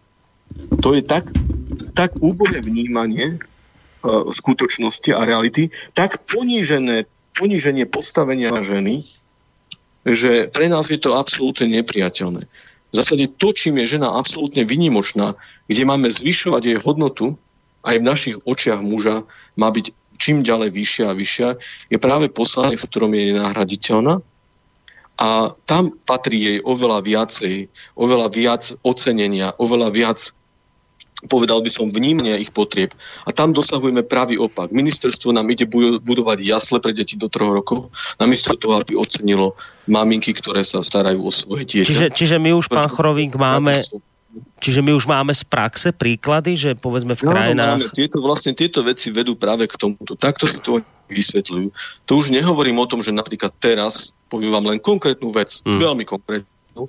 [0.83, 1.31] To je tak,
[1.95, 7.07] tak úbohé vnímanie uh, skutočnosti a reality, tak ponížené,
[7.39, 9.07] poníženie postavenia ženy,
[10.03, 12.49] že pre nás je to absolútne nepriateľné.
[12.91, 15.39] V zásade to, čím je žena absolútne vynimočná,
[15.71, 17.39] kde máme zvyšovať jej hodnotu,
[17.87, 19.23] aj v našich očiach muža
[19.55, 21.49] má byť čím ďalej vyššia a vyššia,
[21.89, 24.21] je práve poslanie, v ktorom je nenahraditeľná.
[25.17, 30.19] A tam patrí jej oveľa viacej, oveľa viac ocenenia, oveľa viac
[31.29, 32.97] povedal by som, vnímania ich potrieb.
[33.25, 34.73] A tam dosahujeme pravý opak.
[34.73, 35.69] Ministerstvo nám ide
[36.01, 39.53] budovať jasle pre deti do troch rokov, namiesto toho, aby ocenilo
[39.85, 41.89] maminky, ktoré sa starajú o svoje dieťa.
[41.89, 43.85] Čiže, čiže my už, pán Chorovík, máme...
[44.61, 47.83] Čiže my už máme z praxe príklady, že povedzme v krajinách...
[47.83, 47.91] Máme.
[47.91, 50.15] Tieto, vlastne tieto veci vedú práve k tomuto.
[50.15, 50.79] Takto si to
[51.11, 51.67] vysvetľujú.
[52.07, 55.79] To už nehovorím o tom, že napríklad teraz, poviem vám len konkrétnu vec, hmm.
[55.81, 56.87] veľmi konkrétnu,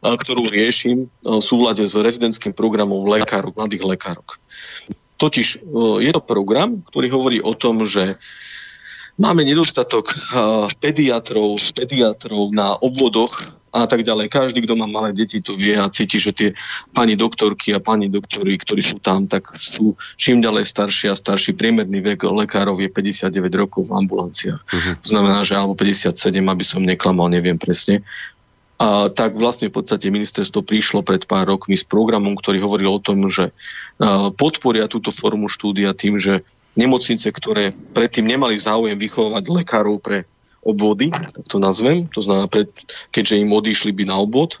[0.00, 4.40] ktorú riešim v súvlade s rezidentským programom lekárov, mladých lekárok.
[5.18, 5.66] Totiž
[5.98, 8.14] je to program, ktorý hovorí o tom, že
[9.18, 10.14] máme nedostatok
[10.78, 14.32] pediatrov, pediatrov na obvodoch a tak ďalej.
[14.32, 16.48] Každý, kto má malé deti, to vie a cíti, že tie
[16.96, 21.56] pani doktorky a pani doktori, ktorí sú tam, tak sú čím ďalej starší a starší.
[21.56, 24.60] Priemerný vek lekárov je 59 rokov v ambulanciách.
[24.60, 24.94] Uh-huh.
[25.00, 28.04] To znamená, že alebo 57, aby som neklamal, neviem presne
[28.78, 33.02] a tak vlastne v podstate ministerstvo prišlo pred pár rokmi s programom, ktorý hovoril o
[33.02, 33.50] tom, že
[34.38, 36.46] podporia túto formu štúdia tým, že
[36.78, 40.30] nemocnice, ktoré predtým nemali záujem vychovávať lekárov pre
[40.68, 42.68] obvody, tak to nazvem, to znamená, pred,
[43.08, 44.60] keďže im odišli by na obvod,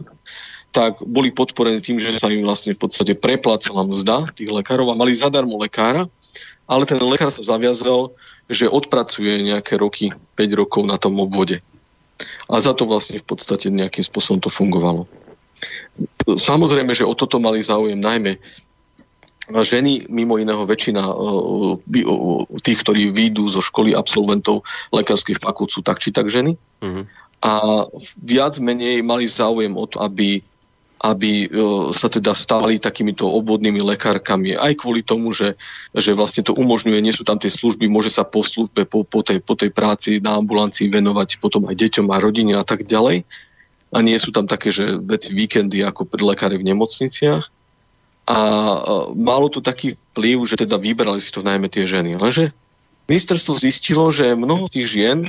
[0.72, 4.98] tak boli podporené tým, že sa im vlastne v podstate preplácala mzda tých lekárov a
[4.98, 6.08] mali zadarmo lekára,
[6.68, 8.12] ale ten lekár sa zaviazal,
[8.48, 11.60] že odpracuje nejaké roky, 5 rokov na tom obvode.
[12.48, 15.08] A za to vlastne v podstate nejakým spôsobom to fungovalo.
[16.28, 18.36] Samozrejme, že o toto mali záujem najmä
[19.50, 21.02] ženy, mimo iného väčšina
[22.60, 26.60] tých, ktorí výjdu zo školy absolventov lekárskych fakult sú tak či tak ženy.
[26.84, 27.04] Mm-hmm.
[27.38, 27.52] A
[28.18, 30.42] viac menej mali záujem o to, aby
[30.98, 31.48] aby e,
[31.94, 34.58] sa teda stali takýmito obvodnými lekárkami.
[34.58, 35.54] Aj kvôli tomu, že,
[35.94, 39.22] že vlastne to umožňuje, nie sú tam tie služby, môže sa po službe, po, po,
[39.22, 43.22] tej, po tej práci na ambulancii venovať potom aj deťom a rodine a tak ďalej.
[43.94, 47.57] A nie sú tam také, že veci víkendy ako pri lekári v nemocniciach.
[48.28, 48.36] A
[49.16, 52.20] malo to taký vplyv, že teda vyberali si to najmä tie ženy.
[52.20, 52.52] Lenže
[53.08, 55.24] ministerstvo zistilo, že mnoho z tých žien,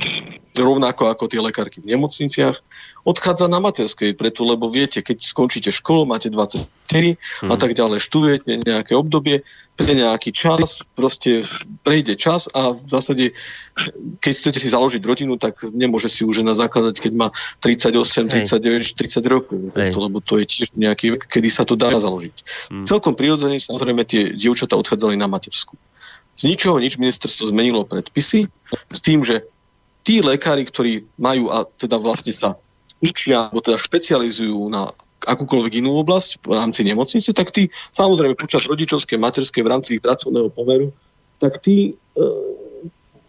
[0.52, 2.60] rovnako ako tie lekárky v nemocniciach,
[3.04, 7.50] odchádza na materskej, preto lebo viete, keď skončíte školu, máte 24 hmm.
[7.50, 9.46] a tak ďalej, študujete nejaké obdobie,
[9.80, 11.40] pre nejaký čas, proste
[11.80, 13.32] prejde čas a v zásade,
[14.20, 17.28] keď chcete si založiť rodinu, tak nemôže si už žena zakladať, keď má
[17.64, 21.88] 38, 39, 30 rokov, preto, lebo to je tiež nejaký vek, kedy sa to dá
[21.96, 22.36] založiť.
[22.68, 22.84] Hmm.
[22.84, 25.80] Celkom prirodzene samozrejme tie dievčatá odchádzali na matersku.
[26.36, 28.52] Z ničoho nič ministerstvo zmenilo predpisy
[28.92, 29.48] s tým, že
[30.04, 32.60] tí lekári, ktorí majú a teda vlastne sa
[33.00, 38.64] učia, alebo teda špecializujú na akúkoľvek inú oblasť v rámci nemocnice, tak tí samozrejme počas
[38.64, 40.96] rodičovskej, materskej v rámci ich pracovného pomeru,
[41.36, 42.22] tak tí e,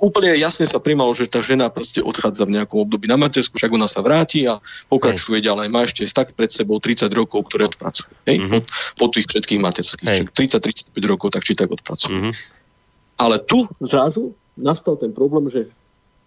[0.02, 3.72] úplne jasne sa primalo, že tá žena proste odchádza v nejakom období na matersku, však
[3.76, 5.46] ona sa vráti a pokračuje Hej.
[5.52, 5.66] ďalej.
[5.68, 8.12] Má ešte tak pred sebou 30 rokov, ktoré odpracuje.
[8.26, 8.38] Hej?
[8.42, 8.62] Mm-hmm.
[8.98, 10.34] Po, po tých všetkých materských.
[10.34, 12.12] 30-35 rokov tak či tak odpracuje.
[12.12, 12.34] Mm-hmm.
[13.22, 15.70] Ale tu zrazu nastal ten problém, že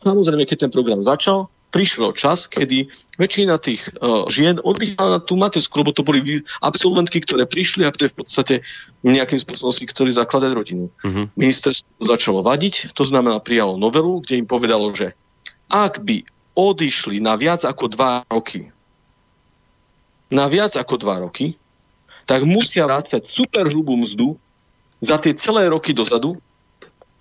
[0.06, 2.86] samozrejme, keď ten program začal, prišiel čas, kedy
[3.18, 7.90] väčšina tých uh, žien oddychala na tú matersku, lebo to boli absolventky, ktoré prišli a
[7.90, 8.54] ktoré v podstate
[9.02, 10.94] nejakým spôsobom si chceli zakladať rodinu.
[11.02, 11.26] Uh-huh.
[11.34, 15.18] Ministerstvo začalo vadiť, to znamená prijalo novelu, kde im povedalo, že
[15.66, 16.22] ak by
[16.54, 18.70] odišli na viac ako dva roky,
[20.30, 21.58] na viac ako dva roky,
[22.24, 24.38] tak musia vrácať super hrubú mzdu
[25.02, 26.38] za tie celé roky dozadu,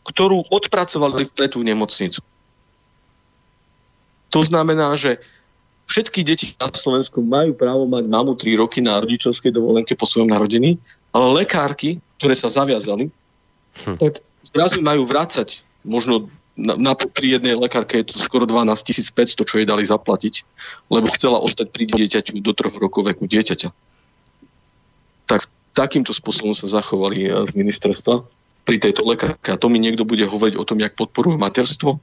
[0.06, 2.22] ktorú odpracovali pre tú nemocnicu.
[4.34, 5.22] To znamená, že
[5.86, 10.34] všetky deti na Slovensku majú právo mať mamu 3 roky na rodičovskej dovolenke po svojom
[10.34, 10.82] narodení,
[11.14, 13.14] ale lekárky, ktoré sa zaviazali,
[13.86, 14.02] hm.
[14.02, 19.42] tak zrazu majú vrácať možno na, na pri jednej lekárke je to skoro 12 500,
[19.42, 20.46] čo jej dali zaplatiť,
[20.90, 23.74] lebo chcela ostať pri dieťaťu do troch rokov veku dieťaťa.
[25.26, 28.22] Tak takýmto spôsobom sa zachovali z ministerstva
[28.70, 29.50] pri tejto lekárke.
[29.50, 31.98] A to mi niekto bude hovoriť o tom, jak podporujú materstvo,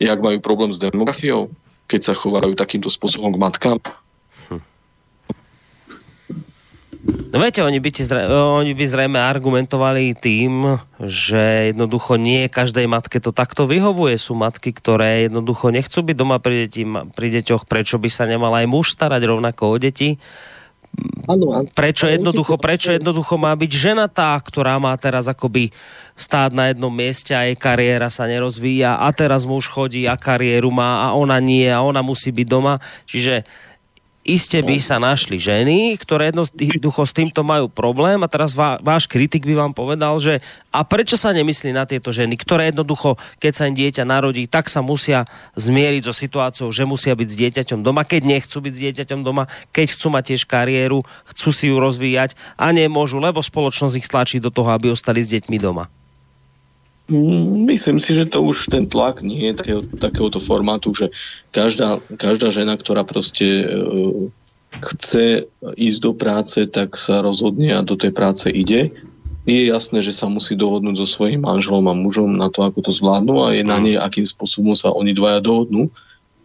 [0.00, 1.52] jak majú problém s demografiou
[1.90, 3.78] keď sa chovajú takýmto spôsobom k matkám?
[7.30, 13.16] No viete, oni by, zre, oni by zrejme argumentovali tým, že jednoducho nie každej matke
[13.24, 14.20] to takto vyhovuje.
[14.20, 18.52] Sú matky, ktoré jednoducho nechcú byť doma pri, deti, pri deťoch, prečo by sa nemal
[18.52, 20.20] aj muž starať rovnako o deti.
[21.24, 25.72] Ano, prečo, jednoducho, prečo jednoducho má byť žena tá, ktorá má teraz akoby
[26.20, 30.68] stáť na jednom mieste a jej kariéra sa nerozvíja a teraz muž chodí a kariéru
[30.68, 32.76] má a ona nie a ona musí byť doma.
[33.08, 33.48] Čiže
[34.20, 39.08] iste by sa našli ženy, ktoré jednoducho s týmto majú problém a teraz vá, váš
[39.08, 43.52] kritik by vám povedal, že a prečo sa nemyslí na tieto ženy, ktoré jednoducho, keď
[43.56, 45.24] sa im dieťa narodí, tak sa musia
[45.56, 49.48] zmieriť so situáciou, že musia byť s dieťaťom doma, keď nechcú byť s dieťaťom doma,
[49.72, 51.00] keď chcú mať tiež kariéru,
[51.32, 55.32] chcú si ju rozvíjať a nemôžu, lebo spoločnosť ich tlačí do toho, aby ostali s
[55.32, 55.88] deťmi doma.
[57.66, 61.10] Myslím si, že to už ten tlak nie je takého, takéhoto formátu, že
[61.50, 64.30] každá, každá žena, ktorá proste uh,
[64.78, 68.94] chce ísť do práce, tak sa rozhodne a do tej práce ide.
[69.42, 72.92] Je jasné, že sa musí dohodnúť so svojím manželom a mužom na to, ako to
[72.94, 75.90] zvládnu a je na nej, akým spôsobom sa oni dvaja dohodnú.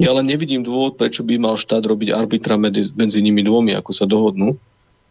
[0.01, 3.91] Ja ale nevidím dôvod, prečo by mal štát robiť arbitra medzi, medzi nimi dvomi, ako
[3.93, 4.57] sa dohodnú.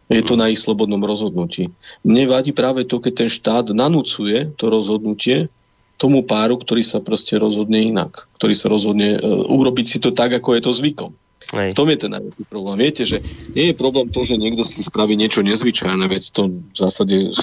[0.05, 1.73] Je to na ich slobodnom rozhodnutí.
[2.05, 5.49] Mne vadí práve to, keď ten štát nanúcuje to rozhodnutie
[5.97, 8.29] tomu páru, ktorý sa proste rozhodne inak.
[8.37, 11.11] Ktorý sa rozhodne uh, urobiť si to tak, ako je to zvykom.
[11.53, 11.73] Hej.
[11.73, 12.77] V tom je ten najväčší problém.
[12.81, 13.21] Viete, že
[13.53, 17.33] nie je problém to, že niekto si spraví niečo nezvyčajné, veď to v zásade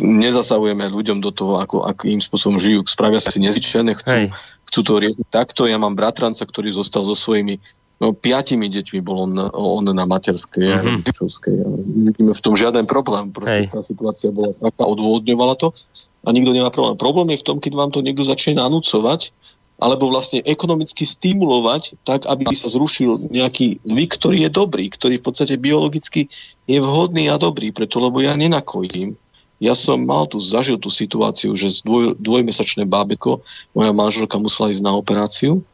[0.00, 2.84] nezasahujeme ľuďom do toho, ako, akým spôsobom žijú.
[2.84, 4.32] Spravia si nezvyčajné, chcú,
[4.68, 5.64] chcú to riešiť takto.
[5.64, 7.60] Ja mám bratranca, ktorý zostal so svojimi
[7.98, 11.02] No, piatimi deťmi bol on, on na materskej mm-hmm.
[11.02, 11.68] a
[12.06, 13.34] Vidíme v tom žiaden problém.
[13.34, 15.74] Proste tá situácia bola taká, odôvodňovala to
[16.22, 16.94] a nikto nemá problém.
[16.94, 19.34] Problém je v tom, keď vám to niekto začne nanúcovať
[19.78, 25.24] alebo vlastne ekonomicky stimulovať tak, aby sa zrušil nejaký zvyk, ktorý je dobrý, ktorý v
[25.26, 26.26] podstate biologicky
[26.66, 29.14] je vhodný a dobrý, preto lebo ja nenakojím.
[29.58, 33.42] Ja som mal tu, zažil tú situáciu, že dvoj, dvojmesačné bábeko,
[33.74, 35.66] moja manželka musela ísť na operáciu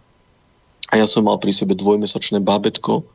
[0.90, 3.06] a ja som mal pri sebe dvojmesačné bábetko,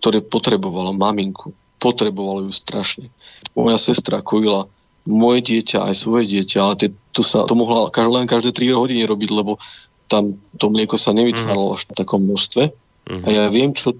[0.00, 1.52] ktoré potrebovalo maminku.
[1.76, 3.10] Potrebovalo ju strašne.
[3.52, 4.70] Moja sestra kojila
[5.02, 9.02] moje dieťa aj svoje dieťa, ale te, to sa to mohla len každé 3 hodiny
[9.02, 9.58] robiť, lebo
[10.06, 11.76] tam to mlieko sa nevytváralo mm.
[11.76, 12.62] až v takom množstve.
[13.10, 13.22] Mm.
[13.26, 13.96] A ja viem, čo,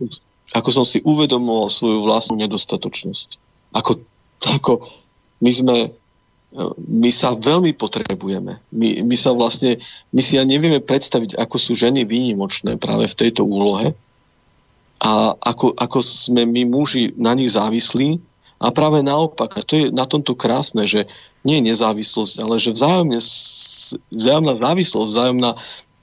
[0.54, 3.28] ako som si uvedomoval svoju vlastnú nedostatočnosť.
[3.74, 4.04] Ako,
[4.46, 4.72] ako
[5.42, 5.76] my sme
[6.76, 8.60] my sa veľmi potrebujeme.
[8.72, 9.80] My, my sa vlastne,
[10.12, 13.96] my si ja nevieme predstaviť, ako sú ženy výnimočné práve v tejto úlohe
[15.02, 18.20] a ako, ako sme my muži na nich závislí
[18.62, 21.10] a práve naopak, to je na tomto krásne, že
[21.42, 23.18] nie je nezávislosť, ale že vzájomne,
[24.14, 25.50] vzájomná závislosť, vzájomná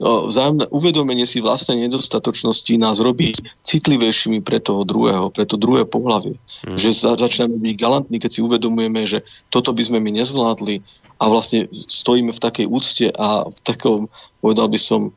[0.00, 3.36] vzájomné uvedomenie si vlastnej nedostatočnosti nás robí
[3.68, 6.40] citlivejšími pre toho druhého, pre to druhé pohľavie.
[6.64, 6.80] Mm.
[6.80, 9.20] Že za, začíname byť galantní, keď si uvedomujeme, že
[9.52, 10.80] toto by sme my nezvládli
[11.20, 14.08] a vlastne stojíme v takej úcte a v takom,
[14.40, 15.12] povedal by som,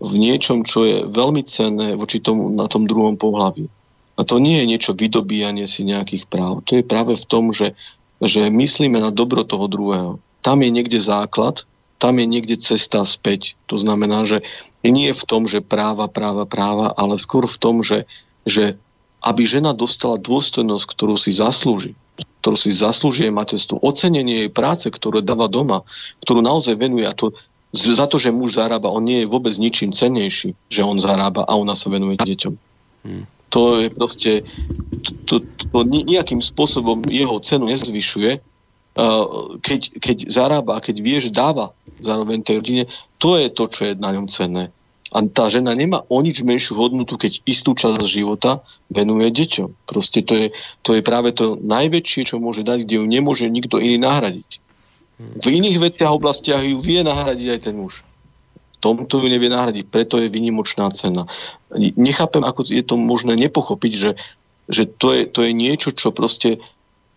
[0.00, 3.68] v niečom, čo je veľmi cenné voči tomu na tom druhom pohľaví.
[4.16, 6.64] A to nie je niečo vydobíjanie si nejakých práv.
[6.66, 7.76] To je práve v tom, že,
[8.24, 10.18] že myslíme na dobro toho druhého.
[10.40, 11.68] Tam je niekde základ,
[12.04, 13.56] tam je niekde cesta späť.
[13.72, 14.44] To znamená, že
[14.84, 18.04] nie v tom, že práva, práva, práva, ale skôr v tom, že,
[18.44, 18.76] že
[19.24, 21.96] aby žena dostala dôstojnosť, ktorú si zaslúži,
[22.44, 25.88] ktorú si zaslúži jej materstvo, ocenenie jej práce, ktorú dáva doma,
[26.20, 27.32] ktorú naozaj venuje a to
[27.72, 31.56] za to, že muž zarába, on nie je vôbec ničím cenejší, že on zarába a
[31.56, 32.54] ona sa venuje deťom.
[33.08, 33.24] Hmm.
[33.50, 34.32] To je proste,
[35.00, 35.34] to, to,
[35.72, 38.44] to nejakým spôsobom jeho cenu nezvyšuje,
[39.60, 42.84] keď, keď zarába, keď vie, že dáva zároveň tej rodine,
[43.18, 44.70] to je to, čo je na ňom cenné.
[45.14, 49.86] A tá žena nemá o nič menšiu hodnotu, keď istú časť života venuje deťom.
[49.86, 50.46] Proste to je,
[50.82, 54.58] to je práve to najväčšie, čo môže dať, kde ju nemôže nikto iný nahradiť.
[55.18, 58.02] V iných veciach a oblastiach ju vie nahradiť aj ten muž.
[58.82, 61.30] Tomto ju nevie nahradiť, preto je vynimočná cena.
[61.78, 64.10] Nechápem, ako je to možné nepochopiť, že,
[64.66, 66.58] že to, je, to je niečo, čo proste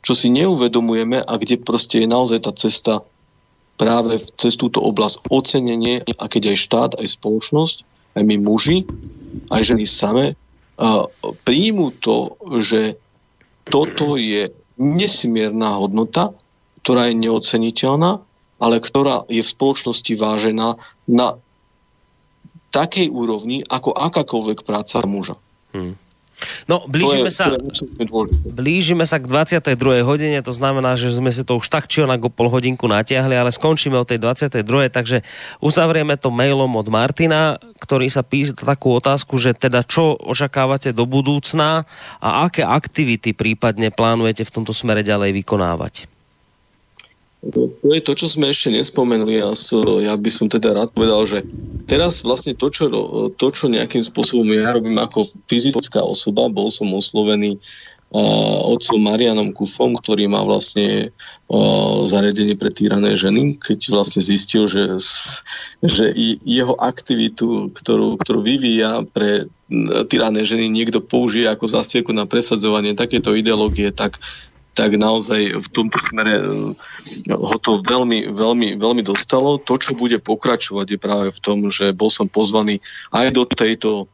[0.08, 3.04] čo si neuvedomujeme a kde proste je naozaj tá cesta
[3.76, 7.78] práve cez túto oblasť ocenenie a keď aj štát, aj spoločnosť,
[8.16, 8.88] aj my muži,
[9.52, 10.40] aj ženy same
[11.44, 13.02] príjmu to, že
[13.68, 16.38] toto je nesmierna hodnota,
[16.86, 18.22] ktorá je neoceniteľná,
[18.62, 20.78] ale ktorá je v spoločnosti vážená
[21.10, 21.28] na
[22.70, 25.36] takej úrovni, ako akákoľvek práca muža.
[25.74, 25.98] Hmm.
[26.69, 27.49] No, blížime, sa,
[28.45, 30.05] blížime sa k 22.
[30.05, 33.34] hodine, to znamená, že sme si to už tak či onak o pol hodinku natiahli,
[33.34, 34.61] ale skončíme o tej 22.
[34.93, 35.26] Takže
[35.64, 41.09] uzavrieme to mailom od Martina, ktorý sa píše takú otázku, že teda čo očakávate do
[41.09, 41.89] budúcna
[42.22, 46.16] a aké aktivity prípadne plánujete v tomto smere ďalej vykonávať?
[47.38, 49.53] To je to, čo sme ešte nespomenuli a
[50.01, 51.45] ja by som teda rád povedal, že
[51.85, 52.89] teraz vlastne to čo,
[53.30, 57.61] to, čo nejakým spôsobom ja robím ako fyzická osoba, bol som oslovený
[58.09, 64.65] uh, otcom Marianom Kufom, ktorý má vlastne uh, zariadenie pre týrané ženy, keď vlastne zistil,
[64.65, 64.97] že,
[65.85, 66.09] že
[66.41, 69.45] jeho aktivitu, ktorú, ktorú vyvíja pre
[70.09, 74.18] tyrané ženy niekto použije ako zastierku na presadzovanie takéto ideológie, tak
[74.78, 76.38] tak naozaj v tomto smere
[77.26, 79.58] ho to veľmi, veľmi, veľmi dostalo.
[79.58, 82.78] To, čo bude pokračovať, je práve v tom, že bol som pozvaný
[83.10, 84.06] aj do tejto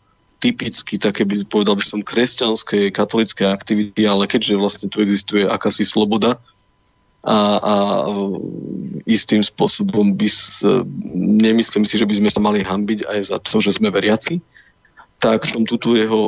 [0.43, 5.87] typicky také by povedal by som kresťanskej, katolické aktivity, ale keďže vlastne tu existuje akási
[5.87, 6.35] sloboda,
[7.23, 7.73] a, a
[9.07, 10.59] istým spôsobom by s,
[11.15, 14.43] nemyslím si, že by sme sa mali hambiť aj za to, že sme veriaci,
[15.23, 16.21] tak som túto jeho,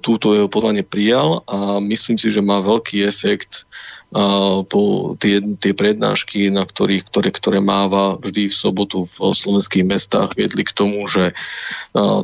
[0.00, 3.68] túto jeho pozvanie prijal a myslím si, že má veľký efekt
[4.70, 10.32] po tie, tie prednášky, na ktorých, ktoré, ktoré máva vždy v sobotu v slovenských mestách,
[10.38, 11.36] viedli k tomu, že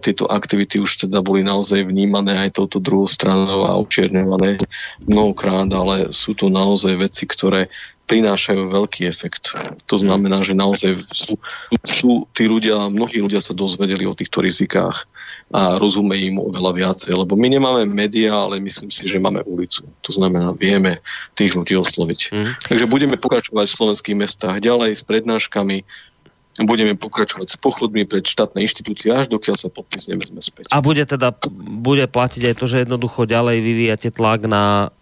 [0.01, 4.63] tieto aktivity už teda boli naozaj vnímané aj touto druhou stranou a očierňované
[5.05, 7.69] mnohokrát, ale sú to naozaj veci, ktoré
[8.07, 9.55] prinášajú veľký efekt.
[9.87, 11.39] To znamená, že naozaj sú,
[11.83, 15.07] sú tí ľudia, mnohí ľudia sa dozvedeli o týchto rizikách
[15.53, 19.85] a rozumie im oveľa viacej, lebo my nemáme médiá, ale myslím si, že máme ulicu.
[19.85, 21.05] To znamená, vieme
[21.37, 22.21] tých ľudí osloviť.
[22.33, 22.53] Mm.
[22.73, 25.85] Takže budeme pokračovať v slovenských mestách ďalej s prednáškami,
[26.61, 30.69] budeme pokračovať s pochodmi pred štátne inštitúcie, až dokiaľ sa podpis nevezme späť.
[30.69, 31.33] A bude teda
[31.81, 34.93] bude platiť aj to, že jednoducho ďalej vyvíjate tlak na,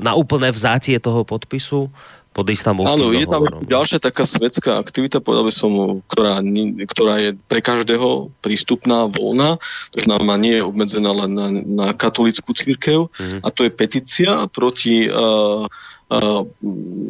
[0.00, 1.88] na úplné vzátie toho podpisu?
[2.36, 5.72] Pod istambulským Áno, je tam ďalšia taká svetská aktivita, povedal by som,
[6.04, 6.44] ktorá,
[6.84, 9.56] ktorá je pre každého prístupná, voľná,
[9.96, 13.08] to znamená nie je obmedzená len na, na katolickú církev.
[13.08, 13.40] Mm-hmm.
[13.40, 15.64] a to je petícia proti uh,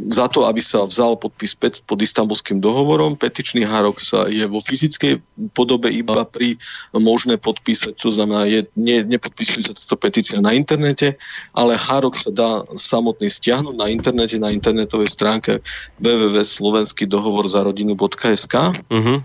[0.09, 1.53] za to, aby sa vzal podpis
[1.85, 3.21] pod istambulským dohovorom.
[3.21, 5.21] Petičný hárok sa je vo fyzickej
[5.53, 6.57] podobe iba pri
[6.97, 11.21] možné podpise, to znamená, je, ne, nepodpisuje sa toto petícia na internete,
[11.53, 15.61] ale hárok sa dá samotný stiahnuť na internete, na internetovej stránke
[16.01, 19.19] www.slovenský dohovor za rodinu.sk uh-huh.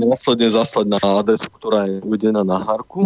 [0.00, 3.04] následne zaslať na adresu, ktorá je uvedená na hárku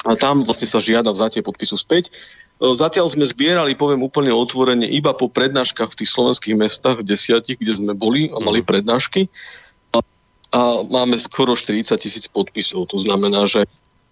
[0.00, 2.08] a tam vlastne sa žiada vzatie podpisu späť
[2.60, 7.72] zatiaľ sme zbierali, poviem úplne otvorene, iba po prednáškach v tých slovenských mestách, desiatich, kde
[7.80, 8.68] sme boli a mali mhm.
[8.68, 9.32] prednášky.
[9.96, 9.98] A,
[10.52, 12.92] a máme skoro 40 tisíc podpisov.
[12.92, 13.64] To znamená, že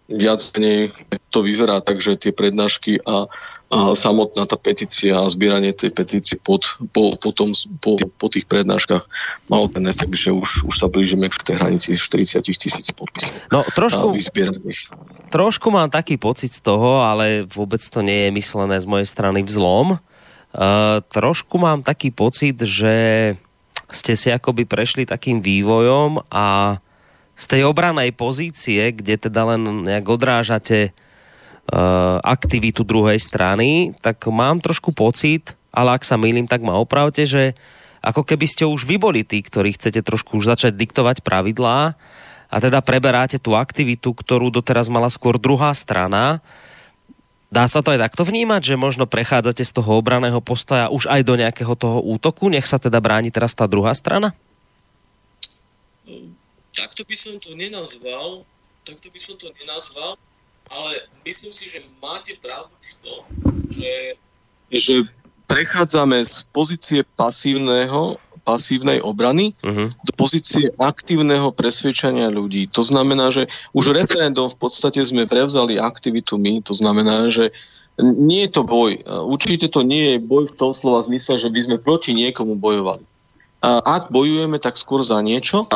[0.08, 0.96] viac menej
[1.28, 3.28] to vyzerá tak, že tie prednášky a
[3.68, 7.52] a samotná tá petícia a zbieranie tej petície pod, po, po, tom,
[7.84, 9.04] po, po tých prednáškach
[9.52, 13.36] malo ten efekt, že už, už sa blížime k tej hranici 40 tisíc podpisov.
[13.52, 14.16] No trošku,
[15.28, 19.44] trošku mám taký pocit z toho, ale vôbec to nie je myslené z mojej strany
[19.44, 20.00] vzlom.
[20.48, 23.36] Uh, trošku mám taký pocit, že
[23.92, 26.80] ste si akoby prešli takým vývojom a
[27.36, 31.04] z tej obranej pozície, kde teda len nejak odrážate Eh,
[32.24, 37.52] aktivitu druhej strany, tak mám trošku pocit, ale ak sa milím, tak ma opravte, že
[38.00, 41.98] ako keby ste už vy boli tí, ktorí chcete trošku už začať diktovať pravidlá
[42.48, 46.40] a teda preberáte tú aktivitu, ktorú doteraz mala skôr druhá strana.
[47.48, 51.20] Dá sa to aj takto vnímať, že možno prechádzate z toho obraného postoja už aj
[51.24, 52.48] do nejakého toho útoku?
[52.48, 54.32] Nech sa teda bráni teraz tá druhá strana?
[56.72, 58.44] Takto by som to nenazval.
[58.84, 60.16] Takto by som to nenazval
[60.68, 63.20] ale myslím si, že máte pravdu v tom,
[63.72, 63.92] že,
[64.72, 64.94] že
[65.48, 69.92] prechádzame z pozície pasívneho, pasívnej obrany uh-huh.
[69.92, 72.64] do pozície aktívneho presvedčania ľudí.
[72.72, 73.44] To znamená, že
[73.76, 77.52] už referendum v podstate sme prevzali aktivitu my, to znamená, že
[78.00, 79.04] nie je to boj.
[79.04, 83.04] Určite to nie je boj v tom slova zmysle, že by sme proti niekomu bojovali.
[83.58, 85.66] A ak bojujeme, tak skôr za niečo.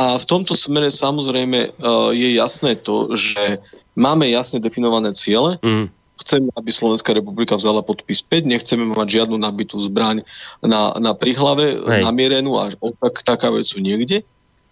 [0.00, 1.68] A v tomto smere samozrejme e,
[2.16, 3.60] je jasné to, že
[3.98, 5.58] Máme jasne definované ciele.
[5.60, 5.90] Mm.
[6.20, 10.24] Chceme, aby Slovenská republika vzala podpis 5, nechceme mať žiadnu nabitú zbraň
[10.60, 12.04] na, na prihlave, Hej.
[12.04, 14.24] namierenú až tak, taká vec sú niekde.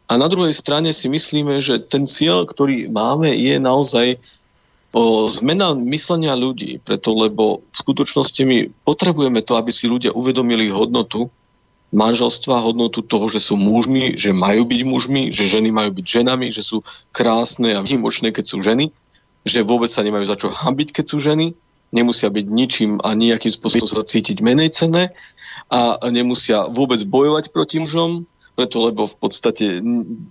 [0.09, 4.21] A na druhej strane si myslíme, že ten cieľ, ktorý máme, je naozaj
[4.93, 10.73] o zmena myslenia ľudí, preto lebo v skutočnosti my potrebujeme to, aby si ľudia uvedomili
[10.73, 11.29] hodnotu
[11.89, 16.53] manželstva, hodnotu toho, že sú mužmi, že majú byť mužmi, že ženy majú byť ženami,
[16.53, 18.93] že sú krásne a výmočné, keď sú ženy
[19.49, 21.57] že vôbec sa nemajú za čo hambiť, keď sú ženy,
[21.95, 25.17] nemusia byť ničím a nejakým spôsobom sa cítiť menej cenné
[25.73, 29.81] a nemusia vôbec bojovať proti mužom, preto lebo v podstate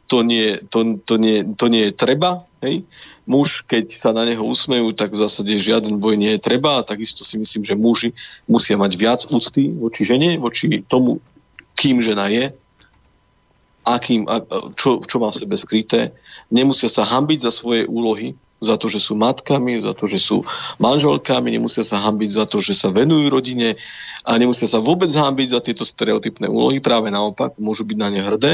[0.05, 2.43] to nie, to, to nie, to nie je treba.
[2.59, 2.83] Hej?
[3.23, 6.85] Muž, keď sa na neho usmejú, tak v zásade žiaden boj nie je treba a
[6.85, 8.09] takisto si myslím, že muži
[8.45, 11.23] musia mať viac úcty voči žene, voči tomu,
[11.77, 12.49] kým žena je,
[13.87, 14.27] akým,
[14.75, 16.11] čo, čo má v sebe skryté.
[16.51, 20.41] Nemusia sa hambiť za svoje úlohy, za to, že sú matkami, za to, že sú
[20.81, 23.77] manželkami, nemusia sa hambiť za to, že sa venujú rodine
[24.25, 28.21] a nemusia sa vôbec hambiť za tieto stereotypné úlohy, práve naopak, môžu byť na ne
[28.25, 28.53] hrdé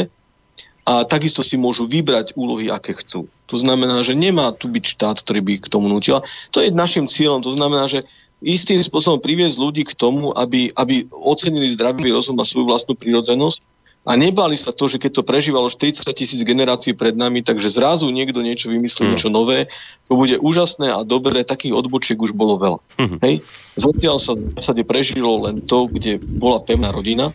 [0.83, 3.31] a takisto si môžu vybrať úlohy, aké chcú.
[3.47, 6.19] To znamená, že nemá tu byť štát, ktorý by k tomu nutil.
[6.51, 7.39] To je našim cieľom.
[7.39, 8.03] To znamená, že
[8.43, 13.63] istým spôsobom priviesť ľudí k tomu, aby, aby ocenili zdravý rozum a svoju vlastnú prírodzenosť
[14.03, 18.11] a nebali sa to, že keď to prežívalo 40 tisíc generácií pred nami, takže zrazu
[18.11, 19.11] niekto niečo vymyslí, hmm.
[19.15, 19.71] niečo nové,
[20.11, 22.79] to bude úžasné a dobré, takých odbočiek už bolo veľa.
[22.99, 23.17] Hmm.
[23.23, 23.47] Hej?
[23.79, 27.31] Zatiaľ sa v zásade prežilo len to, kde bola pevná rodina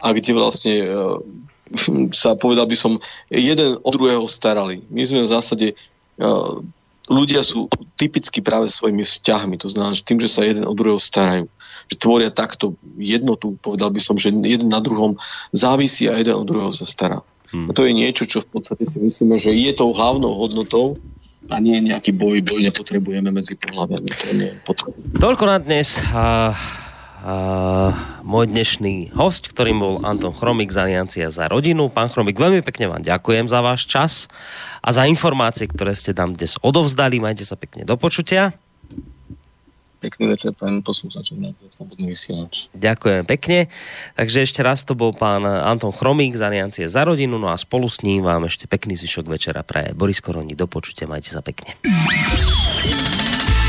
[0.00, 0.88] a kde vlastne e,
[2.20, 2.96] sa povedal by som,
[3.28, 4.80] jeden od druhého starali.
[4.88, 5.74] My sme v zásade e,
[7.10, 7.66] ľudia sú
[7.98, 11.50] typicky práve svojimi vzťahmi, to znamená, že tým, že sa jeden od druhého starajú
[11.90, 15.18] že tvoria takto jednotu, povedal by som, že jeden na druhom
[15.50, 17.18] závisí a jeden od druhého sa stará.
[17.50, 17.66] Hmm.
[17.66, 21.02] A to je niečo, čo v podstate si myslíme, že je tou hlavnou hodnotou
[21.50, 24.06] a nie nejaký boj, boj nepotrebujeme medzi pohľadami.
[24.06, 25.18] To nie potrebujeme.
[25.18, 25.98] Toľko na dnes.
[26.14, 26.54] A,
[28.24, 31.92] môj dnešný host, ktorým bol Anton Chromik z Aliancia za rodinu.
[31.92, 34.12] Pán Chromik, veľmi pekne vám ďakujem za váš čas
[34.80, 37.20] a za informácie, ktoré ste tam dnes odovzdali.
[37.20, 38.56] Majte sa pekne do počutia.
[40.00, 42.72] Pekný večer, pán posluchačov na Slobodný vysielač.
[42.72, 43.68] Ďakujem pekne.
[44.16, 47.84] Takže ešte raz to bol pán Anton Chromík z Aliancie za rodinu, no a spolu
[47.84, 50.56] s ním vám ešte pekný zvyšok večera praje Boris Koroni.
[50.56, 51.76] Do počutia, majte sa pekne.